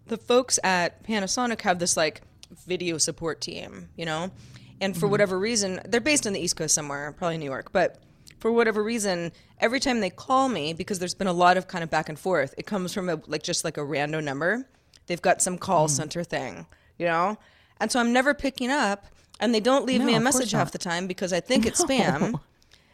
the 0.07 0.17
folks 0.17 0.59
at 0.63 1.03
Panasonic 1.03 1.61
have 1.61 1.79
this 1.79 1.95
like 1.95 2.21
video 2.65 2.97
support 2.97 3.41
team, 3.41 3.89
you 3.95 4.05
know? 4.05 4.31
And 4.79 4.95
for 4.95 5.01
mm-hmm. 5.05 5.11
whatever 5.11 5.39
reason, 5.39 5.79
they're 5.85 6.01
based 6.01 6.25
on 6.25 6.33
the 6.33 6.39
East 6.39 6.55
Coast 6.55 6.73
somewhere, 6.73 7.11
probably 7.11 7.37
New 7.37 7.45
York, 7.45 7.71
but 7.71 7.99
for 8.39 8.51
whatever 8.51 8.81
reason, 8.81 9.31
every 9.59 9.79
time 9.79 9.99
they 9.99 10.09
call 10.09 10.49
me, 10.49 10.73
because 10.73 10.97
there's 10.97 11.13
been 11.13 11.27
a 11.27 11.33
lot 11.33 11.57
of 11.57 11.67
kind 11.67 11.83
of 11.83 11.91
back 11.91 12.09
and 12.09 12.17
forth, 12.17 12.55
it 12.57 12.65
comes 12.65 12.91
from 12.91 13.07
a 13.07 13.21
like 13.27 13.43
just 13.43 13.63
like 13.63 13.77
a 13.77 13.83
random 13.83 14.25
number. 14.25 14.67
They've 15.05 15.21
got 15.21 15.41
some 15.41 15.57
call 15.57 15.87
mm. 15.87 15.91
center 15.91 16.23
thing, 16.23 16.65
you 16.97 17.05
know? 17.05 17.37
And 17.79 17.91
so 17.91 17.99
I'm 17.99 18.11
never 18.11 18.33
picking 18.33 18.71
up 18.71 19.05
and 19.41 19.53
they 19.53 19.59
don't 19.59 19.85
leave 19.85 19.99
No, 19.99 20.05
me 20.05 20.15
a 20.15 20.19
message 20.21 20.51
half 20.51 20.71
the 20.71 20.77
time 20.77 21.07
because 21.07 21.33
I 21.33 21.39
think 21.41 21.65
it's 21.65 21.83
spam. 21.85 22.39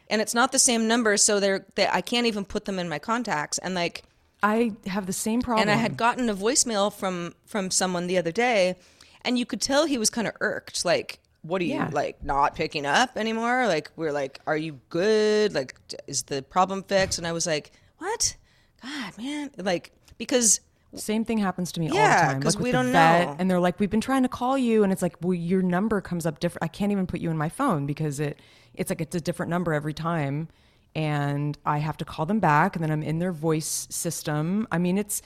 And 0.10 0.22
it's 0.22 0.34
not 0.34 0.52
the 0.54 0.60
same 0.60 0.88
number, 0.88 1.18
so 1.18 1.40
they're 1.40 1.66
they, 1.76 1.86
I 1.88 2.02
can't 2.02 2.26
even 2.28 2.46
put 2.46 2.66
them 2.66 2.80
in 2.80 2.88
my 2.90 2.98
contacts. 2.98 3.58
And 3.58 3.76
like 3.76 4.04
I 4.42 4.72
have 4.88 5.06
the 5.06 5.14
same 5.14 5.42
problem. 5.42 5.62
and 5.64 5.70
I 5.70 5.76
had 5.76 5.98
gotten 5.98 6.30
a 6.30 6.36
voicemail 6.36 6.92
from 6.94 7.36
from 7.46 7.70
someone 7.72 8.08
the 8.08 8.18
other 8.18 8.32
day, 8.32 8.76
and 9.24 9.38
you 9.38 9.46
could 9.46 9.60
tell 9.62 9.86
he 9.86 9.98
was 9.98 10.10
kind 10.10 10.26
of 10.28 10.34
irked. 10.40 10.86
Like, 10.86 11.20
what 11.42 11.62
are 11.62 11.66
you 11.66 11.74
Yeah. 11.76 11.90
like 11.92 12.24
not 12.24 12.56
picking 12.56 12.86
up 12.86 13.18
anymore? 13.18 13.68
Like, 13.68 13.92
we're 13.98 14.14
like, 14.14 14.40
are 14.48 14.56
you 14.56 14.80
good? 14.90 15.54
Like, 15.54 15.76
is 16.08 16.24
the 16.24 16.42
problem 16.42 16.84
fixed? 16.84 17.18
And 17.18 17.28
I 17.28 17.34
was 17.34 17.46
like, 17.46 17.72
what? 17.98 18.38
God, 18.82 19.18
man, 19.18 19.52
like 19.58 19.92
because 20.18 20.62
Same 20.96 21.26
thing 21.26 21.38
happens 21.38 21.72
to 21.74 21.80
me 21.80 21.90
all 21.90 21.96
Yeah, 21.96 22.28
the 22.28 22.34
time. 22.34 22.42
'cause 22.42 22.56
Like 22.56 22.64
we 22.64 22.72
don't 22.72 22.92
know. 22.92 23.36
And 23.38 23.52
they're 23.52 23.60
like, 23.60 23.80
we've 23.80 23.90
been 23.90 24.02
trying 24.02 24.24
to 24.24 24.30
call 24.30 24.58
you. 24.58 24.84
And 24.84 24.92
it's 24.94 25.02
like, 25.02 25.16
well, 25.22 25.34
your 25.34 25.62
number 25.62 26.00
comes 26.02 26.26
up 26.26 26.40
different. 26.40 26.64
I 26.64 26.68
can't 26.68 26.92
even 26.92 27.06
put 27.08 27.20
you 27.20 27.30
in 27.30 27.38
my 27.38 27.50
phone 27.50 27.86
because 27.86 28.20
it, 28.20 28.40
it's 28.74 28.90
like, 28.90 29.02
it's 29.02 29.16
a 29.16 29.22
different 29.22 29.50
number 29.50 29.74
every 29.74 29.94
time. 29.94 30.48
And 30.96 31.58
I 31.66 31.80
have 31.80 31.98
to 31.98 32.06
call 32.06 32.26
them 32.26 32.40
back. 32.40 32.76
And 32.76 32.84
then 32.84 32.90
I'm 32.92 33.04
in 33.04 33.20
their 33.20 33.32
voice 33.34 33.88
system. 33.92 34.68
I 34.72 34.78
mean, 34.78 34.98
it's, 34.98 35.22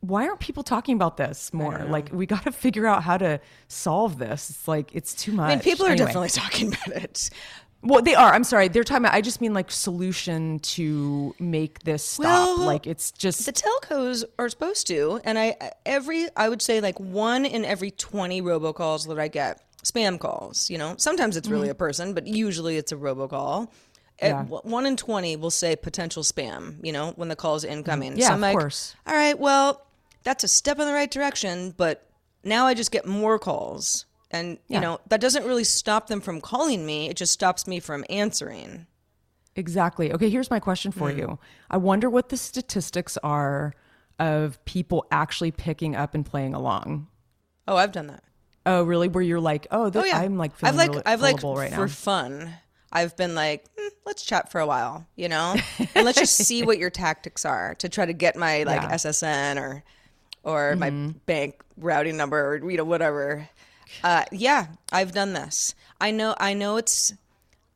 why 0.00 0.28
aren't 0.28 0.38
people 0.40 0.62
talking 0.62 0.94
about 0.94 1.16
this 1.16 1.52
more? 1.52 1.84
Like, 1.88 2.10
we 2.12 2.24
got 2.26 2.44
to 2.44 2.52
figure 2.52 2.86
out 2.86 3.02
how 3.02 3.16
to 3.18 3.40
solve 3.66 4.18
this. 4.18 4.50
It's 4.50 4.68
like, 4.68 4.94
it's 4.94 5.14
too 5.14 5.32
much. 5.32 5.46
I 5.46 5.54
mean, 5.54 5.60
people 5.60 5.86
are 5.86 5.90
Anyway. 5.90 6.06
definitely 6.06 6.28
talking 6.42 6.68
about 6.68 7.02
it. 7.02 7.30
Well, 7.82 8.02
they 8.02 8.14
are. 8.14 8.32
I'm 8.34 8.42
sorry. 8.44 8.68
They're 8.68 8.82
talking 8.84 9.04
about, 9.04 9.14
I 9.14 9.20
just 9.20 9.40
mean 9.40 9.54
like 9.54 9.70
solution 9.70 10.58
to 10.60 11.34
make 11.38 11.80
this 11.84 12.02
stop. 12.04 12.24
Well, 12.24 12.58
like, 12.66 12.86
it's 12.86 13.12
just, 13.12 13.46
The 13.46 13.52
telcos 13.52 14.24
are 14.38 14.48
supposed 14.48 14.86
to, 14.88 15.20
and 15.24 15.38
I 15.38 15.56
every 15.86 16.26
I 16.36 16.48
would 16.48 16.60
say 16.60 16.80
like 16.80 16.98
one 16.98 17.44
in 17.44 17.64
every 17.64 17.92
twenty 17.92 18.42
robocalls 18.42 19.06
that 19.06 19.18
I 19.18 19.28
get 19.28 19.62
spam 19.84 20.18
calls. 20.18 20.68
You 20.68 20.78
know, 20.78 20.96
sometimes 20.98 21.36
it's 21.36 21.48
really 21.48 21.68
a 21.68 21.74
person, 21.74 22.14
but 22.14 22.26
usually 22.26 22.76
it's 22.76 22.90
a 22.92 22.96
robocall. 22.96 23.68
Uh, 24.20 24.26
Yeah. 24.26 24.42
w- 24.42 24.62
One 24.64 24.84
in 24.84 24.96
twenty 24.96 25.36
will 25.36 25.52
say 25.52 25.76
potential 25.76 26.24
spam. 26.24 26.84
You 26.84 26.90
know, 26.92 27.12
when 27.14 27.28
the 27.28 27.36
call 27.36 27.54
is 27.54 27.62
incoming. 27.64 28.18
Yeah, 28.18 28.28
so 28.30 28.34
of 28.34 28.40
like, 28.40 28.58
course. 28.58 28.96
All 29.06 29.14
right, 29.14 29.38
well, 29.38 29.86
that's 30.24 30.42
a 30.42 30.48
step 30.48 30.80
in 30.80 30.86
the 30.86 30.92
right 30.92 31.10
direction, 31.10 31.74
but 31.76 32.10
now 32.42 32.66
I 32.66 32.74
just 32.74 32.90
get 32.90 33.06
more 33.06 33.38
calls. 33.38 34.04
And 34.30 34.58
you 34.68 34.78
know 34.80 35.00
that 35.08 35.20
doesn't 35.20 35.44
really 35.44 35.64
stop 35.64 36.08
them 36.08 36.20
from 36.20 36.40
calling 36.40 36.84
me. 36.84 37.08
It 37.08 37.16
just 37.16 37.32
stops 37.32 37.66
me 37.66 37.80
from 37.80 38.04
answering. 38.10 38.86
Exactly. 39.56 40.12
Okay, 40.12 40.30
here's 40.30 40.50
my 40.50 40.60
question 40.60 40.92
for 40.92 41.10
Hmm. 41.10 41.18
you. 41.18 41.38
I 41.70 41.78
wonder 41.78 42.08
what 42.10 42.28
the 42.28 42.36
statistics 42.36 43.16
are 43.22 43.74
of 44.18 44.62
people 44.64 45.06
actually 45.10 45.50
picking 45.50 45.96
up 45.96 46.14
and 46.14 46.24
playing 46.26 46.54
along. 46.54 47.08
Oh, 47.66 47.76
I've 47.76 47.92
done 47.92 48.06
that. 48.08 48.22
Oh, 48.66 48.82
really? 48.82 49.08
Where 49.08 49.22
you're 49.22 49.40
like, 49.40 49.66
oh, 49.70 49.88
th- 49.90 50.02
Oh 50.04 50.06
yeah, 50.06 50.18
I'm 50.18 50.36
like 50.36 50.54
feeling 50.56 50.74
I've 50.74 50.78
like 50.78 50.90
really 50.90 51.02
I've 51.06 51.20
like 51.22 51.42
right 51.42 51.72
for 51.72 51.86
now. 51.86 51.86
fun. 51.88 52.54
I've 52.92 53.16
been 53.16 53.34
like, 53.34 53.66
"Hmm, 53.78 53.88
let's 54.06 54.22
chat 54.24 54.50
for 54.50 54.60
a 54.60 54.66
while, 54.66 55.06
you 55.16 55.28
know, 55.28 55.56
and 55.94 56.04
let's 56.06 56.18
just 56.18 56.36
see 56.36 56.62
what 56.64 56.78
your 56.78 56.88
tactics 56.90 57.44
are 57.44 57.74
to 57.76 57.88
try 57.88 58.06
to 58.06 58.12
get 58.14 58.34
my 58.36 58.62
like 58.64 58.82
Yeah. 58.82 58.94
SSN 58.94 59.58
or 59.60 59.82
or 60.42 60.76
my 60.76 60.90
Mm-hmm. 60.90 61.18
bank 61.26 61.62
routing 61.76 62.16
number 62.16 62.38
or 62.54 62.70
you 62.70 62.76
know 62.76 62.84
whatever. 62.84 63.48
Uh, 64.04 64.24
yeah, 64.32 64.66
I've 64.92 65.12
done 65.12 65.32
this. 65.32 65.74
I 66.00 66.10
know. 66.10 66.34
I 66.38 66.54
know 66.54 66.76
it's. 66.76 67.14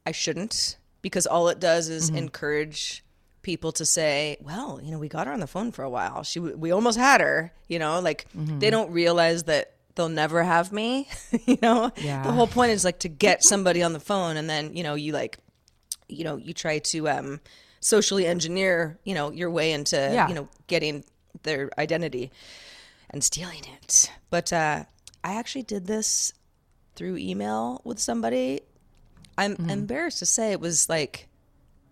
I 0.06 0.12
shouldn't 0.12 0.76
because 1.00 1.26
all 1.26 1.48
it 1.48 1.60
does 1.60 1.88
is 1.88 2.08
Mm-hmm. 2.08 2.18
encourage 2.18 3.04
people 3.42 3.72
to 3.72 3.84
say, 3.84 4.36
"Well, 4.40 4.80
you 4.82 4.90
know, 4.90 4.98
we 4.98 5.08
got 5.08 5.26
her 5.26 5.32
on 5.32 5.40
the 5.40 5.46
phone 5.46 5.72
for 5.72 5.82
a 5.84 5.90
while. 5.90 6.22
She, 6.22 6.38
we 6.40 6.70
almost 6.72 6.98
had 6.98 7.20
her." 7.20 7.52
You 7.68 7.78
know, 7.78 8.00
like 8.00 8.26
Mm-hmm. 8.36 8.58
they 8.58 8.70
don't 8.70 8.90
realize 8.90 9.44
that 9.44 9.74
they'll 9.94 10.08
never 10.08 10.42
have 10.42 10.72
me. 10.72 11.08
you 11.46 11.58
know, 11.62 11.90
Yeah. 11.96 12.22
the 12.22 12.32
whole 12.32 12.46
point 12.46 12.72
is 12.72 12.84
like 12.84 13.00
to 13.00 13.08
get 13.08 13.42
somebody 13.44 13.82
on 13.82 13.92
the 13.92 14.00
phone, 14.00 14.36
and 14.36 14.48
then 14.48 14.74
you 14.76 14.82
know 14.82 14.94
you 14.94 15.12
like, 15.12 15.38
you 16.08 16.24
know, 16.24 16.36
you 16.36 16.52
try 16.54 16.78
to 16.78 17.08
um, 17.08 17.40
socially 17.80 18.26
engineer, 18.26 18.98
you 19.04 19.14
know, 19.14 19.30
your 19.30 19.50
way 19.50 19.72
into 19.72 19.96
Yeah. 19.96 20.28
you 20.28 20.34
know 20.34 20.48
getting 20.66 21.04
their 21.44 21.70
identity 21.78 22.30
and 23.10 23.22
stealing 23.24 23.62
it. 23.82 24.10
But 24.30 24.52
uh, 24.52 24.84
I 25.24 25.34
actually 25.34 25.62
did 25.62 25.86
this 25.86 26.32
through 26.94 27.16
email 27.16 27.80
with 27.84 27.98
somebody. 27.98 28.60
I'm 29.38 29.56
embarrassed 29.68 30.18
to 30.18 30.26
say 30.26 30.52
it 30.52 30.60
was 30.60 30.88
like 30.88 31.28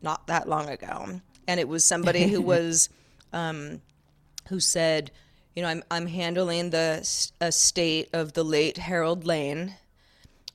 not 0.02 0.26
that 0.26 0.48
long 0.48 0.68
ago, 0.68 1.20
and 1.48 1.60
it 1.60 1.68
was 1.68 1.84
somebody 1.84 2.28
who 2.28 2.40
was, 2.54 2.88
um, 3.32 3.80
who 4.48 4.60
said, 4.60 5.10
you 5.54 5.62
know, 5.62 5.68
I'm 5.68 5.82
I'm 5.90 6.06
handling 6.06 6.70
the 6.70 7.06
estate 7.40 8.08
of 8.12 8.34
the 8.34 8.44
late 8.44 8.78
Harold 8.78 9.26
Lane, 9.26 9.74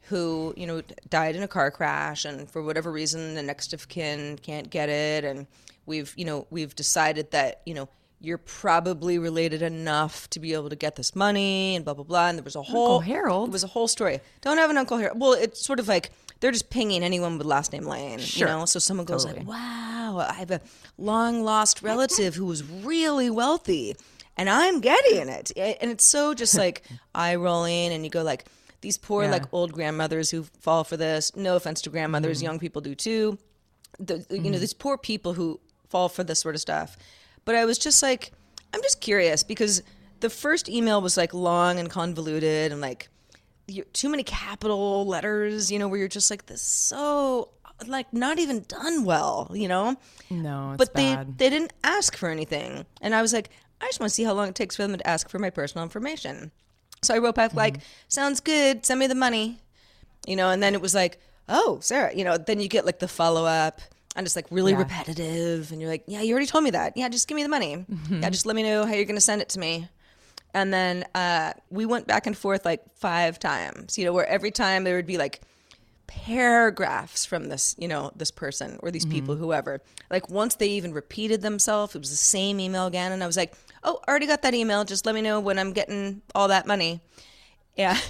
who 0.04 0.54
you 0.56 0.68
know 0.68 0.82
died 1.10 1.36
in 1.36 1.44
a 1.44 1.48
car 1.48 1.72
crash, 1.72 2.26
and 2.26 2.50
for 2.50 2.62
whatever 2.62 2.92
reason, 2.92 3.36
the 3.36 3.44
next 3.44 3.74
of 3.74 3.88
kin 3.88 4.38
can't 4.38 4.70
get 4.70 4.90
it, 4.90 5.24
and 5.24 5.48
we've 5.86 6.14
you 6.16 6.26
know 6.26 6.48
we've 6.50 6.76
decided 6.76 7.32
that 7.32 7.62
you 7.66 7.74
know 7.74 7.90
you're 8.20 8.38
probably 8.38 9.18
related 9.20 9.62
enough 9.62 10.30
to 10.32 10.40
be 10.40 10.54
able 10.54 10.70
to 10.70 10.76
get 10.76 10.96
this 10.96 11.16
money, 11.16 11.76
and 11.76 11.86
blah 11.86 11.94
blah 11.94 12.04
blah, 12.04 12.28
and 12.30 12.38
there 12.38 12.44
was 12.44 12.56
a 12.56 12.62
whole 12.62 13.00
Harold? 13.00 13.50
It 13.50 13.52
was 13.52 13.64
a 13.64 13.68
whole 13.68 13.88
story. 13.88 14.20
Don't 14.42 14.58
have 14.58 14.70
an 14.70 14.78
Uncle 14.78 14.98
Harold. 14.98 15.20
Well, 15.20 15.34
it's 15.34 15.64
sort 15.66 15.80
of 15.80 15.88
like 15.88 16.12
they're 16.40 16.52
just 16.52 16.70
pinging 16.70 17.04
anyone 17.04 17.38
with 17.38 17.48
last 17.48 17.72
name 17.74 17.86
Lane, 17.86 18.20
Sure. 18.20 18.48
you 18.48 18.54
know. 18.54 18.66
So 18.66 18.80
someone 18.80 19.06
goes 19.06 19.24
Totally. 19.26 19.42
like, 19.46 19.50
"Wow, 19.50 20.26
I 20.30 20.34
have 20.34 20.52
a 20.52 20.62
long 20.98 21.44
lost 21.44 21.82
relative 21.82 22.36
who 22.36 22.46
was 22.46 22.64
really 22.64 23.30
wealthy." 23.30 23.96
And 24.38 24.50
I'm 24.50 24.82
getting 24.82 25.30
it, 25.30 25.52
and 25.56 25.90
it's 25.92 26.04
so 26.06 26.34
just 26.34 26.58
like 26.66 26.84
eye 27.14 27.36
rolling, 27.36 27.94
and 27.94 28.04
you 28.04 28.10
go 28.10 28.22
like, 28.24 28.46
these 28.82 28.98
poor 28.98 29.24
Yeah. 29.24 29.32
like 29.32 29.44
old 29.54 29.72
grandmothers 29.74 30.30
who 30.30 30.44
fall 30.60 30.84
for 30.84 30.98
this. 30.98 31.34
No 31.36 31.56
offense 31.56 31.82
to 31.84 31.90
grandmothers, 31.90 32.38
Mm-hmm. 32.40 32.46
young 32.46 32.60
people 32.60 32.82
do 32.82 32.96
too. 32.96 33.38
The, 34.00 34.26
you 34.30 34.52
know, 34.52 34.60
these 34.60 34.74
poor 34.74 34.98
people 34.98 35.34
who 35.34 35.60
fall 35.90 36.10
for 36.10 36.24
this 36.24 36.40
sort 36.40 36.54
of 36.56 36.62
stuff. 36.62 36.98
But 37.46 37.56
I 37.56 37.66
was 37.66 37.78
just 37.78 38.02
like, 38.04 38.32
I'm 38.74 38.82
just 38.82 39.02
curious 39.02 39.44
because 39.44 39.84
the 40.20 40.30
first 40.30 40.68
email 40.70 41.02
was 41.02 41.16
like 41.18 41.34
long 41.34 41.80
and 41.80 41.90
convoluted 41.90 42.72
and 42.72 42.82
like 42.82 43.10
too 43.94 44.10
many 44.10 44.24
capital 44.24 45.06
letters, 45.06 45.72
you 45.72 45.80
know, 45.80 45.88
where 45.88 46.00
you're 46.00 46.08
just 46.08 46.30
like 46.30 46.46
this 46.48 46.62
is 46.62 46.68
so 46.68 47.50
like 47.88 48.12
not 48.14 48.40
even 48.40 48.64
done 48.68 49.04
well, 49.06 49.52
you 49.54 49.68
know. 49.68 49.96
No, 50.30 50.72
it's 50.72 50.78
but 50.78 50.94
bad. 50.94 51.38
they 51.38 51.46
they 51.46 51.50
didn't 51.50 51.74
ask 51.84 52.16
for 52.16 52.30
anything, 52.30 52.86
and 53.02 53.14
I 53.14 53.22
was 53.22 53.34
like, 53.34 53.50
I 53.82 53.86
just 53.88 54.00
want 54.00 54.10
to 54.10 54.14
see 54.16 54.24
how 54.24 54.34
long 54.34 54.48
it 54.50 54.56
takes 54.56 54.76
for 54.76 54.84
them 54.84 54.98
to 54.98 55.08
ask 55.08 55.30
for 55.30 55.40
my 55.40 55.50
personal 55.50 55.84
information. 55.84 56.52
So 57.04 57.14
I 57.14 57.18
wrote 57.20 57.36
back 57.36 57.50
Mm-hmm. 57.50 57.58
like, 57.58 57.78
"Sounds 58.08 58.40
good. 58.40 58.86
Send 58.86 59.00
me 59.00 59.08
the 59.08 59.16
money," 59.16 59.60
you 60.28 60.36
know. 60.36 60.50
And 60.50 60.64
then 60.64 60.74
it 60.74 60.82
was 60.82 60.96
like, 60.96 61.20
"Oh, 61.50 61.80
Sarah," 61.82 62.16
you 62.16 62.24
know. 62.24 62.38
Then 62.38 62.60
you 62.60 62.68
get 62.70 62.86
like 62.86 63.00
the 63.00 63.08
follow 63.08 63.46
up, 63.46 63.82
and 64.16 64.26
it's 64.26 64.36
like 64.36 64.48
really 64.50 64.72
Yeah. 64.74 64.80
repetitive, 64.80 65.72
and 65.72 65.82
you're 65.82 65.90
like, 65.90 66.04
"Yeah, 66.08 66.22
you 66.22 66.32
already 66.34 66.46
told 66.48 66.64
me 66.64 66.70
that. 66.72 66.96
Yeah, 66.96 67.10
just 67.10 67.28
give 67.28 67.36
me 67.36 67.44
the 67.44 67.50
money. 67.50 67.78
Mm-hmm. 67.92 68.22
Yeah, 68.24 68.30
just 68.30 68.46
let 68.46 68.56
me 68.56 68.64
know 68.64 68.86
how 68.86 68.94
you're 68.94 69.06
going 69.06 69.16
to 69.16 69.22
send 69.22 69.42
it 69.42 69.50
to 69.50 69.60
me." 69.60 69.90
And 70.54 70.74
then 70.74 71.04
uh, 71.14 71.52
we 71.70 71.86
went 71.86 72.08
back 72.08 72.26
and 72.28 72.38
forth 72.38 72.64
like 72.64 72.82
five 72.96 73.40
times, 73.40 73.98
you 73.98 74.06
know, 74.06 74.14
where 74.14 74.26
every 74.26 74.52
time 74.52 74.86
there 74.86 74.96
would 74.96 75.06
be 75.06 75.18
like 75.18 75.42
paragraphs 76.08 77.26
from 77.26 77.50
this, 77.50 77.76
you 77.78 77.88
know, 77.88 78.12
this 78.16 78.32
person 78.32 78.80
or 78.82 78.90
these 78.92 79.06
people, 79.06 79.36
whoever. 79.36 79.82
Like 80.10 80.30
once 80.30 80.56
they 80.56 80.70
even 80.70 80.94
repeated 80.94 81.42
themselves, 81.42 81.94
it 81.96 82.00
was 82.00 82.10
the 82.10 82.16
same 82.16 82.60
email 82.60 82.86
again. 82.88 83.12
And 83.12 83.24
I 83.24 83.28
was 83.28 83.36
like, 83.38 83.54
oh, 83.84 84.00
I 84.08 84.12
already 84.12 84.28
got 84.28 84.42
that 84.44 84.54
email. 84.54 84.86
Just 84.86 85.06
let 85.06 85.14
me 85.14 85.22
know 85.22 85.40
when 85.42 85.60
I'm 85.60 85.74
getting 85.74 86.22
all 86.34 86.48
that 86.48 86.66
money. 86.68 87.02
Yeah. 87.76 87.98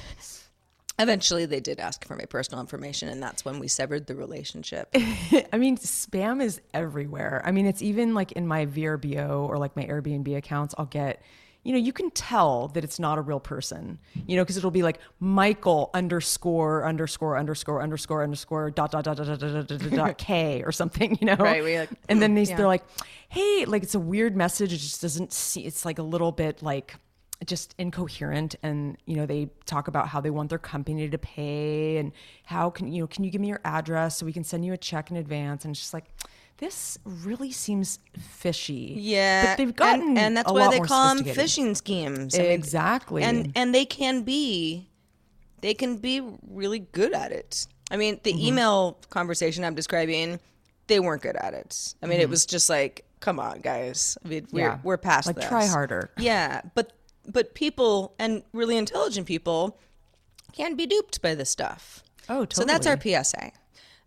Eventually, 0.97 1.45
they 1.45 1.59
did 1.59 1.79
ask 1.79 2.05
for 2.05 2.15
my 2.15 2.23
personal 2.23 2.61
information, 2.61 3.09
and 3.09 3.21
that's 3.21 3.43
when 3.43 3.59
we 3.59 3.67
severed 3.67 4.07
the 4.07 4.15
relationship. 4.15 4.89
I 4.95 5.57
mean, 5.57 5.77
spam 5.77 6.41
is 6.41 6.61
everywhere. 6.73 7.41
I 7.43 7.51
mean, 7.51 7.65
it's 7.65 7.81
even 7.81 8.13
like 8.13 8.31
in 8.31 8.47
my 8.47 8.65
VRBO 8.65 9.47
or 9.49 9.57
like 9.57 9.75
my 9.75 9.83
Airbnb 9.83 10.37
accounts, 10.37 10.73
I'll 10.77 10.85
get, 10.85 11.21
you 11.63 11.73
know, 11.73 11.79
you 11.79 11.91
can 11.91 12.11
tell 12.11 12.69
that 12.69 12.85
it's 12.85 12.97
not 12.97 13.17
a 13.17 13.21
real 13.21 13.41
person, 13.41 13.99
you 14.25 14.37
know, 14.37 14.43
because 14.43 14.55
it'll 14.55 14.71
be 14.71 14.83
like 14.83 14.99
Michael 15.19 15.89
underscore 15.93 16.85
underscore 16.85 17.37
underscore 17.37 17.81
underscore 17.81 18.23
underscore 18.23 18.71
dot 18.71 18.91
dot 18.91 19.03
dot 19.03 19.17
dot 19.17 19.27
dot 19.27 19.39
dot 19.39 19.67
dot, 19.67 19.79
dot, 19.79 19.91
dot 19.91 20.17
K 20.17 20.63
or 20.65 20.71
something, 20.71 21.17
you 21.19 21.27
know. 21.27 21.35
Right, 21.35 21.61
like, 21.61 21.89
and 22.07 22.21
then 22.21 22.35
they, 22.35 22.43
yeah. 22.43 22.55
they're 22.55 22.67
like, 22.67 22.85
hey, 23.27 23.65
like 23.65 23.83
it's 23.83 23.95
a 23.95 23.99
weird 23.99 24.37
message. 24.37 24.71
It 24.71 24.77
just 24.77 25.01
doesn't 25.01 25.33
see, 25.33 25.65
it's 25.65 25.83
like 25.83 25.99
a 25.99 26.03
little 26.03 26.31
bit 26.31 26.61
like, 26.63 26.95
just 27.45 27.75
incoherent 27.77 28.55
and 28.63 28.97
you 29.05 29.15
know 29.15 29.25
they 29.25 29.49
talk 29.65 29.87
about 29.87 30.07
how 30.07 30.21
they 30.21 30.29
want 30.29 30.49
their 30.49 30.57
company 30.59 31.09
to 31.09 31.17
pay 31.17 31.97
and 31.97 32.11
how 32.45 32.69
can 32.69 32.87
you 32.91 33.01
know 33.01 33.07
can 33.07 33.23
you 33.23 33.29
give 33.31 33.41
me 33.41 33.47
your 33.49 33.59
address 33.65 34.17
so 34.17 34.25
we 34.25 34.31
can 34.33 34.43
send 34.43 34.65
you 34.65 34.71
a 34.73 34.77
check 34.77 35.11
in 35.11 35.17
advance 35.17 35.65
and 35.65 35.71
it's 35.73 35.79
just 35.81 35.93
like 35.93 36.05
this 36.57 36.97
really 37.03 37.51
seems 37.51 37.99
fishy 38.17 38.95
Yeah, 38.97 39.45
but 39.47 39.57
they've 39.57 39.75
gotten 39.75 40.17
and, 40.17 40.37
that's 40.37 40.49
a 40.49 40.53
why 40.53 40.69
they 40.69 40.79
call 40.79 41.13
them 41.13 41.25
phishing 41.25 41.75
schemes. 41.75 42.33
I 42.33 42.43
mean, 42.43 42.51
exactly 42.51 43.23
and 43.23 43.51
and 43.57 43.75
they 43.75 43.83
can 43.83 44.21
be, 44.23 44.87
they 45.59 45.73
can 45.73 45.97
be 45.97 46.21
really 46.47 46.79
good 46.79 47.13
at 47.13 47.33
it. 47.33 47.67
I 47.91 47.97
mean, 47.97 48.21
the 48.23 48.31
Mm-hmm. 48.31 48.45
email 48.47 48.97
conversation 49.09 49.65
I'm 49.65 49.75
describing, 49.75 50.39
they 50.87 51.01
weren't 51.01 51.21
good 51.21 51.35
at 51.35 51.53
it. 51.53 51.93
I 52.01 52.05
mean, 52.05 52.21
it 52.21 52.29
was 52.29 52.45
just 52.45 52.69
like, 52.69 53.03
come 53.19 53.37
on, 53.37 53.59
guys. 53.59 54.17
I 54.23 54.27
mean, 54.29 54.47
we're 54.53 54.61
Mm-hmm. 54.61 54.75
Yeah. 54.75 54.79
we're 54.81 54.97
past 54.97 55.27
Like, 55.27 55.35
this. 55.35 55.45
try 55.47 55.65
harder. 55.65 56.09
Yeah, 56.17 56.61
but 56.73 56.93
but 57.27 57.53
people 57.53 58.13
and 58.19 58.43
really 58.53 58.77
intelligent 58.77 59.27
people 59.27 59.77
can 60.53 60.75
be 60.75 60.85
duped 60.85 61.21
by 61.21 61.35
this 61.35 61.49
stuff. 61.49 62.03
Oh, 62.29 62.47
So 62.51 62.63
that's 62.63 62.87
our. 62.87 62.99
PSA. 62.99 63.51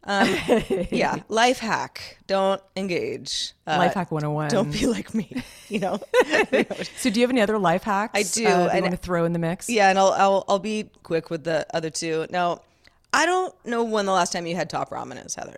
Um, 0.04 0.28
yeah, 0.90 1.16
life 1.28 1.58
hack: 1.58 2.18
don't 2.26 2.62
engage. 2.76 3.52
Uh, 3.66 3.76
Life 3.78 3.94
hack 3.94 4.10
101. 4.10 4.48
Don't 4.50 4.72
be 4.72 4.86
like 4.86 5.12
me. 5.12 5.42
You 5.68 5.80
know. 5.80 5.98
so 6.96 7.10
do 7.10 7.20
you 7.20 7.24
have 7.24 7.30
any 7.30 7.40
other 7.42 7.58
life 7.58 7.82
hacks 7.82 8.12
I 8.14 8.22
do, 8.22 8.46
uh, 8.46 8.70
and- 8.72 8.82
want 8.82 8.92
to 8.92 8.96
throw 8.96 9.24
in 9.24 9.32
the 9.34 9.38
mix 9.38 9.68
yeah, 9.68 9.90
and 9.90 9.98
I'll, 9.98 10.12
I'll 10.12 10.44
I'll 10.48 10.58
be 10.60 10.90
quick 11.02 11.28
with 11.30 11.44
the 11.44 11.66
other 11.74 11.90
two. 11.90 12.26
Now, 12.30 12.62
I 13.12 13.26
don't 13.26 13.54
know 13.66 13.84
when 13.84 14.06
the 14.06 14.12
last 14.12 14.32
time 14.32 14.46
you 14.46 14.56
had 14.56 14.70
top 14.70 14.90
ramen 14.90 15.24
is, 15.26 15.34
Heather. 15.34 15.56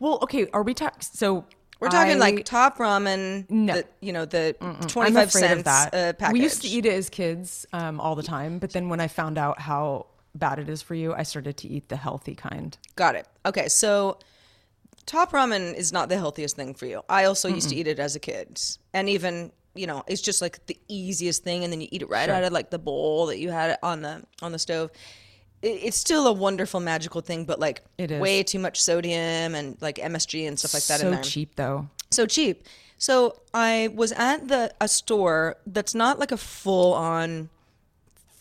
well 0.00 0.18
okay 0.22 0.48
are 0.52 0.62
we 0.62 0.74
talking 0.74 1.00
so 1.02 1.44
We're 1.80 1.88
talking 1.88 2.16
I- 2.16 2.20
like 2.20 2.44
top 2.44 2.78
ramen. 2.78 3.50
No. 3.50 3.74
the, 3.74 3.86
you 4.00 4.12
know 4.12 4.24
the 4.24 4.54
twenty 4.88 5.08
I'm 5.08 5.14
five 5.14 5.28
afraid 5.28 5.64
cents 5.64 5.68
uh, 5.68 6.12
package. 6.18 6.32
We 6.32 6.42
used 6.42 6.62
to 6.62 6.68
eat 6.68 6.86
it 6.86 6.92
as 6.92 7.10
kids 7.10 7.66
um, 7.72 8.00
all 8.00 8.14
the 8.14 8.22
time, 8.22 8.58
but 8.58 8.72
then 8.72 8.88
when 8.88 9.00
I 9.00 9.08
found 9.08 9.38
out 9.38 9.60
how 9.60 10.06
bad 10.34 10.58
it 10.58 10.68
is 10.68 10.82
for 10.82 10.94
you, 10.94 11.14
I 11.14 11.22
started 11.22 11.56
to 11.58 11.68
eat 11.68 11.88
the 11.88 11.96
healthy 11.96 12.34
kind. 12.34 12.76
Got 12.96 13.14
it. 13.16 13.26
Okay, 13.46 13.68
so 13.68 14.18
top 15.06 15.32
ramen 15.32 15.74
is 15.74 15.92
not 15.92 16.08
the 16.08 16.16
healthiest 16.16 16.56
thing 16.56 16.74
for 16.74 16.86
you. 16.86 17.02
I 17.08 17.24
also 17.24 17.48
used 17.48 17.68
to 17.70 17.76
eat 17.76 17.86
it 17.86 17.98
as 17.98 18.16
a 18.16 18.20
kid, 18.20 18.60
and 18.92 19.08
even 19.08 19.52
you 19.74 19.86
know, 19.88 20.04
it's 20.06 20.20
just 20.20 20.40
like 20.40 20.64
the 20.66 20.78
easiest 20.88 21.42
thing, 21.42 21.64
and 21.64 21.72
then 21.72 21.80
you 21.80 21.88
eat 21.90 22.02
it 22.02 22.08
right 22.08 22.28
out 22.28 22.44
of 22.44 22.52
like 22.52 22.70
the 22.70 22.78
bowl 22.78 23.26
that 23.26 23.38
you 23.38 23.50
had 23.50 23.76
on 23.82 24.02
the 24.02 24.22
on 24.40 24.52
the 24.52 24.58
stove. 24.58 24.90
It, 25.64 25.80
it's 25.86 25.96
still 25.96 26.26
a 26.26 26.32
wonderful, 26.32 26.80
magical 26.80 27.20
thing, 27.20 27.44
but 27.44 27.58
like 27.58 27.82
It 27.98 28.10
is. 28.10 28.20
way 28.20 28.42
too 28.42 28.58
much 28.58 28.80
sodium 28.80 29.54
and 29.54 29.76
like 29.80 29.96
MSG 29.96 30.46
and 30.48 30.58
stuff 30.58 30.74
like 30.74 30.84
that 30.84 31.00
so 31.00 31.06
in 31.08 31.14
there. 31.14 31.22
cheap 31.22 31.56
though. 31.56 31.88
so 32.10 32.26
cheap. 32.26 32.64
So 32.98 33.40
I 33.52 33.90
was 33.94 34.12
at 34.12 34.48
the 34.48 34.72
a 34.80 34.88
store 34.88 35.56
that's 35.66 35.94
not 35.94 36.18
like 36.18 36.32
a 36.32 36.36
full 36.36 36.92
on 36.94 37.48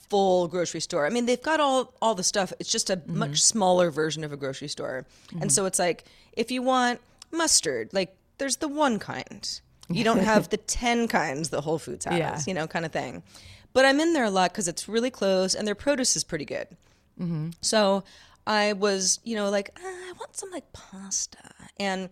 full 0.09 0.47
grocery 0.47 0.79
store. 0.79 1.05
I 1.05 1.09
mean, 1.09 1.25
they've 1.25 1.41
got 1.41 1.59
all 1.59 1.93
all 2.01 2.15
the 2.15 2.23
stuff. 2.23 2.53
It's 2.59 2.69
just 2.71 2.89
a 2.89 2.97
Mm-hmm. 2.97 3.17
much 3.17 3.41
smaller 3.41 3.89
version 3.91 4.23
of 4.23 4.31
a 4.31 4.37
grocery 4.37 4.67
store. 4.67 5.05
And 5.41 5.51
so 5.51 5.65
it's 5.65 5.79
like 5.79 6.03
if 6.33 6.51
you 6.51 6.61
want 6.61 6.99
mustard, 7.31 7.89
like 7.93 8.15
there's 8.37 8.57
the 8.57 8.67
one 8.67 8.99
kind. 8.99 9.43
You 9.89 10.03
don't 10.03 10.19
have 10.31 10.49
the 10.49 10.57
10 10.57 11.07
kinds 11.07 11.49
that 11.49 11.61
Whole 11.61 11.79
Foods 11.79 12.05
has, 12.05 12.17
Yeah. 12.17 12.39
you 12.47 12.53
know, 12.53 12.67
kind 12.67 12.85
of 12.85 12.91
thing. 12.91 13.23
But 13.73 13.85
I'm 13.85 13.99
in 13.99 14.13
there 14.13 14.23
a 14.25 14.29
lot 14.29 14.53
cuz 14.53 14.67
it's 14.67 14.87
really 14.87 15.09
close 15.09 15.55
and 15.55 15.67
their 15.67 15.75
produce 15.75 16.15
is 16.15 16.23
pretty 16.23 16.45
good. 16.45 16.67
So 17.61 18.03
I 18.45 18.73
was, 18.73 19.19
you 19.23 19.35
know, 19.35 19.49
like, 19.49 19.69
"Ah, 19.77 19.81
I 20.09 20.13
want 20.19 20.35
some 20.35 20.51
like 20.51 20.71
pasta. 20.73 21.37
And 21.79 22.09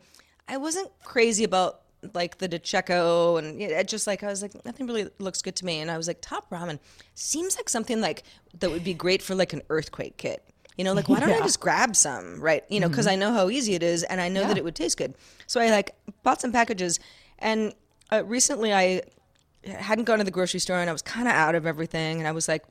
I 0.48 0.58
wasn't 0.58 0.90
crazy 1.04 1.44
about 1.44 1.82
like 2.14 2.40
the 2.40 2.48
De 2.48 2.60
Cecco 2.60 3.38
and 3.38 3.62
it 3.62 3.88
just 3.88 4.08
like, 4.08 4.24
I 4.24 4.28
was 4.28 4.42
like, 4.42 4.66
nothing 4.66 4.88
really 4.88 5.08
looks 5.20 5.42
good 5.42 5.56
to 5.58 5.66
me. 5.66 5.80
And 5.80 5.92
I 5.92 5.98
was 5.98 6.08
like, 6.08 6.20
top 6.22 6.50
ramen 6.50 6.80
seems 7.14 7.56
like 7.58 7.70
something 7.70 8.02
like 8.02 8.24
that 8.60 8.72
would 8.72 8.84
be 8.84 8.94
great 8.94 9.22
for 9.22 9.36
like 9.36 9.54
an 9.54 9.62
earthquake 9.70 10.18
kit. 10.18 10.44
You 10.78 10.84
know, 10.86 10.94
like, 10.94 11.10
why 11.10 11.20
don't 11.20 11.30
I 11.30 11.40
just 11.40 11.60
grab 11.60 11.96
some, 11.96 12.42
right? 12.42 12.64
You 12.70 12.80
know, 12.80 12.90
because 12.90 13.06
I 13.06 13.16
know 13.16 13.32
how 13.34 13.50
easy 13.50 13.76
it 13.76 13.84
is 13.84 14.04
and 14.04 14.20
I 14.20 14.30
know 14.30 14.48
that 14.48 14.58
it 14.58 14.64
would 14.64 14.74
taste 14.74 14.98
good. 14.98 15.14
So 15.46 15.62
I 15.62 15.70
like 15.70 15.94
bought 16.24 16.42
some 16.42 16.52
packages. 16.52 17.00
And 17.38 17.74
uh, 18.12 18.24
recently 18.26 18.74
I 18.74 19.04
hadn't 19.64 20.06
gone 20.06 20.18
to 20.18 20.24
the 20.24 20.32
grocery 20.32 20.60
store 20.60 20.78
and 20.78 20.90
I 20.90 20.94
was 20.94 21.02
kind 21.04 21.28
of 21.28 21.36
out 21.36 21.54
of 21.56 21.68
everything. 21.68 22.18
And 22.18 22.28
I 22.28 22.32
was 22.32 22.48
like, 22.48 22.64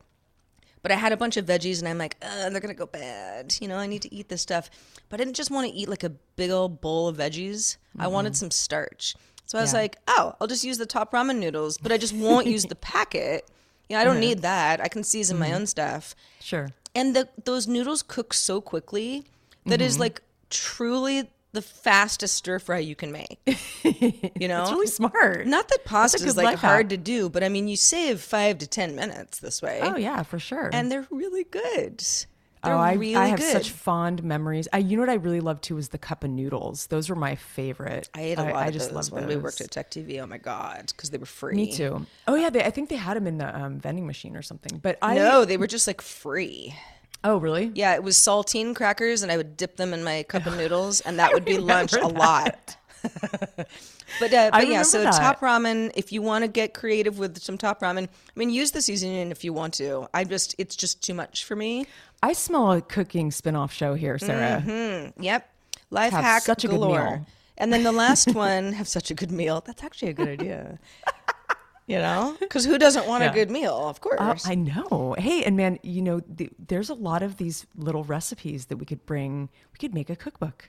but 0.82 0.90
I 0.92 0.94
had 0.96 1.12
a 1.12 1.16
bunch 1.16 1.36
of 1.36 1.46
veggies 1.46 1.78
and 1.80 1.88
I'm 1.88 1.98
like, 1.98 2.16
uh, 2.22 2.50
they're 2.50 2.60
going 2.60 2.74
to 2.74 2.78
go 2.78 2.86
bad. 2.86 3.54
You 3.60 3.68
know, 3.68 3.76
I 3.76 3.86
need 3.86 4.02
to 4.02 4.14
eat 4.14 4.28
this 4.28 4.42
stuff. 4.42 4.70
But 5.08 5.20
I 5.20 5.24
didn't 5.24 5.36
just 5.36 5.50
want 5.50 5.68
to 5.68 5.74
eat 5.74 5.88
like 5.88 6.04
a 6.04 6.10
big 6.36 6.50
old 6.50 6.80
bowl 6.80 7.08
of 7.08 7.16
veggies. 7.18 7.76
I 7.98 8.06
wanted 8.06 8.36
some 8.36 8.50
starch. 8.50 9.14
So 9.46 9.58
I 9.58 9.62
was 9.62 9.72
Yeah. 9.72 9.80
like, 9.80 9.96
oh, 10.08 10.34
I'll 10.40 10.46
just 10.46 10.64
use 10.64 10.78
the 10.78 10.86
top 10.86 11.12
ramen 11.12 11.38
noodles, 11.38 11.76
but 11.78 11.90
I 11.92 11.98
just 11.98 12.14
won't 12.14 12.46
use 12.46 12.64
the 12.66 12.74
packet. 12.92 13.48
You 13.88 13.96
know, 13.96 14.00
I 14.02 14.04
don't 14.04 14.20
need 14.20 14.42
that. 14.42 14.80
I 14.80 14.88
can 14.88 15.02
season 15.02 15.38
my 15.38 15.52
own 15.52 15.66
stuff. 15.66 16.14
Sure. 16.40 16.70
And 16.94 17.14
the, 17.16 17.28
those 17.44 17.66
noodles 17.66 18.02
cook 18.02 18.32
so 18.32 18.60
quickly 18.60 19.24
that 19.66 19.80
is 19.80 19.98
like 19.98 20.22
truly 20.48 21.28
the 21.52 21.62
fastest 21.62 22.34
stir 22.34 22.58
fry 22.58 22.78
you 22.78 22.94
can 22.94 23.12
make. 23.12 23.38
You 23.44 24.48
know? 24.48 24.62
It's 24.62 24.70
really 24.70 24.86
smart. 24.86 25.46
Not 25.46 25.68
that 25.68 25.84
pasta 25.84 26.24
is 26.24 26.36
like 26.36 26.58
hard 26.58 26.84
hack. 26.84 26.88
to 26.90 26.96
do, 26.96 27.28
but 27.28 27.42
I 27.42 27.48
mean, 27.48 27.68
you 27.68 27.76
save 27.76 28.20
five 28.20 28.58
to 28.58 28.66
10 28.66 28.94
minutes 28.94 29.38
this 29.40 29.60
way 29.60 29.80
Oh 29.82 29.96
yeah, 29.96 30.22
for 30.22 30.38
sure. 30.38 30.70
and 30.72 30.90
they're 30.90 31.06
really 31.10 31.44
good. 31.44 32.04
They're 32.62 32.74
oh, 32.74 32.78
I, 32.78 32.92
really 32.92 33.16
I 33.16 33.28
have 33.28 33.38
good. 33.38 33.52
such 33.52 33.70
fond 33.70 34.22
memories. 34.22 34.68
I, 34.70 34.78
you 34.78 34.96
know 34.96 35.02
what 35.02 35.08
I 35.08 35.14
really 35.14 35.40
loved 35.40 35.64
too 35.64 35.76
was 35.76 35.88
the 35.88 35.98
cup 35.98 36.24
of 36.24 36.30
noodles. 36.30 36.88
Those 36.88 37.08
were 37.08 37.16
my 37.16 37.36
favorite. 37.36 38.10
I 38.14 38.20
ate 38.20 38.38
a 38.38 38.42
lot 38.44 38.54
I 38.56 38.66
of 38.66 38.74
just 38.74 38.92
those 38.92 39.10
love 39.10 39.18
when 39.18 39.26
we 39.28 39.36
worked 39.36 39.62
at 39.62 39.70
Tech 39.70 39.90
TV. 39.90 40.22
Oh 40.22 40.26
my 40.26 40.36
god, 40.36 40.92
because 40.94 41.08
they 41.08 41.16
were 41.16 41.24
free. 41.24 41.54
Me 41.54 41.72
too. 41.72 42.04
Oh 42.28 42.34
yeah, 42.34 42.50
they, 42.50 42.62
I 42.62 42.68
think 42.70 42.90
they 42.90 42.96
had 42.96 43.16
them 43.16 43.26
in 43.26 43.38
the 43.38 43.58
um, 43.58 43.78
vending 43.78 44.06
machine 44.06 44.36
or 44.36 44.42
something. 44.42 44.78
But 44.78 44.98
I 45.00 45.14
No, 45.14 45.46
they 45.46 45.56
were 45.56 45.66
just 45.66 45.86
like 45.86 46.02
free. 46.02 46.74
Oh 47.22 47.36
really? 47.38 47.70
Yeah, 47.74 47.94
it 47.94 48.02
was 48.02 48.16
saltine 48.16 48.74
crackers, 48.74 49.22
and 49.22 49.30
I 49.30 49.36
would 49.36 49.56
dip 49.56 49.76
them 49.76 49.92
in 49.92 50.02
my 50.02 50.22
cup 50.24 50.46
of 50.46 50.56
noodles, 50.58 51.00
and 51.02 51.18
that 51.18 51.32
would 51.32 51.44
be 51.44 51.58
lunch 51.72 51.92
a 51.92 52.06
lot. 52.06 52.76
but 53.02 54.32
uh, 54.32 54.50
but 54.52 54.68
yeah, 54.68 54.82
so 54.82 55.02
that. 55.02 55.14
top 55.14 55.40
ramen. 55.40 55.90
If 55.94 56.12
you 56.12 56.22
want 56.22 56.44
to 56.44 56.48
get 56.48 56.74
creative 56.74 57.18
with 57.18 57.40
some 57.40 57.58
top 57.58 57.80
ramen, 57.80 58.04
I 58.04 58.08
mean, 58.38 58.50
use 58.50 58.70
the 58.70 58.82
seasoning 58.82 59.30
if 59.30 59.44
you 59.44 59.52
want 59.52 59.74
to. 59.74 60.08
I 60.12 60.24
just, 60.24 60.54
it's 60.58 60.76
just 60.76 61.02
too 61.02 61.14
much 61.14 61.44
for 61.44 61.56
me. 61.56 61.86
I 62.22 62.32
smell 62.34 62.72
a 62.72 62.82
cooking 62.82 63.30
spin-off 63.30 63.72
show 63.72 63.94
here, 63.94 64.18
Sarah. 64.18 65.12
Yep, 65.18 65.48
life 65.90 66.12
Have 66.12 66.24
hack 66.24 66.42
such 66.42 66.64
a 66.64 66.68
good 66.68 66.74
galore. 66.80 67.04
meal. 67.04 67.26
And 67.56 67.72
then 67.72 67.82
the 67.82 67.92
last 67.92 68.34
one, 68.34 68.72
have 68.72 68.88
such 68.88 69.10
a 69.10 69.14
good 69.14 69.30
meal. 69.30 69.62
That's 69.64 69.82
actually 69.84 70.10
a 70.10 70.14
good 70.14 70.28
idea. 70.28 70.78
You 71.90 71.98
know, 71.98 72.36
because 72.44 72.64
who 72.64 72.78
doesn't 72.78 73.06
want 73.06 73.22
Yeah. 73.24 73.30
a 73.30 73.34
good 73.34 73.50
meal? 73.50 73.76
Of 73.92 74.00
course. 74.00 74.18
Oh, 74.46 74.50
I 74.52 74.54
know. 74.54 75.14
Hey, 75.18 75.42
and 75.44 75.56
man, 75.56 75.78
you 75.82 76.02
know, 76.02 76.20
the, 76.38 76.48
there's 76.70 76.90
a 76.90 76.94
lot 76.94 77.22
of 77.22 77.36
these 77.36 77.66
little 77.76 78.04
recipes 78.04 78.66
that 78.66 78.76
we 78.76 78.86
could 78.86 79.04
bring. 79.06 79.48
We 79.72 79.78
could 79.78 79.94
make 79.94 80.08
a 80.10 80.16
cookbook. 80.16 80.68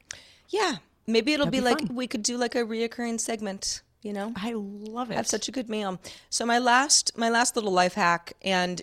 Yeah, 0.49 0.73
maybe 1.07 1.33
it'll 1.33 1.45
That'd 1.45 1.51
be, 1.51 1.59
be 1.59 1.69
like 1.71 1.81
we 2.01 2.07
could 2.07 2.23
do 2.23 2.37
like 2.37 2.55
a 2.55 2.63
reoccurring 2.65 3.19
segment. 3.19 3.81
You 4.01 4.13
know, 4.13 4.33
I 4.35 4.53
love 4.97 5.11
it. 5.11 5.15
have 5.15 5.27
such 5.27 5.47
a 5.47 5.51
good 5.51 5.69
meal. 5.69 5.99
So 6.29 6.45
my 6.45 6.57
last 6.57 7.15
my 7.17 7.29
last 7.29 7.55
little 7.55 7.71
life 7.71 7.93
hack, 7.93 8.33
and 8.41 8.81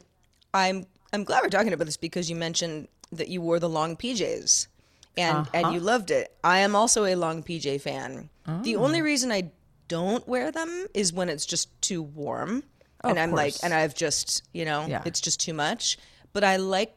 I'm 0.54 0.86
I'm 1.12 1.24
glad 1.24 1.42
we're 1.42 1.48
talking 1.50 1.72
about 1.72 1.86
this 1.86 1.96
because 1.96 2.30
you 2.30 2.36
mentioned 2.36 2.86
that 3.10 3.28
you 3.28 3.40
wore 3.40 3.58
the 3.58 3.68
long 3.68 3.96
PJs, 3.96 4.68
and 5.16 5.48
and 5.52 5.64
Uh-huh. 5.64 5.74
you 5.74 5.80
loved 5.80 6.10
it. 6.12 6.26
I 6.44 6.60
am 6.60 6.76
also 6.76 7.04
a 7.04 7.16
long 7.16 7.42
PJ 7.42 7.80
fan. 7.80 8.30
The 8.62 8.76
Oh. 8.76 8.84
only 8.84 9.02
reason 9.02 9.32
I 9.32 9.50
don't 9.88 10.26
wear 10.28 10.50
them 10.52 10.86
is 10.94 11.12
when 11.12 11.28
it's 11.28 11.46
just 11.46 11.68
too 11.82 12.02
warm, 12.02 12.62
Oh, 13.04 13.10
and 13.10 13.18
I'm 13.18 13.30
like, 13.32 13.54
and 13.62 13.72
I've 13.72 13.94
just 13.94 14.42
you 14.52 14.64
know, 14.64 14.86
Yeah. 14.86 15.02
it's 15.04 15.20
just 15.20 15.40
too 15.40 15.54
much. 15.54 15.98
But 16.32 16.44
I 16.44 16.56
like 16.56 16.96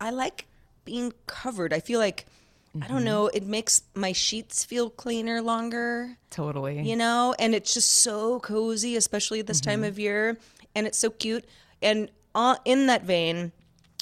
I 0.00 0.10
like 0.10 0.46
being 0.84 1.12
covered. 1.26 1.72
I 1.72 1.80
feel 1.80 1.98
like. 1.98 2.26
I 2.74 2.78
Mm-hmm. 2.78 2.94
don't 2.94 3.04
know. 3.04 3.26
It 3.26 3.44
makes 3.44 3.82
my 3.94 4.12
sheets 4.12 4.64
feel 4.64 4.88
cleaner 4.88 5.42
longer 5.42 6.16
totally. 6.30 6.80
you 6.88 6.96
know 6.96 7.34
and 7.38 7.54
it's 7.54 7.74
just 7.74 7.90
so 7.90 8.40
cozy 8.40 8.96
especially 8.96 9.42
this 9.42 9.60
Mm-hmm. 9.60 9.70
time 9.70 9.84
of 9.84 9.98
year 9.98 10.38
and 10.74 10.86
it's 10.86 10.96
so 10.96 11.10
cute. 11.10 11.44
And 11.82 12.10
uh, 12.34 12.56
in 12.64 12.86
that 12.86 13.02
vein, 13.04 13.52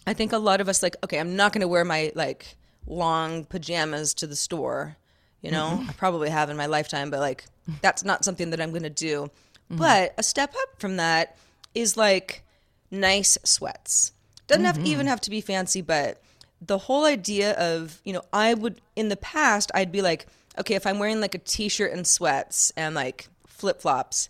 I 0.07 0.15
think 0.15 0.33
a 0.33 0.39
lot 0.39 0.61
of 0.61 0.69
us 0.69 0.85
like, 0.85 0.95
okay, 1.03 1.19
I'm 1.19 1.35
not 1.35 1.53
going 1.53 1.63
to 1.63 1.67
wear 1.69 1.85
my 1.85 2.13
like 2.15 2.57
long 2.87 3.45
pajamas 3.45 4.15
to 4.15 4.29
the 4.29 4.37
store. 4.37 4.97
You 5.43 5.51
know, 5.51 5.71
Mm-hmm. 5.81 5.91
I 5.91 5.93
probably 5.95 6.31
have 6.31 6.49
in 6.49 6.57
my 6.57 6.67
lifetime, 6.67 7.11
but 7.11 7.19
like 7.19 7.45
that's 7.83 8.05
not 8.05 8.25
something 8.25 8.51
that 8.51 8.61
I'm 8.61 8.71
going 8.71 8.83
to 8.83 8.91
do. 8.91 9.31
Mm-hmm. 9.71 9.77
But 9.77 10.15
a 10.19 10.23
step 10.23 10.55
up 10.55 10.81
from 10.81 10.97
that 10.97 11.37
is 11.75 11.97
like 11.97 12.43
nice 12.91 13.39
sweats. 13.45 14.13
Doesn't 14.47 14.65
have 14.65 14.77
Mm-hmm. 14.77 14.87
even 14.87 15.07
have 15.07 15.21
to 15.23 15.31
be 15.31 15.41
fancy, 15.41 15.81
but 15.81 16.21
the 16.61 16.79
whole 16.79 17.05
idea 17.05 17.53
of, 17.53 18.01
you 18.05 18.13
know, 18.13 18.23
I 18.33 18.55
would 18.55 18.81
in 18.97 19.09
the 19.09 19.17
past 19.17 19.71
I'd 19.75 19.93
be 19.93 20.03
like, 20.03 20.27
okay, 20.59 20.75
if 20.75 20.87
I'm 20.87 20.99
wearing 20.99 21.21
like 21.21 21.35
a 21.35 21.39
t-shirt 21.39 21.93
and 21.93 22.07
sweats 22.07 22.73
and 22.77 22.95
like 22.95 23.29
flip-flops, 23.47 24.29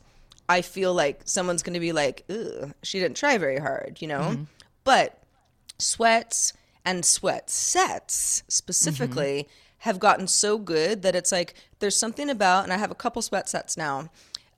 I 0.48 0.62
feel 0.62 0.92
like 0.92 1.22
someone's 1.24 1.62
going 1.62 1.74
to 1.74 1.80
be 1.80 1.92
like, 1.92 2.24
Ugh, 2.28 2.72
she 2.82 3.00
didn't 3.00 3.16
try 3.16 3.38
very 3.38 3.58
hard, 3.58 3.98
you 4.00 4.08
know? 4.08 4.20
Mm-hmm. 4.20 4.42
But 4.84 5.22
sweats 5.78 6.52
and 6.84 7.04
sweat 7.04 7.48
sets 7.50 8.42
specifically 8.48 9.48
have 9.80 9.98
gotten 9.98 10.26
so 10.28 10.56
good 10.58 11.02
that 11.02 11.14
it's 11.14 11.32
like 11.32 11.54
there's 11.80 11.96
something 11.96 12.30
about, 12.30 12.64
and 12.64 12.72
I 12.72 12.76
have 12.78 12.90
a 12.90 12.94
couple 12.94 13.20
sweat 13.22 13.48
sets 13.48 13.76
now. 13.76 14.08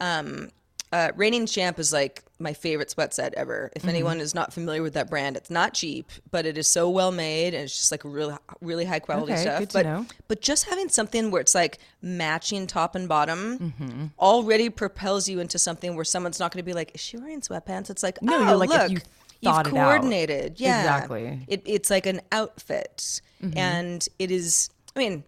Um, 0.00 0.50
uh, 0.92 1.10
Reigning 1.16 1.46
Champ 1.46 1.78
is 1.78 1.90
like 1.92 2.22
my 2.38 2.52
favorite 2.52 2.90
sweat 2.90 3.14
set 3.14 3.32
ever. 3.34 3.70
If 3.74 3.86
anyone 3.86 4.20
is 4.20 4.34
not 4.34 4.52
familiar 4.52 4.82
with 4.82 4.92
that 4.94 5.08
brand, 5.08 5.36
it's 5.38 5.48
not 5.48 5.72
cheap, 5.72 6.10
but 6.30 6.44
it 6.44 6.58
is 6.58 6.68
so 6.68 6.90
well 6.90 7.10
made 7.12 7.54
and 7.54 7.62
it's 7.64 7.74
just 7.74 7.90
like 7.90 8.02
really, 8.04 8.34
really 8.60 8.84
high 8.84 8.98
quality 8.98 9.32
Okay, 9.32 9.40
stuff. 9.42 9.58
good 9.60 9.70
to 9.70 9.78
but 9.78 9.86
know. 9.86 10.06
but 10.28 10.42
just 10.42 10.68
having 10.68 10.90
something 10.90 11.30
where 11.30 11.40
it's 11.40 11.54
like 11.54 11.78
matching 12.02 12.66
top 12.66 12.94
and 12.94 13.08
bottom 13.08 13.58
Mm-hmm. 13.58 14.06
already 14.18 14.68
propels 14.68 15.28
you 15.28 15.40
into 15.40 15.58
something 15.58 15.94
where 15.96 16.04
someone's 16.04 16.38
not 16.40 16.52
going 16.52 16.62
to 16.62 16.66
be 16.66 16.74
like, 16.74 16.90
is 16.94 17.00
she 17.00 17.16
wearing 17.16 17.40
sweatpants? 17.40 17.88
It's 17.88 18.02
like, 18.02 18.20
No, 18.20 18.36
oh, 18.38 18.46
you're 18.48 18.56
like, 18.56 18.68
look, 18.68 18.90
you 18.90 18.98
you've 19.40 19.54
thought 19.54 19.66
it 19.68 19.74
out. 19.74 19.88
coordinated. 19.92 20.60
Yeah, 20.60 20.80
Exactly. 20.80 21.40
It, 21.48 21.62
it's 21.64 21.88
like 21.90 22.04
an 22.06 22.20
outfit, 22.32 23.20
Mm-hmm. 23.42 23.56
and 23.58 24.08
it 24.18 24.30
is. 24.30 24.68
I 24.94 24.98
mean, 24.98 25.24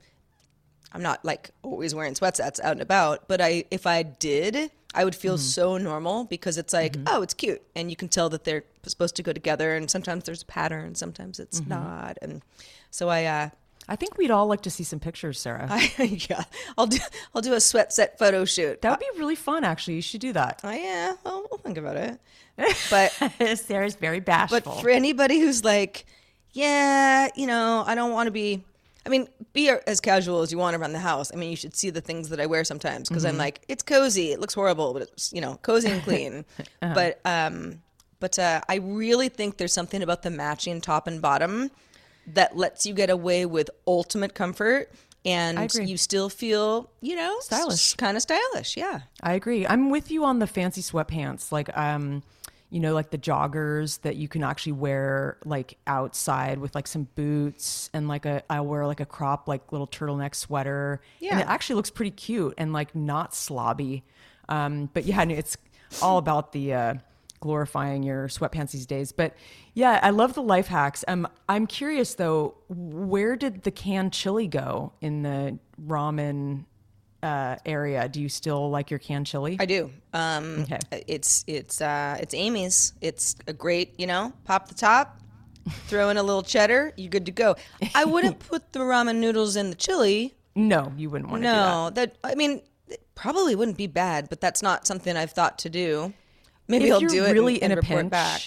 I'm 0.93 1.03
not 1.03 1.25
like 1.25 1.51
always 1.63 1.95
wearing 1.95 2.15
sweatsets 2.15 2.61
out 2.61 2.73
and 2.73 2.83
about, 2.83 3.27
but 3.29 3.41
I 3.41 3.65
if 3.71 3.87
I 3.87 4.03
did, 4.03 4.71
I 4.95 5.05
would 5.05 5.15
Mm-hmm. 5.15 5.21
feel 5.21 5.39
so 5.39 5.77
normal 5.79 6.25
because 6.25 6.57
it's 6.59 6.73
like, 6.73 6.97
oh, 7.07 7.23
it's 7.23 7.35
cute, 7.35 7.63
and 7.75 7.91
you 7.91 7.97
can 7.97 8.09
tell 8.09 8.29
that 8.31 8.45
they're 8.45 8.63
supposed 8.85 9.17
to 9.17 9.23
go 9.23 9.33
together, 9.33 9.75
and 9.75 9.91
sometimes 9.91 10.25
there's 10.25 10.43
a 10.43 10.47
pattern, 10.47 10.95
sometimes 10.95 11.41
it's 11.41 11.61
Mm-hmm. 11.61 11.71
not, 11.71 12.19
and 12.23 12.43
so 12.91 13.09
I. 13.09 13.25
uh 13.25 13.49
I 13.87 13.97
think 13.97 14.17
we'd 14.17 14.31
all 14.31 14.47
like 14.47 14.63
to 14.63 14.71
see 14.71 14.83
some 14.83 14.99
pictures, 14.99 15.39
Sarah. 15.39 15.69
yeah, 15.99 16.45
I'll 16.79 16.87
do 16.87 16.97
I'll 17.35 17.43
do 17.43 17.53
a 17.53 17.61
sweat 17.61 17.93
set 17.93 18.19
photo 18.19 18.47
shoot. 18.47 18.81
that 18.81 18.91
would 18.91 18.99
be 18.99 19.19
really 19.19 19.35
fun, 19.35 19.63
actually. 19.63 19.97
You 19.97 20.01
should 20.01 20.23
do 20.23 20.33
that. 20.33 20.63
Oh 20.65 20.71
yeah, 20.71 21.17
I'll, 21.27 21.45
I'll 21.53 21.59
think 21.59 21.77
about 21.77 21.97
it. 21.99 22.19
But 22.89 23.11
Sarah's 23.59 23.95
very 23.97 24.21
bashful. 24.21 24.61
but 24.65 24.81
for 24.81 24.89
anybody 24.89 25.39
who's 25.39 25.65
like, 25.65 26.07
yeah, 26.53 27.29
you 27.37 27.47
know, 27.47 27.85
I 27.87 27.95
don't 27.95 28.13
want 28.13 28.27
to 28.29 28.31
be. 28.31 28.65
I 29.07 29.11
mean, 29.11 29.29
be 29.53 29.69
as 29.69 30.01
casual 30.01 30.41
as 30.41 30.51
you 30.51 30.59
want 30.59 30.77
around 30.77 30.93
the 30.93 30.99
house. 30.99 31.31
I 31.33 31.37
mean, 31.37 31.51
you 31.51 31.57
should 31.57 31.77
see 31.77 31.91
the 31.91 32.01
things 32.01 32.31
that 32.31 32.41
I 32.41 32.47
wear 32.47 32.65
sometimes 32.65 33.09
because 33.09 33.25
I'm 33.25 33.37
like, 33.37 33.61
it's 33.69 33.83
cozy. 33.83 34.33
It 34.33 34.41
looks 34.41 34.55
horrible, 34.55 34.95
but 34.95 35.03
it's 35.03 35.33
you 35.33 35.41
know, 35.41 35.59
cozy 35.63 35.91
and 35.91 36.03
clean. 36.03 36.45
But 36.81 37.21
um, 37.25 37.83
but 38.21 38.39
uh, 38.39 38.61
I 38.69 38.77
really 38.77 39.29
think 39.29 39.59
there's 39.59 39.73
something 39.73 40.03
about 40.03 40.23
the 40.23 40.31
matching 40.31 40.81
top 40.81 41.07
and 41.07 41.21
bottom 41.21 41.71
that 42.29 42.57
lets 42.57 42.87
you 42.87 42.95
get 42.95 43.11
away 43.11 43.45
with 43.47 43.71
ultimate 43.87 44.35
comfort. 44.35 44.91
And 45.27 45.73
you 45.75 45.97
still 45.97 46.29
feel, 46.29 46.91
you 47.01 47.17
know, 47.17 47.39
Stylish. 47.41 47.95
kind 47.95 48.15
of 48.17 48.23
stylish. 48.23 48.77
Yeah. 48.77 49.01
I 49.23 49.33
agree. 49.33 49.67
I'm 49.67 49.89
with 49.89 50.11
you 50.11 50.23
on 50.25 50.39
the 50.39 50.47
fancy 50.47 50.83
sweatpants, 50.83 51.51
like 51.51 51.75
um, 51.77 52.23
you 52.75 52.81
know, 52.81 52.93
like 52.93 53.11
the 53.11 53.19
joggers 53.19 54.01
that 54.01 54.17
you 54.17 54.27
can 54.27 54.43
actually 54.43 54.73
wear 54.73 55.39
like 55.45 55.79
outside 55.87 56.59
with 56.59 56.75
like 56.75 56.89
some 56.89 57.07
boots 57.15 57.89
and 57.95 58.09
like 58.09 58.27
a 58.27 58.43
I 58.51 58.63
wear 58.63 58.85
like 58.85 58.99
a 58.99 59.07
crop 59.07 59.47
like 59.47 59.71
little 59.71 59.87
turtleneck 59.87 60.35
sweater. 60.35 61.01
And 61.31 61.41
it 61.43 61.47
actually 61.47 61.77
looks 61.77 61.91
pretty 61.91 62.11
cute 62.11 62.55
and 62.59 62.73
like 62.73 62.93
not 62.93 63.31
slobby. 63.31 64.03
Um, 64.49 64.91
but 64.93 65.05
yeah, 65.05 65.23
it's 65.29 65.57
all 66.03 66.19
about 66.19 66.51
the 66.51 66.75
uh 66.75 66.95
glorifying 67.39 68.03
your 68.03 68.27
sweatpants 68.27 68.73
these 68.73 68.87
days. 68.87 69.13
But 69.13 69.37
yeah, 69.75 70.01
I 70.03 70.11
love 70.11 70.35
the 70.35 70.43
life 70.43 70.67
hacks. 70.67 71.05
Um, 71.07 71.29
I'm 71.49 71.69
curious 71.69 72.15
though, 72.15 72.57
where 72.69 73.37
did 73.37 73.63
the 73.63 73.71
canned 73.71 74.13
chili 74.13 74.49
go 74.49 74.95
in 75.01 75.23
the 75.23 75.61
ramen 75.81 76.65
uh, 77.25 77.57
area? 77.67 78.09
Do 78.09 78.21
you 78.21 78.29
still 78.29 78.71
like 78.71 78.91
your 78.91 78.99
canned 78.99 79.27
chili? 79.27 79.57
I 79.59 79.67
do. 79.67 79.91
Um, 80.13 80.61
Okay. 80.63 80.79
It's 81.09 81.45
it's 81.47 81.81
uh, 81.81 82.17
it's 82.21 82.35
Amy's. 82.35 82.93
It's 83.01 83.35
a 83.47 83.53
great, 83.53 83.99
you 83.99 84.07
know, 84.07 84.33
pop 84.45 84.69
the 84.69 84.75
top, 84.75 85.19
throw 85.87 86.11
in 86.11 86.17
a 86.19 86.23
little 86.23 86.43
cheddar, 86.43 86.93
you're 86.97 87.11
good 87.11 87.27
to 87.27 87.33
go. 87.33 87.57
I 87.95 88.05
wouldn't 88.05 88.39
put 88.51 88.73
the 88.73 88.81
ramen 88.81 89.17
noodles 89.17 89.57
in 89.57 89.71
the 89.71 89.77
chili. 89.77 90.35
no, 90.55 90.93
you 90.97 91.11
wouldn't 91.11 91.31
want 91.31 91.43
to 91.43 91.49
do 91.49 91.53
that. 91.53 91.67
No, 91.73 91.91
that 91.91 92.17
I 92.23 92.35
mean, 92.35 92.61
it 92.89 93.03
probably 93.15 93.55
wouldn't 93.57 93.77
be 93.79 93.87
bad, 93.89 94.29
but 94.29 94.41
that's 94.41 94.63
not 94.63 94.87
something 94.87 95.17
I've 95.17 95.33
thought 95.33 95.59
to 95.61 95.71
do. 95.71 96.13
Maybe 96.69 96.87
if 96.87 96.93
I'll 96.93 97.01
do 97.01 97.25
it 97.25 97.33
really 97.33 97.55
and, 97.63 97.73
in 97.73 97.73
and 97.73 97.79
a 97.79 97.83
report 97.83 98.01
pinch, 98.01 98.11
back. 98.11 98.41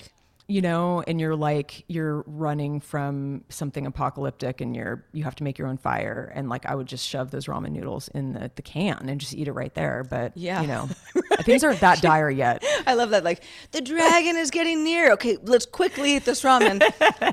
You 0.49 0.61
know, 0.61 1.03
and 1.05 1.19
you're 1.19 1.35
like 1.35 1.83
you're 1.87 2.23
running 2.25 2.79
from 2.79 3.43
something 3.49 3.85
apocalyptic, 3.85 4.61
and 4.61 4.75
you're 4.75 5.03
you 5.11 5.23
have 5.25 5.35
to 5.35 5.43
make 5.43 5.57
your 5.57 5.67
own 5.67 5.77
fire, 5.77 6.31
and 6.33 6.47
like 6.47 6.65
I 6.65 6.73
would 6.75 6.87
just 6.87 7.05
shove 7.07 7.31
those 7.31 7.47
ramen 7.47 7.71
noodles 7.71 8.07
in 8.09 8.31
the, 8.33 8.49
the 8.55 8.61
can 8.61 9.09
and 9.09 9.19
just 9.19 9.33
eat 9.35 9.47
it 9.49 9.51
right 9.53 9.73
there. 9.73 10.05
But 10.09 10.31
Yeah. 10.37 10.61
you 10.61 10.67
know, 10.67 10.89
things 11.41 11.63
aren't 11.65 11.81
that 11.81 12.01
dire 12.01 12.29
yet. 12.29 12.63
I 12.85 12.93
love 12.93 13.09
that. 13.09 13.23
Like 13.25 13.43
the 13.71 13.81
dragon 13.81 14.37
is 14.37 14.49
getting 14.51 14.83
near. 14.85 15.11
Okay, 15.13 15.37
let's 15.43 15.65
quickly 15.65 16.15
eat 16.15 16.23
this 16.25 16.43
ramen 16.43 16.81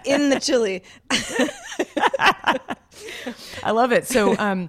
in 0.04 0.30
the 0.30 0.40
chili. 0.40 0.82
I 3.62 3.70
love 3.70 3.92
it. 3.92 4.06
So, 4.06 4.36
um, 4.38 4.68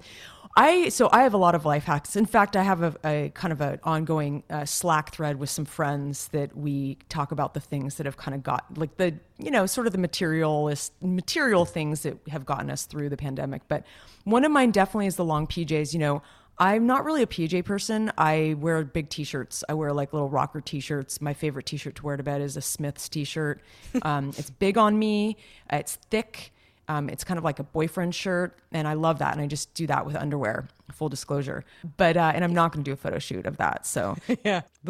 I 0.58 0.88
so 0.90 1.10
I 1.12 1.24
have 1.24 1.34
a 1.34 1.38
lot 1.38 1.54
of 1.54 1.66
life 1.66 1.84
hacks. 1.84 2.16
In 2.16 2.26
fact, 2.26 2.56
I 2.56 2.64
have 2.64 2.82
a, 2.82 2.96
a 3.04 3.32
kind 3.34 3.52
of 3.52 3.60
an 3.60 3.80
ongoing 3.84 4.44
uh, 4.50 4.64
Slack 4.64 5.12
thread 5.14 5.38
with 5.38 5.50
some 5.50 5.66
friends 5.66 6.30
that 6.30 6.56
we 6.56 6.98
talk 7.10 7.34
about 7.34 7.54
the 7.54 7.60
things 7.60 7.96
that 7.96 8.06
have 8.06 8.16
kind 8.16 8.34
of 8.34 8.42
got 8.42 8.78
like 8.78 8.96
the 8.96 9.16
you 9.38 9.52
know 9.52 9.66
sort 9.66 9.86
of 9.86 9.92
the 9.92 10.00
materialist 10.00 10.94
material 11.02 11.66
things 11.66 12.04
that 12.04 12.18
have 12.30 12.46
gotten 12.46 12.70
us 12.70 12.86
through 12.86 13.10
the 13.10 13.18
pandemic. 13.18 13.64
But 13.68 13.86
one 14.24 14.46
of 14.46 14.52
mine 14.52 14.72
definitely 14.72 15.08
is 15.08 15.18
the 15.18 15.26
long 15.26 15.48
PJs. 15.48 15.94
You 15.94 16.00
know. 16.00 16.22
I'm 16.58 16.88
not 16.88 17.04
really 17.04 17.22
a 17.22 17.28
PJ 17.28 17.66
person. 17.66 18.14
I 18.18 18.56
wear 18.58 18.82
big 18.86 19.10
t-shirts. 19.10 19.66
I 19.68 19.74
wear 19.74 19.92
like 19.92 20.14
little 20.14 20.30
rocker 20.30 20.62
t-shirts. 20.62 21.20
My 21.20 21.34
favorite 21.34 21.66
t-shirt 21.66 21.96
to 21.96 22.04
wear 22.06 22.16
to 22.16 22.24
bed 22.24 22.40
is 22.40 22.56
a 22.56 22.62
Smith's 22.62 23.10
t-shirt. 23.10 23.62
Um, 24.04 24.30
it's 24.38 24.52
big 24.52 24.78
on 24.78 24.98
me. 24.98 25.36
It's 25.70 25.98
thick. 26.10 26.54
Um, 26.88 27.10
it's 27.10 27.24
kind 27.24 27.38
of 27.38 27.44
like 27.44 27.60
a 27.60 27.64
boyfriend 27.64 28.14
shirt, 28.14 28.58
and 28.72 28.88
I 28.88 28.94
love 28.94 29.20
that. 29.20 29.34
And 29.34 29.42
I 29.42 29.48
just 29.48 29.74
do 29.74 29.88
that 29.88 30.06
with 30.06 30.16
underwear. 30.16 30.68
Full 30.92 31.10
disclosure, 31.10 31.66
but 31.98 32.16
uh, 32.16 32.32
and 32.36 32.44
I'm 32.44 32.54
not 32.54 32.72
going 32.72 32.84
to 32.84 32.90
do 32.90 32.94
a 32.94 32.96
photo 32.96 33.18
shoot 33.18 33.48
of 33.48 33.58
that. 33.58 33.88
So 33.88 34.16
Yeah. 34.44 34.62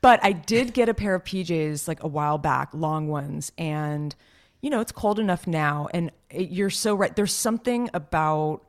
but 0.00 0.20
I 0.24 0.32
did 0.32 0.72
get 0.72 0.88
a 0.88 0.94
pair 0.94 1.16
of 1.16 1.24
PJs 1.24 1.88
like 1.88 2.02
a 2.02 2.08
while 2.08 2.38
back, 2.38 2.70
long 2.72 3.08
ones, 3.08 3.50
and 3.58 4.14
you 4.60 4.70
know 4.70 4.80
it's 4.80 4.92
cold 4.92 5.18
enough 5.18 5.48
now, 5.48 5.88
and 5.92 6.12
it, 6.30 6.50
you're 6.50 6.70
so 6.70 6.94
right. 6.94 7.14
There's 7.14 7.32
something 7.34 7.90
about 7.92 8.62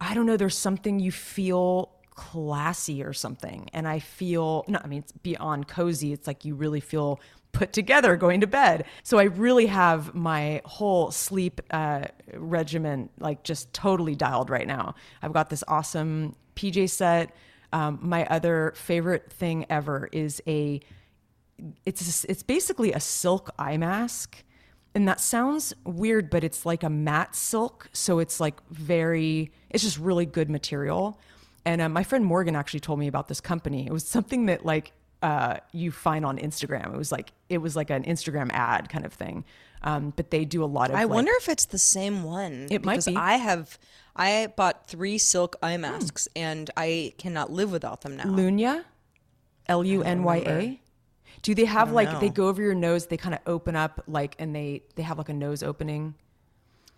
I 0.00 0.14
don't 0.14 0.24
know. 0.24 0.38
There's 0.38 0.56
something 0.56 0.98
you 1.00 1.12
feel 1.12 1.92
classy 2.14 3.02
or 3.02 3.12
something, 3.12 3.68
and 3.72 3.86
I 3.86 3.98
feel 3.98 4.64
no. 4.68 4.80
I 4.82 4.86
mean, 4.86 5.00
it's 5.00 5.12
beyond 5.12 5.68
cozy. 5.68 6.12
It's 6.12 6.26
like 6.26 6.44
you 6.44 6.54
really 6.54 6.80
feel 6.80 7.20
put 7.52 7.72
together 7.72 8.16
going 8.16 8.40
to 8.40 8.46
bed. 8.46 8.84
So 9.02 9.18
I 9.18 9.24
really 9.24 9.66
have 9.66 10.14
my 10.14 10.62
whole 10.64 11.10
sleep 11.10 11.60
uh, 11.70 12.04
regimen 12.34 13.10
like 13.18 13.42
just 13.42 13.72
totally 13.72 14.14
dialed 14.14 14.50
right 14.50 14.66
now. 14.66 14.94
I've 15.22 15.32
got 15.32 15.50
this 15.50 15.64
awesome 15.68 16.36
PJ 16.56 16.90
set. 16.90 17.34
Um, 17.72 17.98
my 18.02 18.26
other 18.26 18.72
favorite 18.76 19.32
thing 19.32 19.66
ever 19.70 20.08
is 20.12 20.42
a 20.46 20.80
it's 21.84 22.24
it's 22.24 22.42
basically 22.42 22.92
a 22.92 23.00
silk 23.00 23.50
eye 23.58 23.76
mask 23.76 24.42
and 24.94 25.06
that 25.06 25.20
sounds 25.20 25.74
weird 25.84 26.30
but 26.30 26.42
it's 26.42 26.64
like 26.64 26.82
a 26.82 26.90
matte 26.90 27.34
silk 27.34 27.88
so 27.92 28.18
it's 28.18 28.40
like 28.40 28.60
very 28.70 29.52
it's 29.68 29.82
just 29.82 29.98
really 29.98 30.26
good 30.26 30.50
material 30.50 31.20
and 31.64 31.80
uh, 31.80 31.88
my 31.88 32.02
friend 32.02 32.24
morgan 32.24 32.56
actually 32.56 32.80
told 32.80 32.98
me 32.98 33.06
about 33.06 33.28
this 33.28 33.40
company 33.40 33.86
it 33.86 33.92
was 33.92 34.06
something 34.06 34.46
that 34.46 34.64
like 34.64 34.92
uh, 35.22 35.58
you 35.72 35.90
find 35.90 36.24
on 36.24 36.38
instagram 36.38 36.94
it 36.94 36.96
was 36.96 37.12
like 37.12 37.32
it 37.48 37.58
was 37.58 37.76
like 37.76 37.90
an 37.90 38.02
instagram 38.04 38.50
ad 38.52 38.88
kind 38.88 39.04
of 39.04 39.12
thing 39.12 39.44
um, 39.82 40.12
but 40.14 40.30
they 40.30 40.44
do 40.44 40.62
a 40.62 40.66
lot 40.66 40.90
of 40.90 40.96
I 40.96 41.04
like- 41.04 41.10
wonder 41.14 41.32
if 41.38 41.48
it's 41.48 41.64
the 41.64 41.78
same 41.78 42.22
one. 42.22 42.66
It 42.70 42.84
might 42.84 43.02
be. 43.02 43.12
Hmm. 43.12 43.16
I 43.18 43.36
have, 43.38 43.78
I 44.14 44.52
bought 44.54 44.86
three 44.86 45.16
silk 45.16 45.56
eye 45.62 45.78
masks 45.78 46.28
and 46.36 46.68
I 46.76 47.14
cannot 47.16 47.50
live 47.50 47.72
without 47.72 48.02
them 48.02 48.14
now. 48.14 48.24
Lunya, 48.24 48.84
L 49.68 49.82
U 49.82 50.02
N 50.02 50.22
Y 50.22 50.36
A. 50.36 50.80
Do 51.40 51.54
they 51.54 51.64
have 51.64 51.92
like 51.92 52.20
they 52.20 52.28
go 52.28 52.48
over 52.48 52.60
your 52.60 52.74
nose? 52.74 53.06
They 53.06 53.16
kind 53.16 53.34
of 53.34 53.40
open 53.46 53.74
up 53.74 54.02
like, 54.06 54.36
and 54.38 54.54
they 54.54 54.82
they 54.96 55.02
have 55.02 55.16
like 55.16 55.30
a 55.30 55.34
nose 55.34 55.62
opening. 55.62 56.14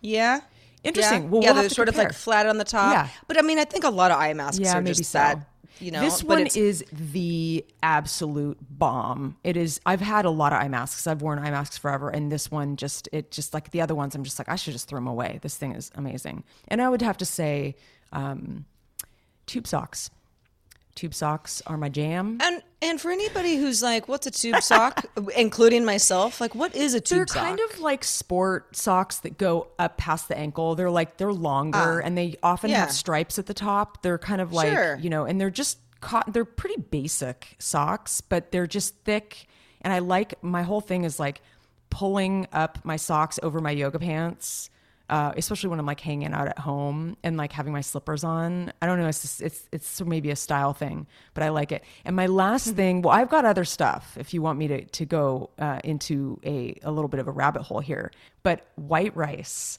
Yeah. 0.01 0.41
Interesting. 0.83 1.23
Yeah, 1.23 1.29
Well, 1.29 1.41
yeah 1.41 1.47
we'll 1.47 1.53
they're 1.55 1.63
have 1.63 1.69
to 1.71 1.75
sort 1.75 1.87
of 1.87 1.95
like 1.95 2.11
flat 2.11 2.47
on 2.47 2.57
the 2.57 2.65
top. 2.65 2.91
Yeah. 2.91 3.07
but 3.29 3.37
I 3.39 3.43
mean, 3.43 3.59
I 3.59 3.63
think 3.63 3.85
a 3.85 3.89
lot 3.89 4.11
of 4.11 4.17
eye 4.19 4.33
masks 4.33 4.59
Yeah, 4.59 4.77
are 4.77 4.81
maybe 4.81 4.95
just 4.95 5.11
so. 5.11 5.19
that 5.19 5.47
you 5.79 5.91
know. 5.91 6.01
This 6.01 6.23
one 6.23 6.47
is 6.47 6.83
the 6.91 7.65
absolute 7.81 8.57
bomb. 8.69 9.37
It 9.43 9.57
is. 9.57 9.79
I've 9.85 10.01
had 10.01 10.25
a 10.25 10.29
lot 10.29 10.53
of 10.53 10.61
eye 10.61 10.67
masks. 10.67 11.07
I've 11.07 11.21
worn 11.21 11.39
eye 11.39 11.51
masks 11.51 11.77
forever, 11.77 12.09
and 12.09 12.31
this 12.31 12.51
one 12.51 12.75
just 12.75 13.09
it 13.11 13.31
just 13.31 13.53
like 13.53 13.71
the 13.71 13.81
other 13.81 13.95
ones. 13.95 14.15
I'm 14.15 14.23
just 14.23 14.39
like 14.39 14.49
I 14.49 14.55
should 14.55 14.73
just 14.73 14.87
throw 14.87 14.97
them 14.97 15.07
away. 15.07 15.39
This 15.41 15.57
thing 15.57 15.73
is 15.73 15.91
amazing. 15.95 16.43
And 16.67 16.81
I 16.81 16.89
would 16.89 17.01
have 17.01 17.17
to 17.17 17.25
say, 17.25 17.75
um, 18.11 18.65
tube 19.45 19.67
socks. 19.67 20.09
Tube 20.95 21.13
socks 21.13 21.61
are 21.65 21.75
my 21.77 21.89
jam. 21.89 22.37
And 22.41 22.61
and 22.81 23.01
for 23.01 23.09
anybody 23.09 23.55
who's 23.55 23.81
like, 23.81 24.07
what's 24.07 24.27
a 24.27 24.31
tube 24.31 24.61
sock, 24.61 25.05
including 25.37 25.85
myself, 25.85 26.39
like, 26.39 26.53
what 26.53 26.75
is 26.75 26.93
a 26.93 27.01
tube 27.01 27.27
sock 27.29 27.35
They're 27.35 27.41
sock? 27.41 27.43
kind 27.57 27.59
of 27.71 27.79
like 27.79 28.03
sport 28.03 28.75
socks 28.75 29.17
that 29.19 29.37
go 29.37 29.67
up 29.79 29.97
past 29.97 30.27
the 30.27 30.37
ankle. 30.37 30.75
They're 30.75 30.91
like 30.91 31.17
they're 31.17 31.33
longer 31.33 31.99
and 31.99 32.15
they 32.17 32.35
often 32.43 32.69
Ah. 32.69 32.73
yeah. 32.73 32.79
have 32.81 32.91
stripes 32.91 33.39
at 33.39 33.47
the 33.47 33.53
top. 33.55 34.01
They're 34.03 34.19
kind 34.19 34.39
of 34.41 34.53
like 34.53 34.71
Sure. 34.71 34.95
you 34.97 35.09
know, 35.09 35.25
and 35.25 35.41
they're 35.41 35.49
just 35.49 35.79
cotton. 36.01 36.31
They're 36.33 36.45
pretty 36.45 36.79
basic 36.81 37.55
socks, 37.57 38.21
but 38.21 38.51
they're 38.51 38.67
just 38.67 38.95
thick. 39.03 39.47
And 39.81 39.91
I 39.91 39.99
like 39.99 40.41
my 40.43 40.61
whole 40.61 40.81
thing 40.81 41.05
is 41.05 41.19
like 41.19 41.41
pulling 41.89 42.47
up 42.53 42.79
my 42.83 42.97
socks 42.97 43.39
over 43.41 43.59
my 43.59 43.71
yoga 43.71 43.97
pants. 43.99 44.69
Uh, 45.13 45.31
especially 45.37 45.69
when 45.69 45.79
I'm 45.79 45.85
like 45.85 45.99
hanging 45.99 46.33
out 46.33 46.47
at 46.47 46.57
home 46.57 47.17
and 47.23 47.37
like 47.37 47.51
having 47.51 47.71
my 47.71 47.81
slippers 47.81 48.23
on. 48.23 48.73
I 48.81 48.87
don't 48.87 48.97
know. 48.99 49.07
It's 49.07 49.21
just, 49.21 49.41
it's 49.47 49.69
it's 49.71 50.01
maybe 50.01 50.31
a 50.31 50.35
style 50.35 50.73
thing, 50.73 51.05
but 51.35 51.43
I 51.43 51.49
like 51.49 51.71
it. 51.71 51.83
And 52.03 52.15
my 52.15 52.25
last 52.25 52.67
Mm-hmm. 52.69 52.75
thing, 52.77 53.01
well, 53.03 53.13
I've 53.13 53.29
got 53.29 53.45
other 53.45 53.63
stuff. 53.65 54.17
If 54.19 54.33
you 54.33 54.41
want 54.41 54.57
me 54.57 54.67
to 54.69 54.85
to 54.85 55.05
go 55.05 55.51
uh, 55.59 55.79
into 55.83 56.39
a 56.43 56.55
a 56.81 56.91
little 56.91 57.09
bit 57.09 57.19
of 57.19 57.27
a 57.27 57.31
rabbit 57.31 57.61
hole 57.61 57.79
here, 57.79 58.11
but 58.41 58.65
white 58.75 59.15
rice. 59.15 59.77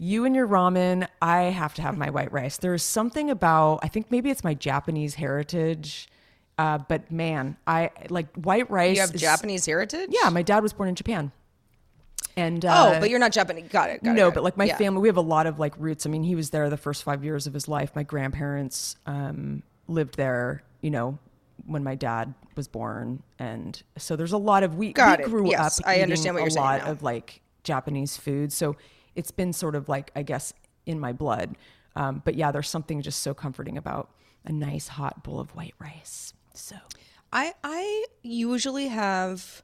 You 0.00 0.24
and 0.26 0.36
your 0.36 0.46
ramen, 0.46 1.08
I 1.20 1.50
have 1.60 1.74
to 1.74 1.82
have 1.82 1.98
my 1.98 2.10
white 2.10 2.30
rice. 2.32 2.56
There's 2.58 2.84
something 2.84 3.30
about 3.30 3.80
I 3.82 3.88
think 3.88 4.12
maybe 4.12 4.30
it's 4.30 4.44
my 4.44 4.54
Japanese 4.54 5.14
heritage, 5.16 6.08
uh, 6.56 6.78
but 6.90 7.10
man, 7.10 7.56
I 7.66 7.90
like 8.10 8.28
white 8.36 8.70
rice. 8.70 8.94
you 8.94 9.00
have 9.00 9.12
is- 9.14 9.20
Japanese 9.20 9.66
heritage? 9.66 10.10
Yeah, 10.12 10.28
my 10.30 10.42
dad 10.42 10.62
was 10.62 10.72
born 10.72 10.88
in 10.88 10.94
Japan, 10.94 11.32
and 12.38 12.64
uh, 12.64 12.92
Oh, 12.96 13.00
but 13.00 13.10
you're 13.10 13.18
not 13.18 13.32
Japanese. 13.32 13.68
Got 13.68 13.90
it. 13.90 14.02
Got 14.02 14.10
it, 14.10 14.14
no, 14.14 14.28
got 14.28 14.34
but 14.34 14.44
like 14.44 14.56
my 14.56 14.64
Yeah. 14.64 14.76
family, 14.76 15.00
we 15.02 15.08
have 15.08 15.16
a 15.16 15.20
lot 15.20 15.46
of 15.46 15.58
like 15.58 15.74
roots. 15.78 16.06
I 16.06 16.10
mean, 16.10 16.22
he 16.22 16.34
was 16.34 16.50
there 16.50 16.68
the 16.70 16.76
first 16.76 17.02
five 17.04 17.24
years 17.24 17.46
of 17.46 17.52
his 17.54 17.68
life. 17.68 17.94
My 17.94 18.02
grandparents 18.02 18.96
um, 19.06 19.62
lived 19.86 20.16
there, 20.16 20.62
you 20.80 20.90
know, 20.90 21.18
when 21.66 21.82
my 21.84 21.94
dad 21.94 22.34
was 22.56 22.68
born, 22.68 23.22
and 23.38 23.82
so 23.96 24.16
there's 24.16 24.32
a 24.32 24.38
lot 24.38 24.62
of 24.62 24.76
we, 24.76 24.92
Got 24.92 25.18
we 25.18 25.24
it. 25.24 25.28
grew 25.28 25.50
Yes, 25.50 25.78
up. 25.80 25.86
I 25.86 25.94
eating 25.94 26.04
understand 26.04 26.34
what 26.34 26.40
you're 26.42 26.50
saying 26.50 26.64
A 26.66 26.68
lot 26.68 26.84
now. 26.84 26.90
of 26.92 27.02
like 27.02 27.40
Japanese 27.64 28.16
food, 28.16 28.52
so 28.52 28.76
it's 29.14 29.30
been 29.30 29.52
sort 29.52 29.74
of 29.74 29.88
like 29.88 30.10
I 30.16 30.22
guess 30.22 30.52
in 30.86 30.98
my 31.00 31.12
blood. 31.12 31.56
Um, 31.96 32.22
but 32.24 32.34
yeah, 32.36 32.52
there's 32.52 32.68
something 32.68 33.02
just 33.02 33.20
so 33.22 33.34
comforting 33.34 33.76
about 33.76 34.08
a 34.44 34.52
nice 34.52 34.88
hot 34.88 35.24
bowl 35.24 35.40
of 35.40 35.54
white 35.56 35.74
rice. 35.80 36.32
So 36.54 36.76
I 37.32 37.54
I 37.64 38.04
usually 38.22 38.86
have 38.88 39.62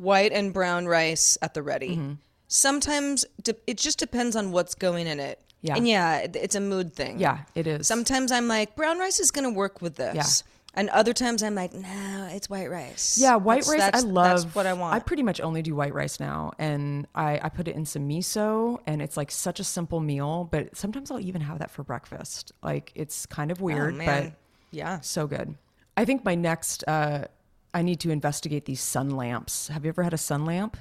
white 0.00 0.32
and 0.32 0.52
brown 0.52 0.86
rice 0.86 1.36
at 1.42 1.54
the 1.54 1.62
ready. 1.62 1.96
Mm-hmm. 1.96 2.12
Sometimes 2.48 3.24
de- 3.42 3.54
it 3.66 3.76
just 3.78 3.98
depends 3.98 4.34
on 4.34 4.50
what's 4.52 4.74
going 4.74 5.06
in 5.06 5.20
it. 5.20 5.38
Yeah. 5.62 5.76
And 5.76 5.86
yeah, 5.86 6.18
it- 6.18 6.36
it's 6.36 6.54
a 6.54 6.60
mood 6.60 6.94
thing. 6.94 7.18
yeah, 7.20 7.40
it 7.54 7.66
is. 7.66 7.86
Sometimes 7.86 8.32
I'm 8.32 8.48
like 8.48 8.74
brown 8.76 8.98
rice 8.98 9.20
is 9.20 9.30
going 9.30 9.44
to 9.44 9.56
work 9.56 9.80
with 9.80 9.96
this. 9.96 10.14
Yeah. 10.16 10.24
And 10.72 10.88
other 10.90 11.12
times 11.12 11.42
I'm 11.42 11.56
like, 11.56 11.74
no, 11.74 12.28
it's 12.30 12.48
white 12.48 12.70
rice. 12.70 13.18
Yeah, 13.20 13.34
white 13.36 13.62
That's- 13.64 13.68
rice. 13.70 13.80
that's- 13.80 14.04
I 14.04 14.06
love. 14.06 14.42
That's 14.42 14.54
what 14.54 14.66
I 14.66 14.72
want. 14.72 14.94
I 14.94 15.00
pretty 15.00 15.22
much 15.24 15.40
only 15.40 15.62
do 15.62 15.74
white 15.74 15.92
rice 15.92 16.20
now, 16.20 16.52
and 16.60 17.08
I, 17.12 17.40
I 17.42 17.48
put 17.48 17.66
it 17.66 17.74
in 17.74 17.84
some 17.84 18.08
miso, 18.08 18.78
and 18.86 19.02
it's 19.02 19.16
like 19.16 19.32
such 19.32 19.58
a 19.58 19.64
simple 19.64 19.98
meal. 19.98 20.48
But 20.50 20.76
sometimes 20.76 21.10
I'll 21.10 21.18
even 21.20 21.40
have 21.40 21.58
that 21.58 21.72
for 21.72 21.82
breakfast. 21.82 22.52
Like 22.62 22.92
it's 22.94 23.26
kind 23.26 23.50
of 23.50 23.60
weird, 23.60 23.94
Oh, 24.00 24.06
but 24.06 24.32
yeah. 24.70 25.00
so 25.00 25.26
good. 25.26 25.56
I 25.96 26.04
think 26.04 26.24
my 26.24 26.36
next, 26.36 26.84
uh, 26.86 27.24
I 27.72 27.82
need 27.82 28.00
to 28.00 28.10
investigate 28.10 28.64
these 28.64 28.80
sun 28.80 29.10
lamps. 29.10 29.68
Have 29.68 29.84
you 29.84 29.90
ever 29.90 30.02
had 30.02 30.14
a 30.14 30.18
sun 30.18 30.44
lamp? 30.44 30.76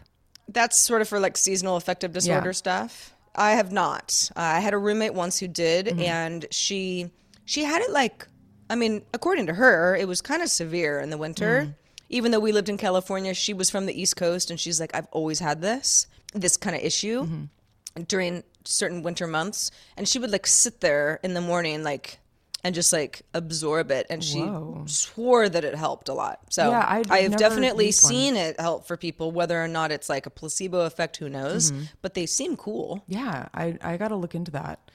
That's 0.48 0.78
sort 0.80 1.02
of 1.02 1.08
for 1.08 1.20
like 1.20 1.38
seasonal 1.38 1.76
affective 1.76 2.12
disorder 2.14 2.50
Yeah. 2.50 2.54
stuff. 2.54 3.14
I 3.36 3.52
have 3.52 3.72
not. 3.72 4.30
Uh, 4.36 4.40
I 4.40 4.60
had 4.60 4.74
a 4.74 4.78
roommate 4.78 5.14
once 5.14 5.38
who 5.40 5.48
did, 5.48 5.86
Mm-hmm. 5.88 6.00
and 6.02 6.46
she 6.52 7.12
she 7.46 7.64
had 7.64 7.82
it 7.82 7.92
like, 7.92 8.28
I 8.70 8.76
mean, 8.76 9.04
according 9.14 9.46
to 9.48 9.54
her, 9.54 9.96
it 9.96 10.08
was 10.08 10.22
kind 10.22 10.42
of 10.42 10.50
severe 10.50 11.00
in 11.00 11.10
the 11.10 11.18
winter. 11.18 11.62
Mm-hmm. 11.62 11.72
Even 12.12 12.32
though 12.32 12.40
we 12.40 12.52
lived 12.52 12.70
in 12.70 12.78
California, 12.78 13.34
she 13.36 13.54
was 13.54 13.70
from 13.70 13.86
the 13.86 14.00
East 14.02 14.16
Coast, 14.16 14.50
and 14.50 14.60
she's 14.60 14.80
like, 14.80 14.96
I've 14.96 15.08
always 15.12 15.40
had 15.40 15.62
this 15.62 16.08
this 16.34 16.58
kind 16.58 16.76
of 16.76 16.82
issue 16.82 17.24
Mm-hmm. 17.24 18.04
during 18.08 18.44
certain 18.66 19.04
winter 19.04 19.28
months, 19.28 19.72
and 19.96 20.08
she 20.08 20.18
would 20.20 20.32
like 20.32 20.48
sit 20.48 20.82
there 20.82 21.20
in 21.24 21.34
the 21.36 21.42
morning, 21.42 21.84
like. 21.84 22.20
And 22.64 22.76
just 22.76 22.92
like 22.92 23.22
absorb 23.34 23.90
it, 23.90 24.06
and 24.10 24.22
she 24.22 24.42
Whoa. 24.42 24.84
swore 24.86 25.48
that 25.48 25.64
it 25.64 25.76
helped 25.76 26.10
a 26.10 26.14
lot. 26.14 26.42
So 26.50 26.70
Yeah, 26.70 26.86
I'd 26.88 27.10
I 27.10 27.20
have 27.20 27.38
definitely 27.38 27.86
one. 27.86 27.92
seen 27.94 28.36
it 28.36 28.60
help 28.60 28.86
for 28.86 28.98
people, 28.98 29.32
whether 29.32 29.64
or 29.64 29.68
not 29.70 29.94
it's 29.94 30.10
like 30.10 30.26
a 30.26 30.30
placebo 30.30 30.82
effect, 30.82 31.18
who 31.18 31.30
knows? 31.30 31.72
Mm-hmm. 31.72 31.84
But 32.02 32.16
they 32.16 32.26
seem 32.26 32.58
cool. 32.58 33.02
Yeah, 33.08 33.48
I, 33.54 33.78
I 33.82 33.96
got 33.96 34.10
to 34.10 34.18
look 34.18 34.36
into 34.36 34.52
that. 34.52 34.92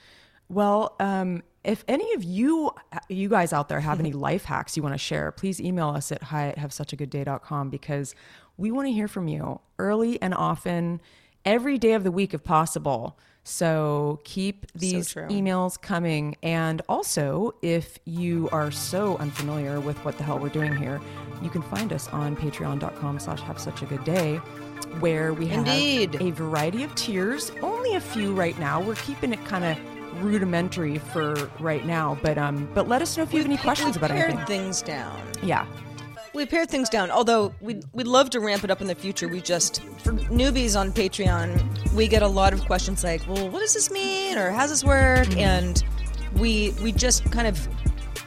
Well, 0.51 0.95
um, 1.01 1.43
if 1.65 1.85
any 1.89 2.13
of 2.13 2.23
you 2.23 2.73
you 3.09 3.31
guys 3.31 3.53
out 3.55 3.71
there 3.71 3.81
have 3.81 3.99
any 3.99 4.13
life 4.29 4.45
hacks 4.45 4.77
you 4.77 4.83
want 4.83 4.95
to 4.95 4.99
share, 4.99 5.33
please 5.33 5.59
email 5.59 5.89
us 5.89 6.13
at 6.13 6.23
hi 6.25 6.49
at 6.49 6.59
havesuchagoodday.com 6.59 7.71
because 7.71 8.15
we 8.59 8.71
want 8.71 8.87
to 8.89 8.93
hear 8.93 9.09
from 9.09 9.27
you 9.27 9.61
early 9.79 10.21
and 10.21 10.35
often, 10.35 11.01
every 11.47 11.79
day 11.79 11.95
of 11.95 12.05
the 12.05 12.11
week 12.13 12.35
if 12.35 12.45
possible. 12.45 13.19
So 13.45 14.21
keep 14.25 14.73
these 14.73 15.11
true. 15.11 15.29
emails 15.29 15.81
coming. 15.81 16.37
And 16.43 16.81
also, 16.89 17.55
if 17.63 17.99
you 18.07 18.49
are 18.51 18.71
so 18.71 19.17
unfamiliar 19.19 19.81
with 19.81 19.99
what 20.05 20.17
the 20.17 20.25
hell 20.25 20.39
we're 20.39 20.49
doing 20.49 20.75
here, 20.75 21.01
you 21.43 21.51
can 21.51 21.63
find 21.63 21.93
us 21.93 22.09
on 22.09 22.37
patreon.com 22.37 23.19
slash 23.21 23.41
have 23.41 23.61
such 23.61 23.83
a 23.83 23.87
good 23.87 24.03
day 24.05 24.37
where 25.01 25.33
we 25.35 25.47
have 25.49 25.67
Indeed. 25.67 26.17
a 26.21 26.31
variety 26.31 26.83
of 26.85 26.95
tiers. 26.95 27.53
Only 27.63 27.95
a 27.97 28.01
few 28.01 28.35
right 28.35 28.59
now. 28.59 28.81
We're 28.81 28.95
keeping 28.97 29.33
it 29.33 29.45
kind 29.45 29.65
of 29.65 30.23
rudimentary 30.23 30.99
for 30.99 31.51
right 31.59 31.85
now, 31.85 32.17
but 32.23 32.39
um, 32.39 32.69
but 32.73 32.89
let 32.89 33.03
us 33.03 33.17
know 33.17 33.25
if 33.25 33.33
you 33.33 33.39
have 33.39 33.47
any 33.47 33.57
questions 33.57 33.97
we 33.97 33.99
about 33.99 34.11
pared 34.11 34.31
anything. 34.31 34.47
things 34.47 34.81
down. 34.83 35.21
Yeah, 35.43 35.67
We 36.35 36.45
pared 36.47 36.69
things 36.69 36.89
down. 36.89 37.11
Although 37.13 37.55
we'd, 37.61 37.85
we'd 37.93 38.07
love 38.09 38.29
to 38.31 38.41
ramp 38.41 38.65
it 38.65 38.71
up 38.71 38.81
in 38.81 38.89
the 38.89 38.95
future. 38.95 39.29
We 39.29 39.41
just, 39.41 39.83
for 39.99 40.13
newbies 40.13 40.79
on 40.79 40.93
Patreon, 40.93 41.93
we 41.95 42.09
get 42.09 42.23
a 42.23 42.29
lot 42.29 42.53
of 42.53 42.65
questions 42.67 43.05
like, 43.05 43.27
well, 43.29 43.49
what 43.49 43.61
does 43.61 43.73
this 43.75 43.91
mean? 43.91 44.37
Or 44.37 44.51
how's 44.51 44.71
this 44.71 44.83
work? 44.85 45.29
Mm-hmm. 45.29 45.39
And 45.39 45.85
we, 46.37 46.75
we 46.83 46.91
just 46.91 47.31
kind 47.31 47.47
of, 47.47 47.69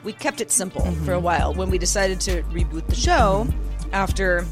we 0.05 0.13
kept 0.13 0.39
it 0.39 0.51
simple 0.51 0.81
Mm-hmm. 0.81 1.05
for 1.05 1.13
a 1.13 1.19
while. 1.19 1.53
When 1.53 1.69
we 1.69 1.77
decided 1.77 2.21
to 2.21 2.43
reboot 2.43 2.87
the 2.87 2.95
show 2.95 3.45
after 3.91 4.45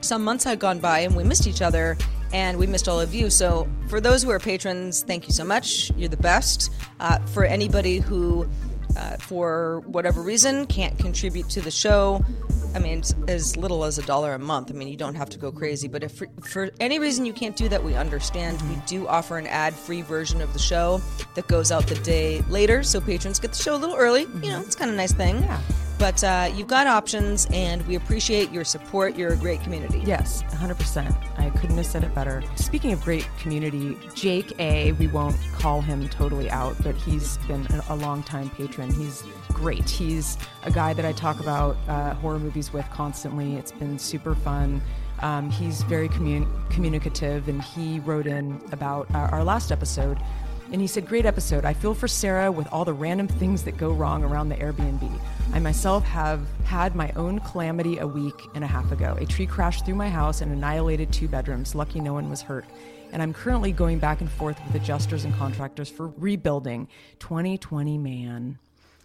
some 0.00 0.24
months 0.24 0.42
had 0.42 0.58
gone 0.58 0.80
by 0.80 1.00
and 1.00 1.14
we 1.14 1.22
missed 1.22 1.46
each 1.46 1.62
other 1.62 1.96
and 2.32 2.58
we 2.58 2.66
missed 2.66 2.88
all 2.88 3.00
of 3.00 3.14
you. 3.14 3.30
So, 3.30 3.68
for 3.88 4.00
those 4.00 4.22
who 4.22 4.30
are 4.30 4.38
patrons, 4.38 5.02
thank 5.02 5.26
you 5.28 5.32
so 5.32 5.44
much. 5.44 5.90
You're 5.96 6.10
the 6.10 6.16
best. 6.18 6.70
Uh, 7.00 7.18
for 7.26 7.44
anybody 7.44 7.98
who, 7.98 8.46
uh, 8.96 9.16
for 9.18 9.82
whatever 9.86 10.22
reason, 10.22 10.66
can't 10.66 10.98
contribute 10.98 11.48
to 11.50 11.60
the 11.60 11.70
show, 11.70 12.24
I 12.74 12.78
mean, 12.80 12.98
it's 12.98 13.14
as 13.28 13.56
little 13.56 13.84
as 13.84 13.98
a 13.98 14.02
dollar 14.02 14.34
a 14.34 14.38
month. 14.38 14.70
I 14.70 14.74
mean, 14.74 14.88
you 14.88 14.96
don't 14.96 15.14
have 15.14 15.30
to 15.30 15.38
go 15.38 15.50
crazy. 15.50 15.88
But 15.88 16.02
if 16.02 16.12
for, 16.12 16.28
for 16.42 16.70
any 16.80 16.98
reason 16.98 17.24
you 17.24 17.32
can't 17.32 17.56
do 17.56 17.68
that, 17.68 17.82
we 17.82 17.94
understand. 17.94 18.60
We 18.62 18.76
do 18.86 19.06
offer 19.08 19.38
an 19.38 19.46
ad 19.46 19.74
free 19.74 20.02
version 20.02 20.40
of 20.40 20.52
the 20.52 20.58
show 20.58 21.00
that 21.34 21.46
goes 21.48 21.72
out 21.72 21.86
the 21.86 21.94
day 21.96 22.42
later. 22.42 22.82
So, 22.82 23.00
patrons 23.00 23.38
get 23.38 23.52
the 23.52 23.62
show 23.62 23.74
a 23.74 23.78
little 23.78 23.96
early. 23.96 24.22
You 24.42 24.50
know, 24.50 24.60
it's 24.60 24.76
kind 24.76 24.90
of 24.90 24.94
a 24.94 24.98
nice 24.98 25.12
thing. 25.12 25.42
Yeah. 25.42 25.60
But 25.98 26.22
uh, 26.22 26.50
you've 26.54 26.68
got 26.68 26.86
options, 26.86 27.48
and 27.52 27.84
we 27.88 27.96
appreciate 27.96 28.52
your 28.52 28.64
support. 28.64 29.16
You're 29.16 29.32
a 29.32 29.36
great 29.36 29.60
community. 29.62 30.00
yes, 30.06 30.44
100%. 30.44 31.38
I 31.38 31.50
couldn't 31.50 31.76
have 31.76 31.86
said 31.86 32.04
it 32.04 32.14
better. 32.14 32.42
Speaking 32.54 32.92
of 32.92 33.02
great 33.02 33.28
community, 33.40 33.98
Jake 34.14 34.58
A, 34.60 34.92
we 34.92 35.08
won't 35.08 35.36
call 35.54 35.80
him 35.80 36.08
totally 36.08 36.50
out, 36.50 36.76
but 36.84 36.94
he's 36.94 37.36
been 37.48 37.66
a, 37.66 37.94
a 37.94 37.96
long 37.96 38.22
time 38.22 38.48
patron. 38.50 38.92
He's 38.94 39.24
great. 39.52 39.88
He's 39.90 40.38
a 40.62 40.70
guy 40.70 40.92
that 40.92 41.04
I 41.04 41.12
talk 41.12 41.40
about 41.40 41.76
uh, 41.88 42.14
horror 42.14 42.38
movies 42.38 42.72
with 42.72 42.88
constantly. 42.90 43.56
It's 43.56 43.72
been 43.72 43.98
super 43.98 44.36
fun. 44.36 44.80
Um, 45.20 45.50
he's 45.50 45.82
very 45.82 46.08
commun- 46.08 46.48
communicative, 46.70 47.48
and 47.48 47.60
he 47.60 47.98
wrote 48.00 48.28
in 48.28 48.60
about 48.70 49.12
our, 49.14 49.26
our 49.34 49.44
last 49.44 49.72
episode. 49.72 50.18
And 50.70 50.80
he 50.80 50.86
said, 50.86 51.06
Great 51.06 51.24
episode. 51.24 51.64
I 51.64 51.72
feel 51.72 51.94
for 51.94 52.08
Sarah 52.08 52.52
with 52.52 52.68
all 52.70 52.84
the 52.84 52.92
random 52.92 53.26
things 53.26 53.62
that 53.64 53.76
go 53.76 53.90
wrong 53.90 54.22
around 54.22 54.50
the 54.50 54.56
Airbnb. 54.56 55.10
I 55.52 55.58
myself 55.58 56.04
have 56.04 56.46
had 56.64 56.94
my 56.94 57.10
own 57.16 57.40
calamity 57.40 57.98
a 57.98 58.06
week 58.06 58.34
and 58.54 58.62
a 58.62 58.66
half 58.66 58.92
ago. 58.92 59.16
A 59.18 59.24
tree 59.24 59.46
crashed 59.46 59.86
through 59.86 59.94
my 59.94 60.10
house 60.10 60.42
and 60.42 60.52
annihilated 60.52 61.12
two 61.12 61.26
bedrooms. 61.26 61.74
Lucky 61.74 62.00
no 62.00 62.12
one 62.12 62.28
was 62.28 62.42
hurt. 62.42 62.66
And 63.12 63.22
I'm 63.22 63.32
currently 63.32 63.72
going 63.72 63.98
back 63.98 64.20
and 64.20 64.30
forth 64.30 64.60
with 64.66 64.82
adjusters 64.82 65.24
and 65.24 65.34
contractors 65.34 65.88
for 65.88 66.08
rebuilding. 66.18 66.88
2020 67.20 67.96
man. 67.96 68.58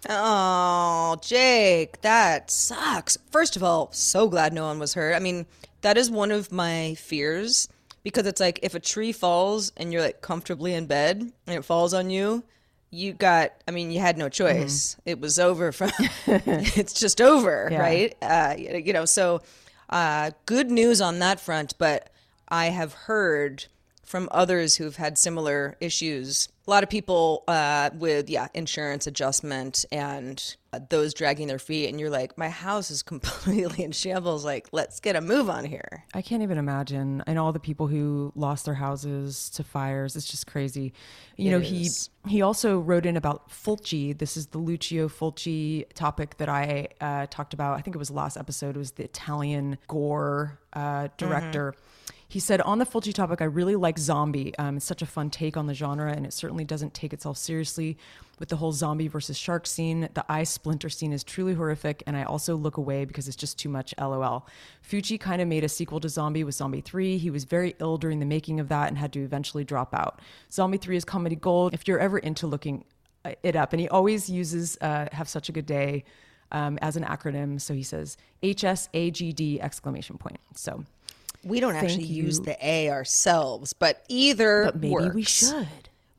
Oh, 0.09 1.15
Jake, 1.21 2.01
that 2.01 2.51
sucks. 2.51 3.17
First 3.31 3.55
of 3.55 3.63
all, 3.63 3.89
so 3.93 4.27
glad 4.27 4.51
no 4.51 4.65
one 4.65 4.79
was 4.79 4.95
hurt. 4.95 5.15
I 5.15 5.19
mean, 5.19 5.45
that 5.79 5.97
is 5.97 6.11
one 6.11 6.31
of 6.31 6.51
my 6.51 6.95
fears 6.95 7.69
because 8.03 8.27
it's 8.27 8.39
like 8.41 8.59
if 8.61 8.75
a 8.75 8.79
tree 8.79 9.11
falls 9.11 9.71
and 9.77 9.91
you're 9.91 10.01
like 10.01 10.21
comfortably 10.21 10.73
in 10.73 10.85
bed 10.85 11.17
and 11.47 11.55
it 11.57 11.63
falls 11.65 11.93
on 11.93 12.09
you, 12.09 12.43
you 12.91 13.11
got 13.13 13.51
i 13.67 13.71
mean 13.71 13.89
you 13.91 13.99
had 13.99 14.17
no 14.17 14.29
choice. 14.29 14.95
It 15.05 15.19
was 15.19 15.39
over 15.39 15.71
from 15.71 15.91
it's 16.27 16.93
just 16.93 17.19
over 17.21 17.67
Yeah. 17.71 17.79
right? 17.79 18.15
Uh, 18.21 18.55
you 18.57 18.93
know 18.93 19.05
so 19.05 19.41
uh, 19.89 20.31
good 20.45 20.69
news 20.71 21.01
on 21.01 21.19
that 21.19 21.39
front 21.39 21.73
but 21.77 22.09
i 22.49 22.65
have 22.67 22.93
heard 22.93 23.65
from 24.03 24.27
others 24.31 24.75
who've 24.75 24.95
had 24.95 25.17
similar 25.17 25.75
issues 25.79 26.49
a 26.65 26.69
lot 26.69 26.83
of 26.83 26.89
people 26.89 27.43
uh, 27.47 27.89
with 27.93 28.29
yeah 28.29 28.47
insurance 28.53 29.07
adjustment 29.07 29.85
and 29.91 30.55
uh, 30.71 30.79
those 30.89 31.13
dragging 31.13 31.47
their 31.47 31.59
feet 31.59 31.89
and 31.89 31.99
you're 31.99 32.09
like 32.09 32.37
my 32.37 32.49
house 32.49 32.89
is 32.91 33.03
completely 33.13 33.83
in 33.83 33.91
shambles 33.91 34.45
like 34.45 34.67
let's 34.71 34.99
get 34.99 35.15
a 35.15 35.21
move 35.21 35.49
on 35.49 35.65
here 35.65 36.03
I 36.15 36.21
can't 36.21 36.43
even 36.43 36.57
imagine. 36.57 37.23
And 37.25 37.39
all 37.39 37.51
the 37.51 37.59
people 37.59 37.87
who 37.87 38.31
lost 38.35 38.65
their 38.65 38.73
houses 38.75 39.49
to 39.51 39.63
fires. 39.63 40.15
It's 40.15 40.27
just 40.27 40.47
crazy. 40.47 40.93
You 41.37 41.51
know, 41.51 41.59
he 41.59 41.83
is. 41.83 42.09
he 42.27 42.41
also 42.41 42.79
wrote 42.79 43.05
in 43.05 43.17
about 43.17 43.49
Fulci. 43.49 44.17
This 44.17 44.37
is 44.37 44.47
the 44.47 44.59
Lucio 44.59 45.07
Fulci 45.07 45.85
topic 45.93 46.37
that 46.37 46.49
I 46.49 46.89
uh, 47.01 47.25
talked 47.29 47.53
about. 47.53 47.77
I 47.77 47.81
think 47.81 47.95
it 47.95 47.99
was 47.99 48.09
the 48.09 48.15
last 48.15 48.37
episode. 48.37 48.75
It 48.75 48.79
was 48.79 48.91
the 48.91 49.03
Italian 49.03 49.77
gore 49.87 50.59
uh, 50.73 51.07
director. 51.17 51.73
He 52.33 52.39
said, 52.39 52.61
on 52.61 52.79
the 52.79 52.85
Fulci 52.87 53.13
topic, 53.13 53.41
I 53.41 53.45
really 53.45 53.75
like 53.75 53.99
Zombie. 53.99 54.57
Um, 54.57 54.77
it's 54.77 54.85
such 54.87 55.03
a 55.03 55.05
fun 55.05 55.29
take 55.29 55.55
on 55.55 55.67
the 55.67 55.75
genre, 55.75 56.11
and 56.11 56.25
it 56.25 56.33
certainly 56.33 56.63
doesn't 56.63 56.95
take 56.95 57.13
itself 57.13 57.37
seriously 57.37 57.95
with 58.39 58.49
the 58.49 58.55
whole 58.55 58.71
zombie 58.71 59.07
versus 59.07 59.37
shark 59.37 59.67
scene. 59.67 60.09
The 60.15 60.25
eye 60.27 60.43
splinter 60.45 60.89
scene 60.89 61.13
is 61.13 61.23
truly 61.23 61.53
horrific, 61.53 62.01
and 62.07 62.17
I 62.17 62.23
also 62.23 62.55
look 62.55 62.77
away 62.77 63.05
because 63.05 63.27
it's 63.27 63.37
just 63.37 63.59
too 63.59 63.69
much 63.69 63.93
LOL. 63.99 64.47
Fulci 64.81 65.19
kind 65.19 65.43
of 65.43 65.47
made 65.47 65.63
a 65.63 65.69
sequel 65.69 65.99
to 65.99 66.09
Zombie 66.09 66.43
with 66.43 66.55
Zombie 66.55 66.81
3. 66.81 67.19
He 67.19 67.29
was 67.29 67.43
very 67.43 67.75
ill 67.77 67.99
during 67.99 68.17
the 68.17 68.25
making 68.25 68.59
of 68.59 68.67
that 68.69 68.87
and 68.87 68.97
had 68.97 69.13
to 69.13 69.19
eventually 69.19 69.63
drop 69.63 69.93
out. 69.93 70.19
Zombie 70.51 70.79
3 70.79 70.97
is 70.97 71.05
comedy 71.05 71.35
gold. 71.35 71.75
If 71.75 71.87
you're 71.87 71.99
ever 71.99 72.17
into 72.17 72.47
looking 72.47 72.83
uh, 73.23 73.33
it 73.43 73.55
up, 73.55 73.73
and 73.73 73.79
he 73.79 73.87
always 73.89 74.27
uses 74.27 74.75
uh, 74.81 75.07
Have 75.11 75.29
Such 75.29 75.49
a 75.49 75.51
Good 75.51 75.67
Day 75.67 76.03
um, 76.51 76.79
as 76.81 76.95
an 76.95 77.03
acronym. 77.03 77.61
So 77.61 77.75
he 77.75 77.83
says 77.83 78.17
HSAGD 78.41 79.59
exclamation 79.59 80.17
point. 80.17 80.39
So 80.55 80.83
we 81.43 81.59
don't 81.59 81.73
Thank 81.73 81.85
actually 81.85 82.05
use 82.05 82.39
the 82.41 82.55
a 82.65 82.89
ourselves 82.89 83.73
but 83.73 84.03
either 84.09 84.65
but 84.65 84.75
maybe 84.81 85.09
we 85.13 85.23
should. 85.23 85.67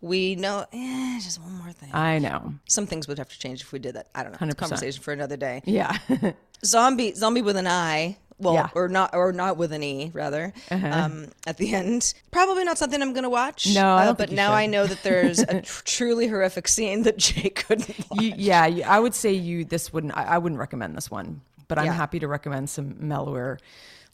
We 0.01 0.35
know, 0.37 0.67
eh, 0.71 1.19
just 1.23 1.41
one 1.41 1.55
more 1.55 1.73
thing. 1.73 1.89
I 1.95 2.19
know. 2.19 2.53
Some 2.69 2.87
things 2.87 3.09
would 3.09 3.17
have 3.17 3.31
to 3.31 3.39
change 3.39 3.63
if 3.63 3.73
we 3.73 3.79
did 3.79 3.95
that. 3.95 4.09
I 4.15 4.23
don't 4.23 4.33
know. 4.33 4.39
It's 4.47 4.53
a 4.53 4.57
conversation 4.57 5.03
for 5.03 5.13
another 5.15 5.39
day. 5.39 5.63
Yeah. 5.65 5.97
Zombie, 6.65 7.15
zombie 7.15 7.41
with 7.43 7.57
an 7.57 7.67
I. 7.67 8.19
Well, 8.39 8.53
Yeah. 8.55 8.65
Uh-huh. 8.65 8.81
or 8.81 8.89
not, 8.89 9.15
or 9.15 9.33
not 9.33 9.57
with 9.57 9.73
an 9.73 9.83
E, 9.83 10.11
rather. 10.13 10.53
Um, 10.71 11.29
at 11.47 11.57
the 11.57 11.73
end, 11.75 12.13
probably 12.33 12.65
not 12.65 12.77
something 12.79 13.01
I'm 13.01 13.13
going 13.15 13.23
to 13.23 13.31
watch. 13.31 13.73
No, 13.75 13.97
uh, 13.97 14.13
but 14.13 14.31
now 14.33 14.49
should. 14.51 14.55
I 14.57 14.67
know 14.67 14.87
that 14.87 15.03
there's 15.05 15.39
a 15.39 15.61
tr- 15.63 15.83
truly 15.85 16.27
horrific 16.27 16.67
scene 16.69 17.05
that 17.05 17.17
Jake 17.17 17.65
couldn't 17.67 17.89
watch. 18.11 18.21
you, 18.21 18.35
yeah, 18.37 18.67
you, 18.67 18.83
I 18.83 18.99
would 18.99 19.15
say 19.15 19.33
you 19.33 19.65
this 19.65 19.91
wouldn't. 19.93 20.15
I, 20.17 20.25
I 20.25 20.39
wouldn't 20.39 20.59
recommend 20.59 20.97
this 20.97 21.11
one, 21.11 21.41
but 21.69 21.79
I'm 21.79 21.87
Yeah. 21.87 21.93
happy 21.95 22.19
to 22.19 22.29
recommend 22.29 22.69
some 22.69 22.97
mellower, 22.99 23.59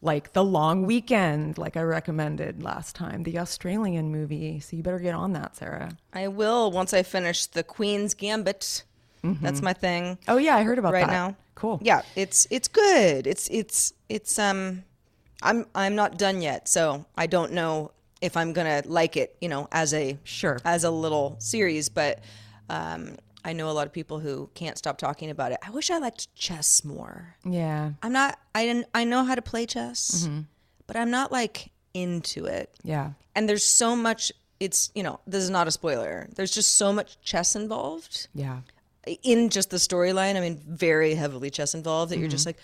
like 0.02 0.32
the 0.32 0.42
Long 0.44 0.86
Weekend, 0.86 1.58
like 1.58 1.76
I 1.76 1.82
recommended 1.82 2.62
last 2.62 2.96
time, 2.96 3.22
the 3.24 3.38
Australian 3.38 4.10
movie. 4.10 4.60
So 4.60 4.76
you 4.76 4.82
better 4.82 4.98
get 4.98 5.14
on 5.14 5.32
that, 5.34 5.56
Sarah. 5.56 5.92
I 6.12 6.28
will 6.28 6.70
once 6.70 6.94
I 6.94 7.02
finish 7.02 7.46
the 7.46 7.62
Queen's 7.62 8.14
Gambit. 8.14 8.84
That's 9.22 9.60
my 9.60 9.74
thing. 9.74 10.16
Oh 10.28 10.38
yeah, 10.38 10.56
I 10.56 10.62
heard 10.62 10.78
about 10.78 10.92
that. 10.92 10.98
right 11.00 11.06
that. 11.06 11.12
now. 11.12 11.36
Cool. 11.54 11.78
Yeah, 11.82 12.00
it's 12.16 12.46
it's 12.50 12.68
good. 12.68 13.26
It's 13.26 13.48
it's 13.48 13.92
it's 14.08 14.38
um 14.38 14.84
I'm 15.42 15.66
I'm 15.74 15.94
not 15.94 16.16
done 16.16 16.40
yet, 16.40 16.68
so 16.68 17.04
I 17.18 17.26
don't 17.26 17.52
know 17.52 17.92
if 18.22 18.34
I'm 18.36 18.54
gonna 18.54 18.82
like 18.86 19.18
it, 19.18 19.36
you 19.42 19.48
know, 19.50 19.68
as 19.72 19.92
a 19.92 20.16
Sure. 20.24 20.58
as 20.64 20.84
a 20.84 20.90
little 20.90 21.36
series, 21.38 21.90
but 21.90 22.20
um 22.70 23.16
I 23.44 23.52
know 23.52 23.70
a 23.70 23.72
lot 23.72 23.86
of 23.86 23.92
people 23.92 24.18
who 24.20 24.50
can't 24.54 24.76
stop 24.78 24.98
talking 24.98 25.30
about 25.30 25.52
it. 25.52 25.58
I 25.66 25.70
wish 25.70 25.90
I 25.90 25.98
liked 25.98 26.34
chess 26.34 26.84
more. 26.84 27.36
Yeah. 27.44 27.92
I'm 28.02 28.12
not 28.12 28.38
I 28.54 28.84
I 28.94 29.04
know 29.04 29.24
how 29.24 29.34
to 29.34 29.42
play 29.42 29.66
chess, 29.66 30.24
Mm-hmm. 30.26 30.40
but 30.86 30.96
I'm 30.96 31.10
not 31.10 31.32
like 31.32 31.70
into 31.94 32.44
it. 32.46 32.74
Yeah. 32.82 33.12
And 33.34 33.48
there's 33.48 33.64
so 33.64 33.96
much 33.96 34.32
it's, 34.60 34.90
you 34.94 35.02
know, 35.02 35.20
this 35.26 35.42
is 35.42 35.48
not 35.50 35.66
a 35.68 35.70
spoiler. 35.70 36.28
There's 36.36 36.50
just 36.50 36.76
so 36.76 36.92
much 36.92 37.18
chess 37.22 37.56
involved 37.56 38.28
Yeah. 38.34 38.58
in 39.22 39.48
just 39.48 39.70
the 39.70 39.78
storyline, 39.78 40.36
I 40.36 40.40
mean, 40.40 40.60
very 40.68 41.14
heavily 41.14 41.48
chess 41.50 41.74
involved. 41.74 42.12
That 42.12 42.18
you're 42.18 42.28
just 42.28 42.44
like, 42.44 42.58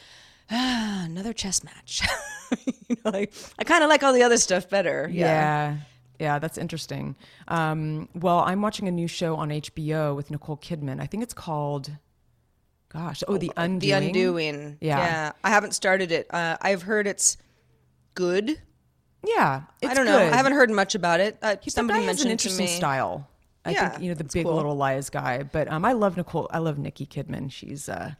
ah, 0.50 1.04
another 1.06 1.32
chess 1.32 1.64
match. 1.64 2.02
you 2.66 2.96
know, 3.02 3.10
like 3.12 3.32
I 3.58 3.64
kind 3.64 3.82
of 3.82 3.88
like 3.88 4.02
all 4.02 4.12
the 4.12 4.22
other 4.24 4.36
stuff 4.36 4.68
better. 4.68 5.08
Yeah. 5.10 5.24
Yeah. 5.24 5.76
Yeah, 6.18 6.38
that's 6.38 6.56
interesting. 6.58 7.16
Um, 7.48 8.08
well, 8.14 8.38
I'm 8.40 8.62
watching 8.62 8.88
a 8.88 8.90
new 8.90 9.06
show 9.08 9.36
on 9.36 9.50
HBO 9.50 10.14
with 10.16 10.30
Nicole 10.30 10.56
Kidman. 10.56 11.00
I 11.00 11.06
think 11.06 11.22
it's 11.22 11.34
called, 11.34 11.90
gosh, 12.88 13.22
oh, 13.28 13.36
The 13.38 13.52
Undoing. 13.56 13.78
The 13.80 13.90
Undoing. 13.92 14.78
Yeah. 14.80 14.98
yeah. 14.98 15.32
I 15.44 15.50
haven't 15.50 15.72
started 15.74 16.12
it. 16.12 16.32
Uh, 16.32 16.56
I've 16.60 16.82
heard 16.82 17.06
it's 17.06 17.36
good. 18.14 18.60
Yeah, 19.24 19.62
it's 19.82 19.90
I 19.90 19.94
don't 19.94 20.06
know. 20.06 20.18
good. 20.18 20.32
I 20.32 20.36
haven't 20.36 20.52
heard 20.52 20.70
much 20.70 20.94
about 20.94 21.20
it. 21.20 21.36
Uh, 21.42 21.56
He- 21.60 21.70
somebody 21.70 21.98
the 22.00 22.04
guy 22.04 22.06
has 22.08 22.16
mentioned 22.24 22.30
an 22.32 22.38
to 22.38 22.44
interesting 22.44 22.66
me. 22.66 22.70
style. 22.76 23.28
I 23.64 23.70
Yeah, 23.72 23.88
think 23.88 24.02
you 24.04 24.08
know 24.10 24.14
the 24.14 24.24
Big 24.24 24.44
cool. 24.44 24.54
Little 24.54 24.76
Lies 24.76 25.10
guy, 25.10 25.42
but 25.42 25.66
um, 25.70 25.84
I 25.84 25.92
love 25.92 26.16
Nicole. 26.16 26.48
I 26.52 26.58
love 26.58 26.78
Nikki 26.78 27.04
Kidman. 27.04 27.50
She's, 27.50 27.88
uh, 27.88 28.12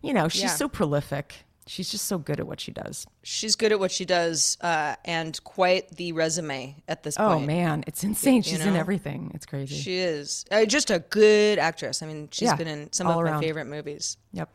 you 0.00 0.12
know, 0.14 0.28
she's 0.28 0.42
Yeah. 0.42 0.48
so 0.54 0.68
prolific. 0.68 1.44
She's 1.68 1.90
just 1.90 2.04
so 2.06 2.16
good 2.18 2.38
at 2.38 2.46
what 2.46 2.60
she 2.60 2.70
does. 2.70 3.06
She's 3.24 3.56
good 3.56 3.72
at 3.72 3.80
what 3.80 3.90
she 3.90 4.04
does, 4.04 4.56
uh, 4.60 4.94
and 5.04 5.42
quite 5.42 5.88
the 5.96 6.12
resume 6.12 6.76
at 6.86 7.02
this 7.02 7.16
Oh 7.18 7.34
point. 7.34 7.46
man, 7.48 7.82
it's 7.88 8.04
insane. 8.04 8.42
She's 8.42 8.64
in 8.64 8.74
know? 8.74 8.78
everything. 8.80 9.32
It's 9.34 9.46
crazy. 9.46 9.74
She 9.74 9.98
is 9.98 10.44
uh, 10.52 10.64
just 10.64 10.90
a 10.92 11.00
good 11.00 11.58
actress. 11.58 12.02
I 12.02 12.06
mean, 12.06 12.28
she's 12.30 12.46
Yeah, 12.46 12.54
been 12.56 12.68
in 12.68 12.92
some 12.92 13.08
of 13.08 13.22
my 13.24 13.40
favorite 13.40 13.66
movies. 13.66 14.16
yep. 14.32 14.48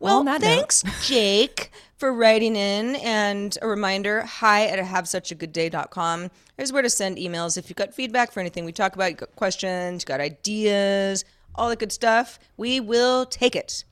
Well, 0.00 0.24
that 0.24 0.40
note- 0.42 0.46
thanks, 0.46 0.82
Jake, 1.06 1.70
for 1.96 2.12
writing 2.12 2.54
in. 2.56 2.96
And 2.96 3.56
a 3.62 3.66
reminder 3.68 4.22
hi 4.22 4.66
at 4.66 4.78
havesuchagoodday.com. 4.78 6.30
Here's 6.56 6.72
where 6.72 6.82
to 6.82 6.90
send 6.90 7.18
emails. 7.18 7.56
If 7.58 7.68
you've 7.68 7.76
got 7.76 7.94
feedback 7.94 8.32
for 8.32 8.40
anything 8.40 8.64
we 8.64 8.72
talk 8.72 8.94
about, 8.94 9.10
you've 9.10 9.18
got 9.20 9.36
questions, 9.36 10.02
you've 10.02 10.06
got 10.06 10.20
ideas, 10.20 11.24
all 11.54 11.68
the 11.68 11.76
good 11.76 11.92
stuff, 11.92 12.38
we 12.56 12.80
will 12.80 13.26
take 13.26 13.56
it. 13.56 13.84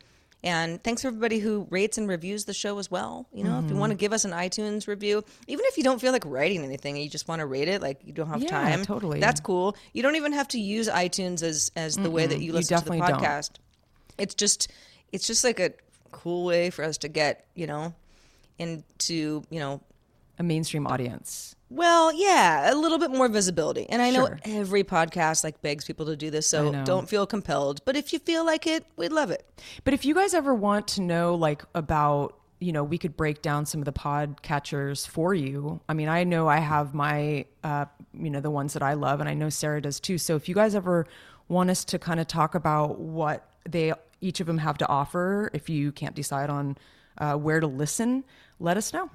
And 0.45 0.81
thanks 0.85 1.03
for 1.03 1.09
everybody 1.09 1.39
who 1.41 1.67
rates 1.71 1.97
and 1.99 2.07
reviews 2.07 2.45
the 2.45 2.53
show 2.55 2.79
as 2.79 2.91
well. 2.91 3.27
You 3.33 3.43
know, 3.45 3.59
if 3.61 3.71
you 3.71 3.77
want 3.77 3.91
Mm-hmm. 3.91 3.97
to 3.97 4.01
give 4.01 4.13
us 4.13 4.25
an 4.27 4.33
iTunes 4.33 4.87
review, 4.87 5.25
even 5.49 5.65
if 5.69 5.77
you 5.79 5.83
don't 5.83 6.01
feel 6.01 6.13
like 6.13 6.25
writing 6.27 6.63
anything 6.63 6.95
and 6.97 7.03
you 7.03 7.09
just 7.11 7.27
want 7.27 7.41
to 7.41 7.47
rate 7.47 7.67
it, 7.69 7.81
like 7.81 8.01
you 8.05 8.13
don't 8.13 8.29
have 8.29 8.43
Yeah, 8.43 8.51
time, 8.51 8.85
totally. 8.85 9.21
That's 9.21 9.41
cool. 9.41 9.75
You 9.95 10.03
don't 10.03 10.17
even 10.17 10.33
have 10.35 10.47
to 10.49 10.61
use 10.61 10.89
iTunes 10.89 11.43
as 11.43 11.73
as 11.75 11.97
the 11.97 12.11
way 12.11 12.27
that 12.27 12.39
you 12.41 12.47
you 12.49 12.53
listen 12.53 12.77
to 12.79 12.85
the 12.85 12.91
definitely 12.91 13.13
don't. 13.13 13.23
podcast 13.23 13.51
it's 14.19 14.35
just 14.37 14.71
it's 15.13 15.27
just 15.27 15.43
like 15.45 15.59
a 15.59 15.73
cool 16.13 16.45
way 16.45 16.71
for 16.71 16.85
us 16.85 16.99
to 16.99 17.09
get 17.09 17.47
you 17.55 17.67
know 17.67 17.95
into 18.59 19.43
you 19.51 19.59
know 19.61 19.81
A 20.39 20.43
mainstream 20.43 20.87
audience. 20.87 21.57
Well 21.75 22.13
yeah 22.13 22.73
a 22.73 22.75
little 22.75 22.99
bit 22.99 23.11
more 23.11 23.29
visibility 23.29 23.87
and 23.89 24.01
i 24.01 24.11
know 24.11 24.27
Sure. 24.27 24.39
every 24.45 24.85
podcast 24.85 25.43
like 25.45 25.61
begs 25.63 25.85
people 25.85 26.07
to 26.07 26.17
do 26.17 26.31
this 26.31 26.47
so 26.47 26.71
don't 26.85 27.09
feel 27.09 27.27
compelled 27.27 27.85
but 27.85 27.97
if 27.97 28.13
you 28.13 28.19
feel 28.19 28.45
like 28.47 28.67
it 28.67 28.85
we'd 28.97 29.13
love 29.13 29.31
it 29.31 29.45
But 29.85 29.95
if 29.95 30.05
you 30.05 30.15
guys 30.15 30.35
ever 30.35 30.55
want 30.55 30.87
to 30.89 31.01
know, 31.03 31.35
like, 31.35 31.63
about, 31.75 32.37
you 32.61 32.73
know, 32.73 32.85
we 32.85 32.99
could 32.99 33.17
break 33.17 33.43
down 33.43 33.67
some 33.67 33.81
of 33.81 33.85
the 33.85 33.93
pod 33.93 34.41
catchers 34.43 35.05
for 35.07 35.35
you. 35.35 35.81
I 35.89 35.95
mean, 35.95 36.09
I 36.09 36.25
know 36.25 36.49
I 36.49 36.59
have 36.59 36.95
my, 36.95 37.45
uh, 37.63 37.87
you 38.13 38.31
know, 38.31 38.41
the 38.41 38.51
ones 38.51 38.73
that 38.75 38.83
I 38.83 38.95
love, 38.95 39.21
and 39.21 39.29
I 39.29 39.35
know 39.35 39.49
Sarah 39.51 39.81
does 39.83 39.99
too. 40.01 40.17
So 40.19 40.37
if 40.37 40.49
you 40.49 40.55
guys 40.55 40.75
ever 40.75 41.07
want 41.49 41.71
us 41.71 41.85
to 41.87 41.99
kind 41.99 42.21
of 42.21 42.27
talk 42.27 42.55
about 42.55 42.99
what 42.99 43.49
they 43.69 43.93
each 44.21 44.41
of 44.41 44.47
them 44.47 44.59
have 44.59 44.79
to 44.79 44.89
offer, 44.89 45.51
if 45.53 45.69
you 45.69 45.93
can't 45.93 46.15
decide 46.15 46.49
on 46.51 46.77
uh, 47.19 47.35
where 47.35 47.61
to 47.61 47.67
listen, 47.67 48.25
let 48.59 48.77
us 48.77 48.93
know. 48.93 49.11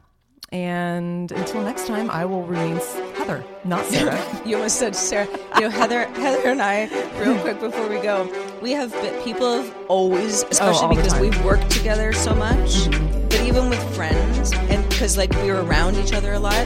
And 0.52 1.32
until 1.32 1.62
next 1.62 1.86
time, 1.86 2.10
I 2.10 2.26
will 2.26 2.44
remain 2.44 2.78
Heather, 3.16 3.44
not 3.66 3.86
Sarah. 3.86 4.20
you 4.46 4.56
almost 4.56 4.78
said 4.80 4.96
sarah 4.96 5.28
you 5.56 5.62
know 5.62 5.70
heather 5.70 6.06
heather 6.08 6.48
and 6.48 6.62
i 6.62 6.86
real 7.20 7.38
quick 7.42 7.60
before 7.60 7.88
we 7.90 8.00
go 8.00 8.24
we 8.62 8.72
have 8.72 8.92
been, 8.94 9.22
people 9.24 9.62
have 9.62 9.76
always 9.90 10.44
especially 10.44 10.86
Oh, 10.88 10.96
because. 10.96 11.14
Mm-hmm. 11.14 11.22
we've 11.22 11.44
worked 11.46 11.70
together 11.70 12.14
so 12.14 12.34
much 12.34 12.90
but 13.30 13.42
even 13.42 13.70
with 13.70 13.80
friends 13.96 14.54
and 14.54 14.88
because 14.90 15.18
like 15.18 15.32
we 15.44 15.52
were 15.52 15.64
around 15.64 15.96
each 15.98 16.14
other 16.14 16.34
a 16.34 16.40
lot 16.40 16.66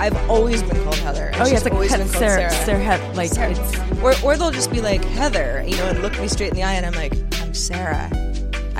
i've 0.00 0.16
always 0.30 0.62
been 0.62 0.82
called 0.84 0.96
heather 0.96 1.26
and 1.26 1.42
oh 1.42 1.46
yeah, 1.46 1.54
it's 1.54 1.64
like 1.64 1.74
always 1.74 1.90
Het- 1.90 2.00
been 2.00 2.08
called 2.08 2.22
Sarah, 2.22 2.50
sarah, 2.50 2.64
Sarah, 2.64 2.82
Het- 2.98 3.16
like 3.16 3.30
Sarah. 3.30 3.50
it's 3.50 3.78
Or, 4.02 4.14
or 4.24 4.36
they'll 4.36 4.50
just 4.50 4.70
be 4.72 4.80
like 4.80 5.04
Heather, 5.04 5.62
you 5.66 5.76
know, 5.76 5.88
and 5.88 6.00
look 6.00 6.18
me 6.18 6.26
straight 6.26 6.48
in 6.50 6.54
the 6.56 6.62
eye, 6.62 6.72
and 6.74 6.86
I'm 6.86 6.94
like, 6.94 7.12
I'm 7.42 7.52
Sarah. 7.52 8.08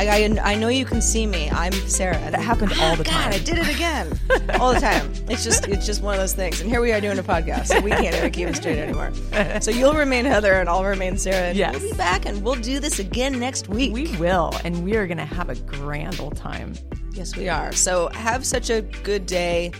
I, 0.00 0.24
I, 0.24 0.52
I 0.52 0.54
know 0.54 0.68
you 0.68 0.86
can 0.86 1.02
see 1.02 1.26
me. 1.26 1.50
I'm 1.50 1.72
Sarah. 1.72 2.14
that 2.30 2.40
happened 2.40 2.72
all 2.80 2.96
the 2.96 3.02
oh, 3.02 3.04
God, 3.04 3.12
time. 3.12 3.32
I 3.34 3.38
did 3.38 3.58
it 3.58 3.68
again, 3.68 4.08
all 4.58 4.72
the 4.72 4.80
time. 4.80 5.12
It's 5.28 5.44
just 5.44 5.68
it's 5.68 5.84
just 5.84 6.00
one 6.02 6.14
of 6.14 6.20
those 6.20 6.32
things. 6.32 6.62
And 6.62 6.70
here 6.70 6.80
we 6.80 6.90
are 6.92 7.02
doing 7.02 7.18
a 7.18 7.22
podcast, 7.22 7.66
so 7.66 7.80
we 7.80 7.90
can't 7.90 8.16
even 8.16 8.30
keep 8.30 8.48
it 8.48 8.56
straight 8.56 8.78
anymore. 8.78 9.12
So 9.60 9.70
you'll 9.70 9.92
remain 9.92 10.24
Heather, 10.24 10.54
and 10.54 10.68
I'll 10.70 10.84
remain 10.84 11.18
Sarah. 11.18 11.48
And 11.48 11.58
Yes. 11.58 11.78
we'll 11.78 11.90
be 11.90 11.96
back, 11.98 12.24
and 12.24 12.42
we'll 12.42 12.54
do 12.54 12.80
this 12.80 12.98
again 12.98 13.38
next 13.38 13.68
week. 13.68 13.92
We 13.92 14.16
will, 14.16 14.52
and 14.64 14.82
we 14.84 14.96
are 14.96 15.06
going 15.06 15.18
to 15.18 15.24
have 15.26 15.50
a 15.50 15.54
grand 15.54 16.18
old 16.18 16.34
time. 16.36 16.72
yes, 17.12 17.36
we 17.36 17.48
are. 17.50 17.70
So 17.72 18.08
have 18.14 18.46
such 18.46 18.70
a 18.70 18.80
good 19.02 19.26
day, 19.26 19.72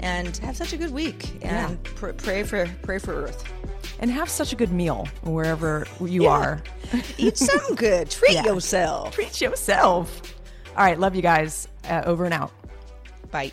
and 0.00 0.36
have 0.38 0.54
such 0.56 0.74
a 0.74 0.76
good 0.76 0.92
week. 0.92 1.30
And 1.42 1.82
pr- 1.82 2.10
pray 2.12 2.42
for 2.42 2.68
pray 2.82 2.98
for 2.98 3.14
Earth. 3.24 3.42
And 3.98 4.10
have 4.10 4.28
such 4.28 4.52
a 4.52 4.56
good 4.56 4.72
meal 4.72 5.08
wherever 5.22 5.86
you 6.00 6.26
are. 6.26 6.62
Eat 7.18 7.36
something 7.38 7.76
good. 7.76 8.10
Treat 8.10 8.34
Yeah. 8.34 8.44
yourself. 8.44 9.14
Treat 9.14 9.40
yourself. 9.40 10.34
All 10.76 10.84
right, 10.84 10.98
love 10.98 11.14
you 11.14 11.22
guys. 11.22 11.68
Uh, 11.88 12.02
over 12.04 12.24
and 12.24 12.34
out. 12.34 12.52
Bye. 13.30 13.52